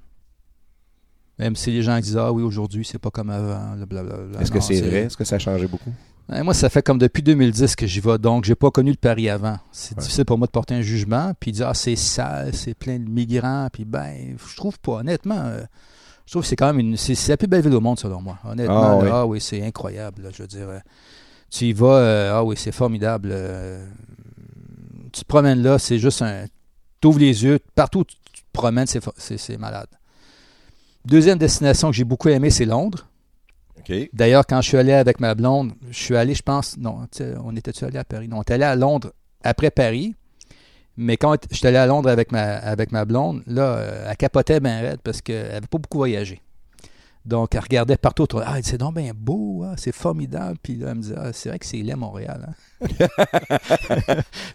Même 1.38 1.57
si 1.57 1.72
les 1.72 1.83
gens 1.83 1.98
disent 1.98 2.16
Ah 2.16 2.31
oui, 2.33 2.42
aujourd'hui, 2.42 2.85
c'est 2.85 2.98
pas 2.98 3.11
comme 3.11 3.31
avant. 3.31 3.75
blablabla. 3.87 4.40
Est-ce 4.40 4.53
que 4.53 4.61
c'est 4.61 4.81
vrai? 4.81 5.03
Est-ce 5.05 5.16
que 5.16 5.25
ça 5.25 5.37
a 5.37 5.38
changé 5.38 5.66
beaucoup? 5.66 5.90
Ouais, 6.29 6.42
moi, 6.44 6.55
ça 6.55 6.68
fait 6.70 6.83
comme 6.83 6.98
depuis 6.98 7.22
2010 7.25 7.75
que 7.75 7.87
j'y 7.87 7.98
vais, 7.98 8.16
donc 8.18 8.44
j'ai 8.44 8.55
pas 8.55 8.70
connu 8.70 8.90
le 8.92 8.96
Paris 8.96 9.29
avant. 9.29 9.59
C'est 9.72 9.96
Ouais. 9.96 10.03
difficile 10.03 10.25
pour 10.25 10.38
moi 10.38 10.46
de 10.46 10.53
porter 10.53 10.75
un 10.77 10.81
jugement, 10.83 11.33
puis 11.40 11.51
dire 11.51 11.66
ah 11.68 11.75
c'est 11.75 11.96
sale, 11.96 12.55
c'est 12.55 12.75
plein 12.75 12.98
de 13.01 13.09
migrants, 13.09 13.68
puis 13.72 13.85
ben 13.85 14.37
je 14.38 14.57
trouve 14.57 14.79
pas. 14.79 14.98
Honnêtement, 15.01 15.40
euh, 15.40 15.62
je 16.27 16.33
trouve 16.33 16.42
que 16.42 16.48
c'est 16.48 16.55
quand 16.57 16.68
même 16.72 16.79
une, 16.79 16.96
c'est, 16.96 17.29
la 17.29 17.37
plus 17.37 17.48
belle 17.48 17.62
ville 17.62 17.75
au 17.75 17.81
monde 17.81 17.98
selon 17.98 18.20
moi. 18.22 18.38
Honnêtement, 18.44 19.01
Ah 19.01 19.03
oui. 19.03 19.09
ah 19.11 19.27
oui, 19.27 19.40
c'est 19.40 19.66
incroyable. 19.66 20.22
là, 20.22 20.29
je 20.33 20.42
veux 20.42 20.48
dire, 20.48 20.68
euh, 20.68 20.79
tu 21.51 21.64
y 21.64 21.72
vas, 21.72 21.96
euh, 21.96 22.33
ah 22.37 22.44
oui, 22.44 22.55
c'est 22.57 22.70
formidable. 22.72 23.31
euh, 23.33 23.85
tu 25.12 25.22
te 25.22 25.27
promènes 25.27 25.62
là, 25.62 25.79
c'est 25.79 25.98
juste 25.98 26.22
un, 26.22 26.46
t'ouvres 27.01 27.20
les 27.20 27.44
yeux, 27.44 27.59
partout 27.75 28.01
où 28.01 28.05
tu 28.05 28.16
tu 28.33 28.42
te 28.42 28.48
promènes, 28.53 28.87
c'est, 28.87 29.59
malade. 29.59 29.88
Deuxième 31.05 31.38
destination 31.38 31.90
que 31.90 31.96
j'ai 31.96 32.05
beaucoup 32.05 32.29
aimé, 32.29 32.51
c'est 32.51 32.64
Londres. 32.64 33.09
D'ailleurs, 34.12 34.46
quand 34.46 34.61
je 34.61 34.68
suis 34.68 34.77
allé 34.77 34.92
avec 34.92 35.18
ma 35.20 35.35
blonde, 35.35 35.72
je 35.90 35.98
suis 35.98 36.16
allé, 36.16 36.35
je 36.35 36.42
pense, 36.42 36.77
non, 36.79 37.07
tu 37.11 37.25
on 37.42 37.55
était-tu 37.57 37.85
allé 37.85 37.98
à 37.98 38.05
Paris? 38.05 38.29
Non, 38.29 38.38
on 38.38 38.42
est 38.42 38.51
allé 38.51 38.64
à 38.64 38.77
Londres 38.77 39.12
après 39.42 39.70
Paris. 39.70 40.14
Mais 40.96 41.16
quand 41.16 41.37
je 41.51 41.57
suis 41.57 41.66
allé 41.66 41.79
à 41.79 41.87
Londres 41.87 42.09
avec 42.09 42.31
ma, 42.33 42.42
avec 42.42 42.92
ma 42.92 43.05
blonde, 43.05 43.42
là, 43.46 43.62
euh, 43.62 44.07
elle 44.09 44.16
capotait 44.16 44.61
bien 44.61 44.81
raide 44.81 45.01
parce 45.03 45.20
qu'elle 45.20 45.48
n'avait 45.48 45.66
pas 45.66 45.79
beaucoup 45.79 45.98
voyagé. 45.98 46.40
Donc, 47.24 47.54
elle 47.54 47.61
regardait 47.61 47.96
partout 47.96 48.24
autour. 48.24 48.42
Ah, 48.44 48.56
c'est 48.62 48.78
donc 48.78 48.96
bien 48.96 49.12
beau, 49.14 49.62
ah, 49.64 49.74
c'est 49.76 49.94
formidable. 49.94 50.58
Puis 50.62 50.74
là, 50.76 50.88
elle 50.90 50.96
me 50.96 51.02
disait, 51.02 51.14
ah, 51.16 51.32
c'est 51.32 51.48
vrai 51.50 51.58
que 51.61 51.66
c'est 51.66 51.76
laid, 51.78 51.94
Montréal. 51.94 52.48
hein. 52.48 52.54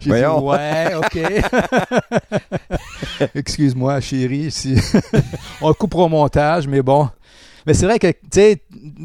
dit, 0.00 0.08
Voyons. 0.08 0.46
ouais, 0.46 0.94
OK. 0.94 1.18
Excuse-moi, 3.34 4.00
chérie. 4.00 4.50
Si... 4.50 4.76
on 5.62 5.72
coupera 5.72 6.04
au 6.04 6.08
montage, 6.08 6.66
mais 6.68 6.82
bon. 6.82 7.08
Mais 7.66 7.74
c'est 7.74 7.86
vrai 7.86 7.98
que, 7.98 8.06
tu 8.10 8.16
sais, 8.32 8.62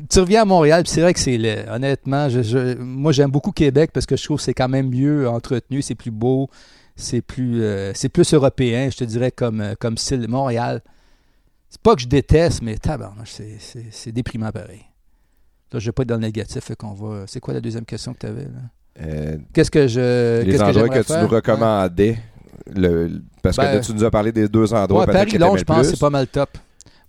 tu 0.09 0.19
reviens 0.19 0.43
à 0.43 0.45
Montréal, 0.45 0.83
puis 0.83 0.91
c'est 0.91 1.01
vrai 1.01 1.13
que 1.13 1.19
c'est 1.19 1.37
laid. 1.37 1.65
Honnêtement, 1.69 2.29
je- 2.29 2.43
je- 2.43 2.75
moi, 2.77 3.11
j'aime 3.11 3.31
beaucoup 3.31 3.51
Québec 3.51 3.91
parce 3.93 4.05
que 4.05 4.15
je 4.15 4.23
trouve 4.23 4.37
que 4.37 4.43
c'est 4.43 4.53
quand 4.53 4.69
même 4.69 4.89
mieux 4.89 5.27
entretenu, 5.27 5.81
c'est 5.81 5.95
plus 5.95 6.11
beau, 6.11 6.49
c'est 6.95 7.21
plus, 7.21 7.61
euh, 7.63 7.91
c'est 7.93 8.09
plus 8.09 8.33
européen, 8.33 8.89
je 8.89 8.97
te 8.97 9.03
dirais, 9.03 9.31
comme, 9.31 9.61
euh, 9.61 9.73
comme 9.79 9.97
style. 9.97 10.25
Montréal, 10.29 10.81
c'est 11.73 11.81
pas 11.81 11.95
que 11.95 12.01
je 12.01 12.07
déteste, 12.07 12.61
mais 12.61 12.77
tabarnouche, 12.77 13.31
c'est, 13.89 14.11
déprimant 14.11 14.51
pareil. 14.51 14.85
Là, 15.71 15.79
je 15.79 15.85
vais 15.87 15.91
pas 15.91 16.03
être 16.03 16.09
dans 16.09 16.15
le 16.17 16.21
négatif, 16.21 16.63
fait 16.63 16.75
qu'on 16.75 16.93
va... 16.93 17.23
C'est 17.25 17.39
quoi 17.39 17.51
la 17.55 17.61
deuxième 17.61 17.83
question 17.83 18.13
que 18.13 18.19
tu 18.19 18.25
avais, 18.27 18.43
là? 18.43 18.49
Euh, 19.01 19.37
Qu'est-ce 19.53 19.71
que 19.71 19.87
je... 19.87 20.43
les 20.43 20.61
endroits 20.61 20.87
que, 20.87 20.99
tu 21.01 21.13
nous 21.19 21.27
recommandais. 21.27 22.19
le- 22.75 23.23
parce 23.41 23.57
que 23.57 23.61
Ben, 23.63 23.81
tu 23.81 23.91
nous 23.91 24.03
as 24.03 24.11
parlé 24.11 24.31
des 24.31 24.47
deux 24.47 24.71
endroits 24.71 24.99
Ouais, 24.99 25.05
peut-être 25.07 25.17
Paris, 25.17 25.31
que 25.31 25.37
Londres, 25.39 25.53
t'aimais 25.63 25.79
je 25.79 25.81
pense, 25.81 25.87
c'est 25.87 25.99
pas 25.99 26.11
mal 26.11 26.27
top. 26.27 26.49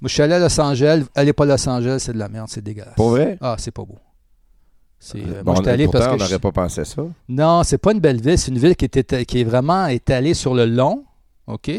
Moi, 0.00 0.08
je 0.08 0.14
suis 0.14 0.22
allé 0.22 0.32
à 0.32 0.38
Los 0.38 0.58
Angeles. 0.58 1.04
Allez 1.14 1.34
pas 1.34 1.44
à 1.44 1.46
Los 1.48 1.68
Angeles, 1.68 1.98
c'est 2.00 2.14
de 2.14 2.18
la 2.18 2.30
merde, 2.30 2.48
c'est 2.48 2.64
dégueulasse. 2.64 2.94
Pour 2.96 3.10
vrai? 3.10 3.36
Ah, 3.42 3.56
c'est 3.58 3.70
pas 3.70 3.84
beau. 3.84 3.98
C'est, 4.98 5.18
euh, 5.18 5.42
Bon, 5.42 5.52
moi, 5.52 5.68
allé 5.68 5.84
pourtant, 5.84 5.98
parce 5.98 6.08
que. 6.08 6.14
on 6.14 6.18
je- 6.18 6.24
n'aurait 6.24 6.38
pas 6.38 6.52
pensé 6.52 6.84
ça. 6.86 7.02
Non, 7.28 7.62
c'est 7.64 7.76
pas 7.76 7.92
une 7.92 8.00
belle 8.00 8.22
ville. 8.22 8.38
C'est 8.38 8.50
une 8.50 8.58
ville 8.58 8.76
qui, 8.76 8.88
qui 8.88 9.40
est 9.42 9.44
vraiment 9.44 9.86
étalée 9.88 10.32
sur 10.32 10.54
le 10.54 10.64
long. 10.64 11.04
OK? 11.46 11.70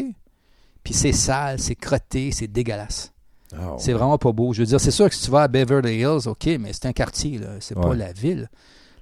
Puis 0.86 0.94
c'est 0.94 1.10
sale, 1.10 1.58
c'est 1.58 1.74
crotté, 1.74 2.30
c'est 2.30 2.46
dégueulasse. 2.46 3.12
Ah, 3.52 3.74
C'est 3.76 3.92
vraiment 3.92 4.18
pas 4.18 4.30
beau. 4.30 4.52
Je 4.52 4.60
veux 4.62 4.66
dire, 4.66 4.80
c'est 4.80 4.92
sûr 4.92 5.08
que 5.08 5.16
si 5.16 5.24
tu 5.24 5.32
vas 5.32 5.42
à 5.42 5.48
Beverly 5.48 5.96
Hills, 5.98 6.28
OK, 6.28 6.46
mais 6.60 6.72
c'est 6.72 6.86
un 6.86 6.92
quartier, 6.92 7.38
là. 7.38 7.48
C'est 7.58 7.74
pas 7.74 7.92
la 7.92 8.12
ville. 8.12 8.48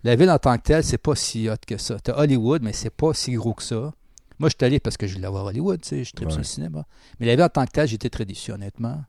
La 0.02 0.16
ville 0.16 0.30
en 0.30 0.38
tant 0.38 0.56
que 0.56 0.62
telle, 0.62 0.82
c'est 0.82 0.96
pas 0.96 1.14
si 1.14 1.46
hot 1.50 1.56
que 1.66 1.76
ça. 1.76 1.98
T'as 2.02 2.16
Hollywood, 2.18 2.62
mais 2.62 2.72
c'est 2.72 2.88
pas 2.88 3.12
si 3.12 3.32
gros 3.32 3.52
que 3.52 3.62
ça. 3.62 3.92
Moi, 4.38 4.48
je 4.48 4.54
suis 4.58 4.64
allé 4.64 4.80
parce 4.80 4.96
que 4.96 5.06
je 5.06 5.14
voulais 5.16 5.28
voir 5.28 5.44
Hollywood, 5.44 5.78
tu 5.82 5.88
sais, 5.90 6.04
je 6.04 6.12
tripe 6.12 6.30
sur 6.30 6.38
Ouais. 6.38 6.42
le 6.42 6.48
cinéma. 6.48 6.86
Mais 7.20 7.26
la 7.26 7.32
ville 7.36 7.44
en 7.44 7.48
tant 7.50 7.66
que 7.66 7.70
telle, 7.72 7.86
j'étais 7.88 8.08
très 8.08 8.24
déçu, 8.24 8.50
honnêtement. 8.50 9.02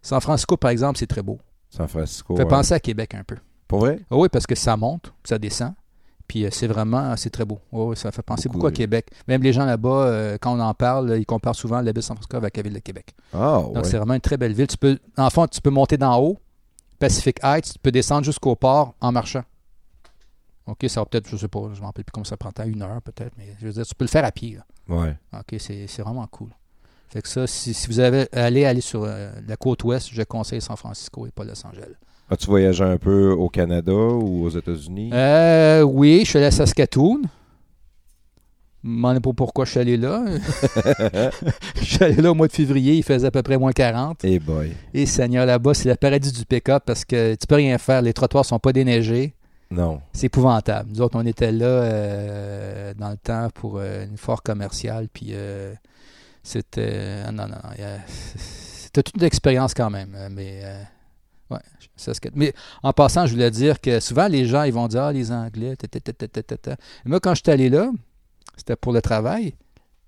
San 0.00 0.20
Francisco, 0.20 0.56
par 0.56 0.70
exemple, 0.70 1.00
c'est 1.00 1.08
très 1.08 1.22
beau. 1.22 1.40
San 1.68 1.88
Francisco. 1.88 2.36
Ça 2.36 2.42
fait 2.42 2.44
ouais. 2.44 2.56
penser 2.56 2.74
à 2.74 2.80
Québec 2.80 3.14
un 3.16 3.24
peu. 3.24 3.36
Pour 3.66 3.80
vrai? 3.80 3.98
Ah 4.08 4.16
oui, 4.16 4.28
parce 4.30 4.46
que 4.46 4.54
ça 4.54 4.76
monte, 4.76 5.12
ça 5.24 5.36
descend. 5.36 5.74
Puis 6.26 6.44
euh, 6.44 6.48
c'est 6.50 6.66
vraiment, 6.66 7.16
c'est 7.16 7.30
très 7.30 7.44
beau. 7.44 7.58
Oui, 7.72 7.96
ça 7.96 8.10
fait 8.10 8.22
penser 8.22 8.48
Beaucoup, 8.48 8.58
beaucoup, 8.58 8.66
à 8.68 8.70
oui. 8.70 8.76
Québec. 8.76 9.08
Même 9.28 9.42
les 9.42 9.52
gens 9.52 9.64
là-bas, 9.66 9.88
euh, 10.06 10.38
quand 10.40 10.56
on 10.56 10.60
en 10.60 10.72
parle, 10.74 11.16
ils 11.18 11.26
comparent 11.26 11.54
souvent 11.54 11.76
la 11.76 11.82
ville 11.84 11.92
de 11.94 12.00
San 12.00 12.16
Francisco 12.16 12.36
avec 12.36 12.56
la 12.56 12.62
ville 12.62 12.72
de 12.72 12.78
Québec. 12.78 13.14
Ah, 13.32 13.60
Donc 13.64 13.76
ouais. 13.76 13.84
c'est 13.84 13.98
vraiment 13.98 14.14
une 14.14 14.20
très 14.20 14.36
belle 14.36 14.52
ville. 14.54 14.66
Tu 14.66 14.76
peux, 14.78 14.98
en 15.18 15.28
fond, 15.30 15.46
tu 15.46 15.60
peux 15.60 15.70
monter 15.70 15.96
d'en 15.98 16.18
haut, 16.18 16.38
Pacific 16.98 17.38
Heights, 17.42 17.72
tu 17.74 17.78
peux 17.78 17.90
descendre 17.92 18.24
jusqu'au 18.24 18.56
port 18.56 18.94
en 19.00 19.12
marchant. 19.12 19.42
OK, 20.66 20.86
ça 20.88 21.00
va 21.00 21.04
peut-être, 21.06 21.28
je 21.28 21.36
sais 21.36 21.48
pas, 21.48 21.60
je 21.72 21.76
ne 21.76 21.80
me 21.80 21.84
rappelle 21.86 22.04
plus 22.04 22.12
comment 22.12 22.24
ça 22.24 22.38
prend, 22.38 22.50
temps, 22.50 22.64
une 22.64 22.80
heure 22.80 23.02
peut-être, 23.02 23.32
mais 23.36 23.54
je 23.60 23.66
veux 23.66 23.72
dire, 23.72 23.84
tu 23.84 23.94
peux 23.94 24.04
le 24.04 24.08
faire 24.10 24.24
à 24.24 24.32
pied. 24.32 24.56
là. 24.56 24.64
Ouais. 24.96 25.14
OK, 25.34 25.56
c'est 25.60 25.86
c'est 25.86 26.00
vraiment 26.02 26.26
cool. 26.26 26.48
Fait 27.10 27.20
que 27.20 27.28
ça, 27.28 27.46
si, 27.46 27.74
si 27.74 27.86
vous 27.88 28.00
avez 28.00 28.26
allé 28.32 28.64
aller 28.64 28.80
sur 28.80 29.04
euh, 29.04 29.30
la 29.46 29.56
côte 29.56 29.84
ouest, 29.84 30.08
je 30.10 30.22
conseille 30.22 30.62
San 30.62 30.76
Francisco 30.76 31.26
et 31.26 31.30
pas 31.30 31.44
Los 31.44 31.64
Angeles. 31.66 31.92
As-tu 32.30 32.46
voyagé 32.46 32.82
un 32.84 32.96
peu 32.96 33.32
au 33.32 33.48
Canada 33.48 33.92
ou 33.92 34.44
aux 34.44 34.50
États-Unis? 34.50 35.10
Euh, 35.12 35.82
oui, 35.82 36.20
je 36.24 36.30
suis 36.30 36.38
allé 36.38 36.46
à 36.46 36.50
Saskatoon. 36.50 37.22
Je 38.82 38.88
me 38.88 38.96
demandez 38.96 39.20
pas 39.20 39.32
pourquoi 39.32 39.64
je 39.64 39.70
suis 39.72 39.80
allé 39.80 39.96
là. 39.96 40.24
je 41.76 41.84
suis 41.84 42.04
allé 42.04 42.16
là 42.16 42.30
au 42.30 42.34
mois 42.34 42.48
de 42.48 42.52
février, 42.52 42.94
il 42.94 43.02
faisait 43.02 43.26
à 43.26 43.30
peu 43.30 43.42
près 43.42 43.56
moins 43.56 43.72
40. 43.72 44.24
Eh 44.24 44.38
boy. 44.38 44.72
Et 44.92 45.06
Seigneur, 45.06 45.46
là-bas, 45.46 45.74
c'est 45.74 45.88
le 45.88 45.96
paradis 45.96 46.32
du 46.32 46.44
pick-up 46.44 46.82
parce 46.84 47.04
que 47.04 47.34
tu 47.34 47.46
peux 47.46 47.54
rien 47.54 47.78
faire. 47.78 48.02
Les 48.02 48.12
trottoirs 48.12 48.44
sont 48.44 48.58
pas 48.58 48.72
déneigés. 48.72 49.34
Non. 49.70 50.00
C'est 50.12 50.26
épouvantable. 50.26 50.90
Nous 50.92 51.00
autres, 51.00 51.18
on 51.18 51.26
était 51.26 51.52
là 51.52 51.66
euh, 51.66 52.94
dans 52.94 53.10
le 53.10 53.16
temps 53.16 53.48
pour 53.54 53.78
euh, 53.78 54.04
une 54.04 54.16
foire 54.16 54.42
commerciale, 54.42 55.08
puis 55.12 55.28
euh, 55.30 55.74
c'était. 56.42 57.22
ah 57.26 57.32
non, 57.32 57.48
non, 57.48 57.56
non, 57.64 57.70
C'était 58.36 59.02
toute 59.02 59.16
une 59.16 59.26
expérience 59.26 59.74
quand 59.74 59.90
même, 59.90 60.14
euh, 60.14 60.28
mais. 60.30 60.62
Que- 62.20 62.28
mais 62.34 62.52
en 62.82 62.92
passant, 62.92 63.26
je 63.26 63.32
voulais 63.32 63.50
dire 63.50 63.80
que 63.80 64.00
souvent, 64.00 64.26
les 64.28 64.46
gens, 64.46 64.62
ils 64.64 64.72
vont 64.72 64.88
dire 64.88 65.02
Ah, 65.04 65.12
les 65.12 65.30
Anglais, 65.32 65.76
ta. 65.76 65.86
Et 66.72 66.76
Moi, 67.06 67.20
quand 67.20 67.34
je 67.34 67.42
suis 67.44 67.50
allé 67.52 67.68
là, 67.68 67.90
c'était 68.56 68.76
pour 68.76 68.92
le 68.92 69.00
travail. 69.02 69.54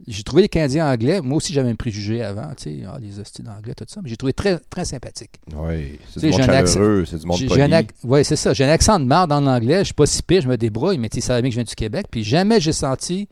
J'ai 0.06 0.22
trouvé 0.24 0.42
les 0.42 0.48
Canadiens 0.50 0.92
anglais. 0.92 1.22
Moi 1.22 1.38
aussi, 1.38 1.54
j'avais 1.54 1.70
un 1.70 1.74
préjugé 1.74 2.22
avant, 2.22 2.48
tu 2.54 2.64
sais, 2.64 2.82
ah, 2.87 2.98
les 3.00 3.18
hosties 3.18 3.42
d'anglais, 3.42 3.72
tout 3.74 3.87
ça. 3.88 4.00
Mais 4.02 4.11
j'ai 4.11 4.16
trouvé 4.18 4.35
très, 4.35 4.59
très 4.59 4.85
sympathique. 4.85 5.30
Oui. 5.56 5.98
C'est 6.12 6.20
du 6.20 6.26
monde 6.32 6.40
chaleureux, 6.74 7.04
c'est 7.06 7.18
du 7.18 7.26
monde 7.26 7.38
poli. 7.48 7.61
ouais, 8.04 8.22
c'est 8.22 8.37
ça. 8.37 8.52
J'ai 8.52 8.64
un 8.64 8.68
accent 8.68 9.00
de 9.00 9.06
marde 9.06 9.32
en 9.32 9.46
anglais. 9.46 9.78
Je 9.78 9.85
suis 9.85 9.94
pas 9.94 10.04
si 10.04 10.22
pire, 10.22 10.42
je 10.42 10.48
me 10.48 10.59
débrouille, 10.59 10.98
mais 10.98 11.09
tu 11.09 11.22
sais, 11.22 11.26
ça 11.28 11.40
bien 11.40 11.48
que 11.48 11.54
je 11.54 11.61
viens 11.61 11.64
du 11.64 11.74
Québec. 11.74 12.06
Puis 12.11 12.24
jamais 12.24 12.61
j'ai 12.61 12.72
senti 12.74 13.26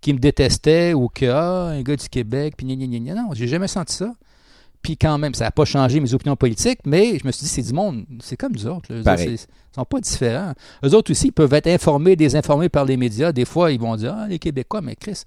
qu'ils 0.00 0.14
me 0.14 0.18
détestaient 0.18 0.94
ou 0.94 1.08
que, 1.08 1.26
ah, 1.26 1.66
un 1.72 1.82
gars 1.82 1.96
du 1.96 2.08
Québec, 2.08 2.54
puis 2.56 2.66
gna, 2.66 2.76
gna, 2.76 2.86
gna, 2.86 2.98
gna. 2.98 3.14
Non, 3.22 3.34
j'ai 3.34 3.46
jamais 3.46 3.68
senti 3.68 3.94
ça. 3.94 4.14
Puis 4.86 4.96
quand 4.96 5.18
même, 5.18 5.34
ça 5.34 5.46
n'a 5.46 5.50
pas 5.50 5.64
changé 5.64 5.98
mes 5.98 6.14
opinions 6.14 6.36
politiques, 6.36 6.78
mais 6.86 7.18
je 7.18 7.26
me 7.26 7.32
suis 7.32 7.42
dit, 7.42 7.48
c'est 7.48 7.62
du 7.62 7.72
monde, 7.72 8.04
c'est 8.20 8.36
comme 8.36 8.52
nous 8.52 8.68
autres. 8.68 8.94
là. 8.94 9.16
Ils 9.20 9.36
sont 9.74 9.84
pas 9.84 10.00
différents. 10.00 10.52
Eux 10.84 10.94
autres 10.94 11.10
aussi, 11.10 11.26
ils 11.26 11.32
peuvent 11.32 11.52
être 11.54 11.66
informés, 11.66 12.14
désinformés 12.14 12.68
par 12.68 12.84
les 12.84 12.96
médias. 12.96 13.32
Des 13.32 13.44
fois, 13.44 13.72
ils 13.72 13.80
vont 13.80 13.96
dire, 13.96 14.14
ah, 14.16 14.28
les 14.28 14.38
Québécois, 14.38 14.82
mais 14.82 14.94
Chris, 14.94 15.24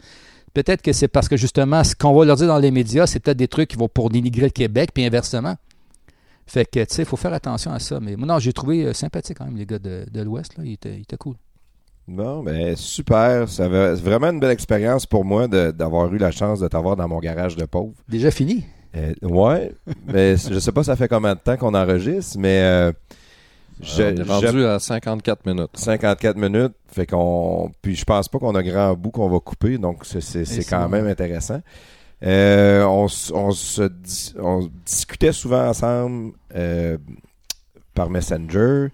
peut-être 0.54 0.82
que 0.82 0.94
c'est 0.94 1.10
parce 1.10 1.28
que 1.28 1.36
justement, 1.36 1.84
ce 1.84 1.94
qu'on 1.94 2.18
va 2.18 2.24
leur 2.24 2.38
dire 2.38 2.48
dans 2.48 2.58
les 2.58 2.72
médias, 2.72 3.06
c'est 3.06 3.20
peut-être 3.20 3.36
des 3.36 3.50
trucs 3.50 3.68
qui 3.68 3.76
vont 3.76 3.90
pour 3.90 4.10
dénigrer 4.10 4.46
le 4.46 4.52
Québec, 4.52 4.92
puis 4.94 5.04
inversement. 5.04 5.58
Fait 6.48 6.64
que, 6.64 6.80
tu 6.80 6.96
sais, 6.96 7.02
il 7.02 7.06
faut 7.06 7.18
faire 7.18 7.34
attention 7.34 7.74
à 7.74 7.80
ça. 7.80 8.00
Mais 8.00 8.16
moi, 8.16 8.28
non, 8.28 8.40
j'ai 8.40 8.54
trouvé 8.54 8.86
euh, 8.86 8.94
sympathique 8.94 9.40
quand 9.40 9.46
même, 9.46 9.58
les 9.58 9.66
gars 9.66 9.80
de, 9.80 10.06
de 10.10 10.22
l'Ouest. 10.22 10.58
Là. 10.58 10.64
Ils 10.64 10.76
étaient, 10.76 11.04
cool. 11.20 11.36
Bon, 12.08 12.44
ben 12.44 12.78
super. 12.78 13.50
Ça 13.50 13.68
vraiment 13.68 14.28
une 14.28 14.40
belle 14.40 14.52
expérience 14.52 15.06
pour 15.06 15.26
moi 15.26 15.50
d'avoir 15.50 16.14
eu 16.14 16.18
la 16.18 16.32
chance 16.32 16.62
de 16.62 16.70
t'avoir 16.70 16.96
dans 16.96 17.10
mon 17.10 17.20
garage 17.20 17.58
de 17.58 17.66
pauvre. 17.66 17.92
Déjà 18.08 18.32
fini? 18.32 18.64
Euh, 18.96 19.14
ouais, 19.22 19.72
mais 20.08 20.36
je 20.38 20.58
sais 20.60 20.72
pas 20.72 20.84
ça 20.84 20.96
fait 20.96 21.08
combien 21.08 21.36
de 21.36 21.40
temps 21.40 21.58
qu'on 21.58 21.76
enregistre, 21.76 22.38
mais 22.40 22.60
euh, 22.64 22.92
je- 23.82 24.02
on 24.04 24.16
est 24.16 24.24
rendu 24.24 24.66
à 24.66 24.80
54 24.80 25.46
minutes. 25.46 25.70
54 25.76 26.36
minutes, 26.38 26.74
fait 26.92 27.06
qu'on 27.06 27.72
puis 27.84 27.96
je 27.96 28.04
pense 28.04 28.28
pas 28.28 28.40
qu'on 28.40 28.56
a 28.56 28.64
grand 28.64 28.96
bout 28.96 29.12
qu'on 29.12 29.30
va 29.30 29.40
couper, 29.40 29.78
donc 29.78 30.06
c'est- 30.06 30.22
quand 30.70 30.84
bon. 30.84 30.90
même 30.90 31.06
intéressant. 31.08 31.62
Euh, 32.24 32.84
on, 32.84 33.06
s- 33.06 33.32
on 33.34 33.52
se 33.52 33.84
dis- 33.84 34.34
on 34.40 34.70
discutait 34.86 35.32
souvent 35.32 35.68
ensemble 35.70 36.34
euh, 36.56 36.98
par 37.94 38.10
Messenger. 38.10 38.88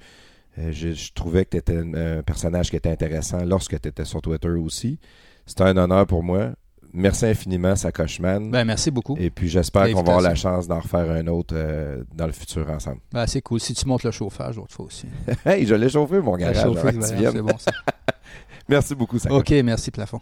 Euh, 0.57 0.71
je, 0.71 0.91
je 0.93 1.11
trouvais 1.13 1.43
que 1.45 1.51
tu 1.51 1.57
étais 1.57 1.77
un 1.77 2.21
personnage 2.21 2.69
qui 2.69 2.75
était 2.75 2.91
intéressant 2.91 3.43
lorsque 3.45 3.79
tu 3.81 3.87
étais 3.87 4.05
sur 4.05 4.21
Twitter 4.21 4.49
aussi. 4.49 4.99
C'était 5.45 5.63
un 5.63 5.77
honneur 5.77 6.05
pour 6.05 6.21
moi. 6.21 6.51
Merci 6.95 7.25
infiniment, 7.25 7.75
Sacochman. 7.75 8.49
Ben, 8.49 8.63
merci 8.63 8.89
beaucoup. 8.89 9.17
Et 9.19 9.29
puis 9.29 9.49
j'espère 9.49 9.85
qu'on 9.87 9.95
va 9.95 9.99
avoir 9.99 10.21
la 10.21 10.35
chance 10.35 10.67
d'en 10.67 10.79
refaire 10.79 11.11
un 11.11 11.27
autre 11.27 11.53
euh, 11.57 12.03
dans 12.15 12.25
le 12.25 12.31
futur 12.31 12.69
ensemble. 12.69 13.01
Ben, 13.11 13.27
c'est 13.27 13.41
cool. 13.41 13.59
Si 13.59 13.73
tu 13.73 13.85
montes 13.85 14.03
le 14.03 14.11
chauffage, 14.11 14.55
l'autre 14.55 14.73
fois 14.73 14.85
aussi. 14.85 15.07
Hey, 15.45 15.65
je 15.65 15.75
l'ai 15.75 15.89
chauffé 15.89 16.21
mon 16.21 16.37
garage 16.37 16.63
que 16.63 16.91
ben, 16.91 17.01
c'est 17.01 17.41
bon, 17.41 17.57
ça. 17.57 17.71
Merci 18.69 18.95
beaucoup, 18.95 19.19
Sacochman. 19.19 19.41
OK, 19.41 19.51
merci, 19.63 19.91
plafond. 19.91 20.21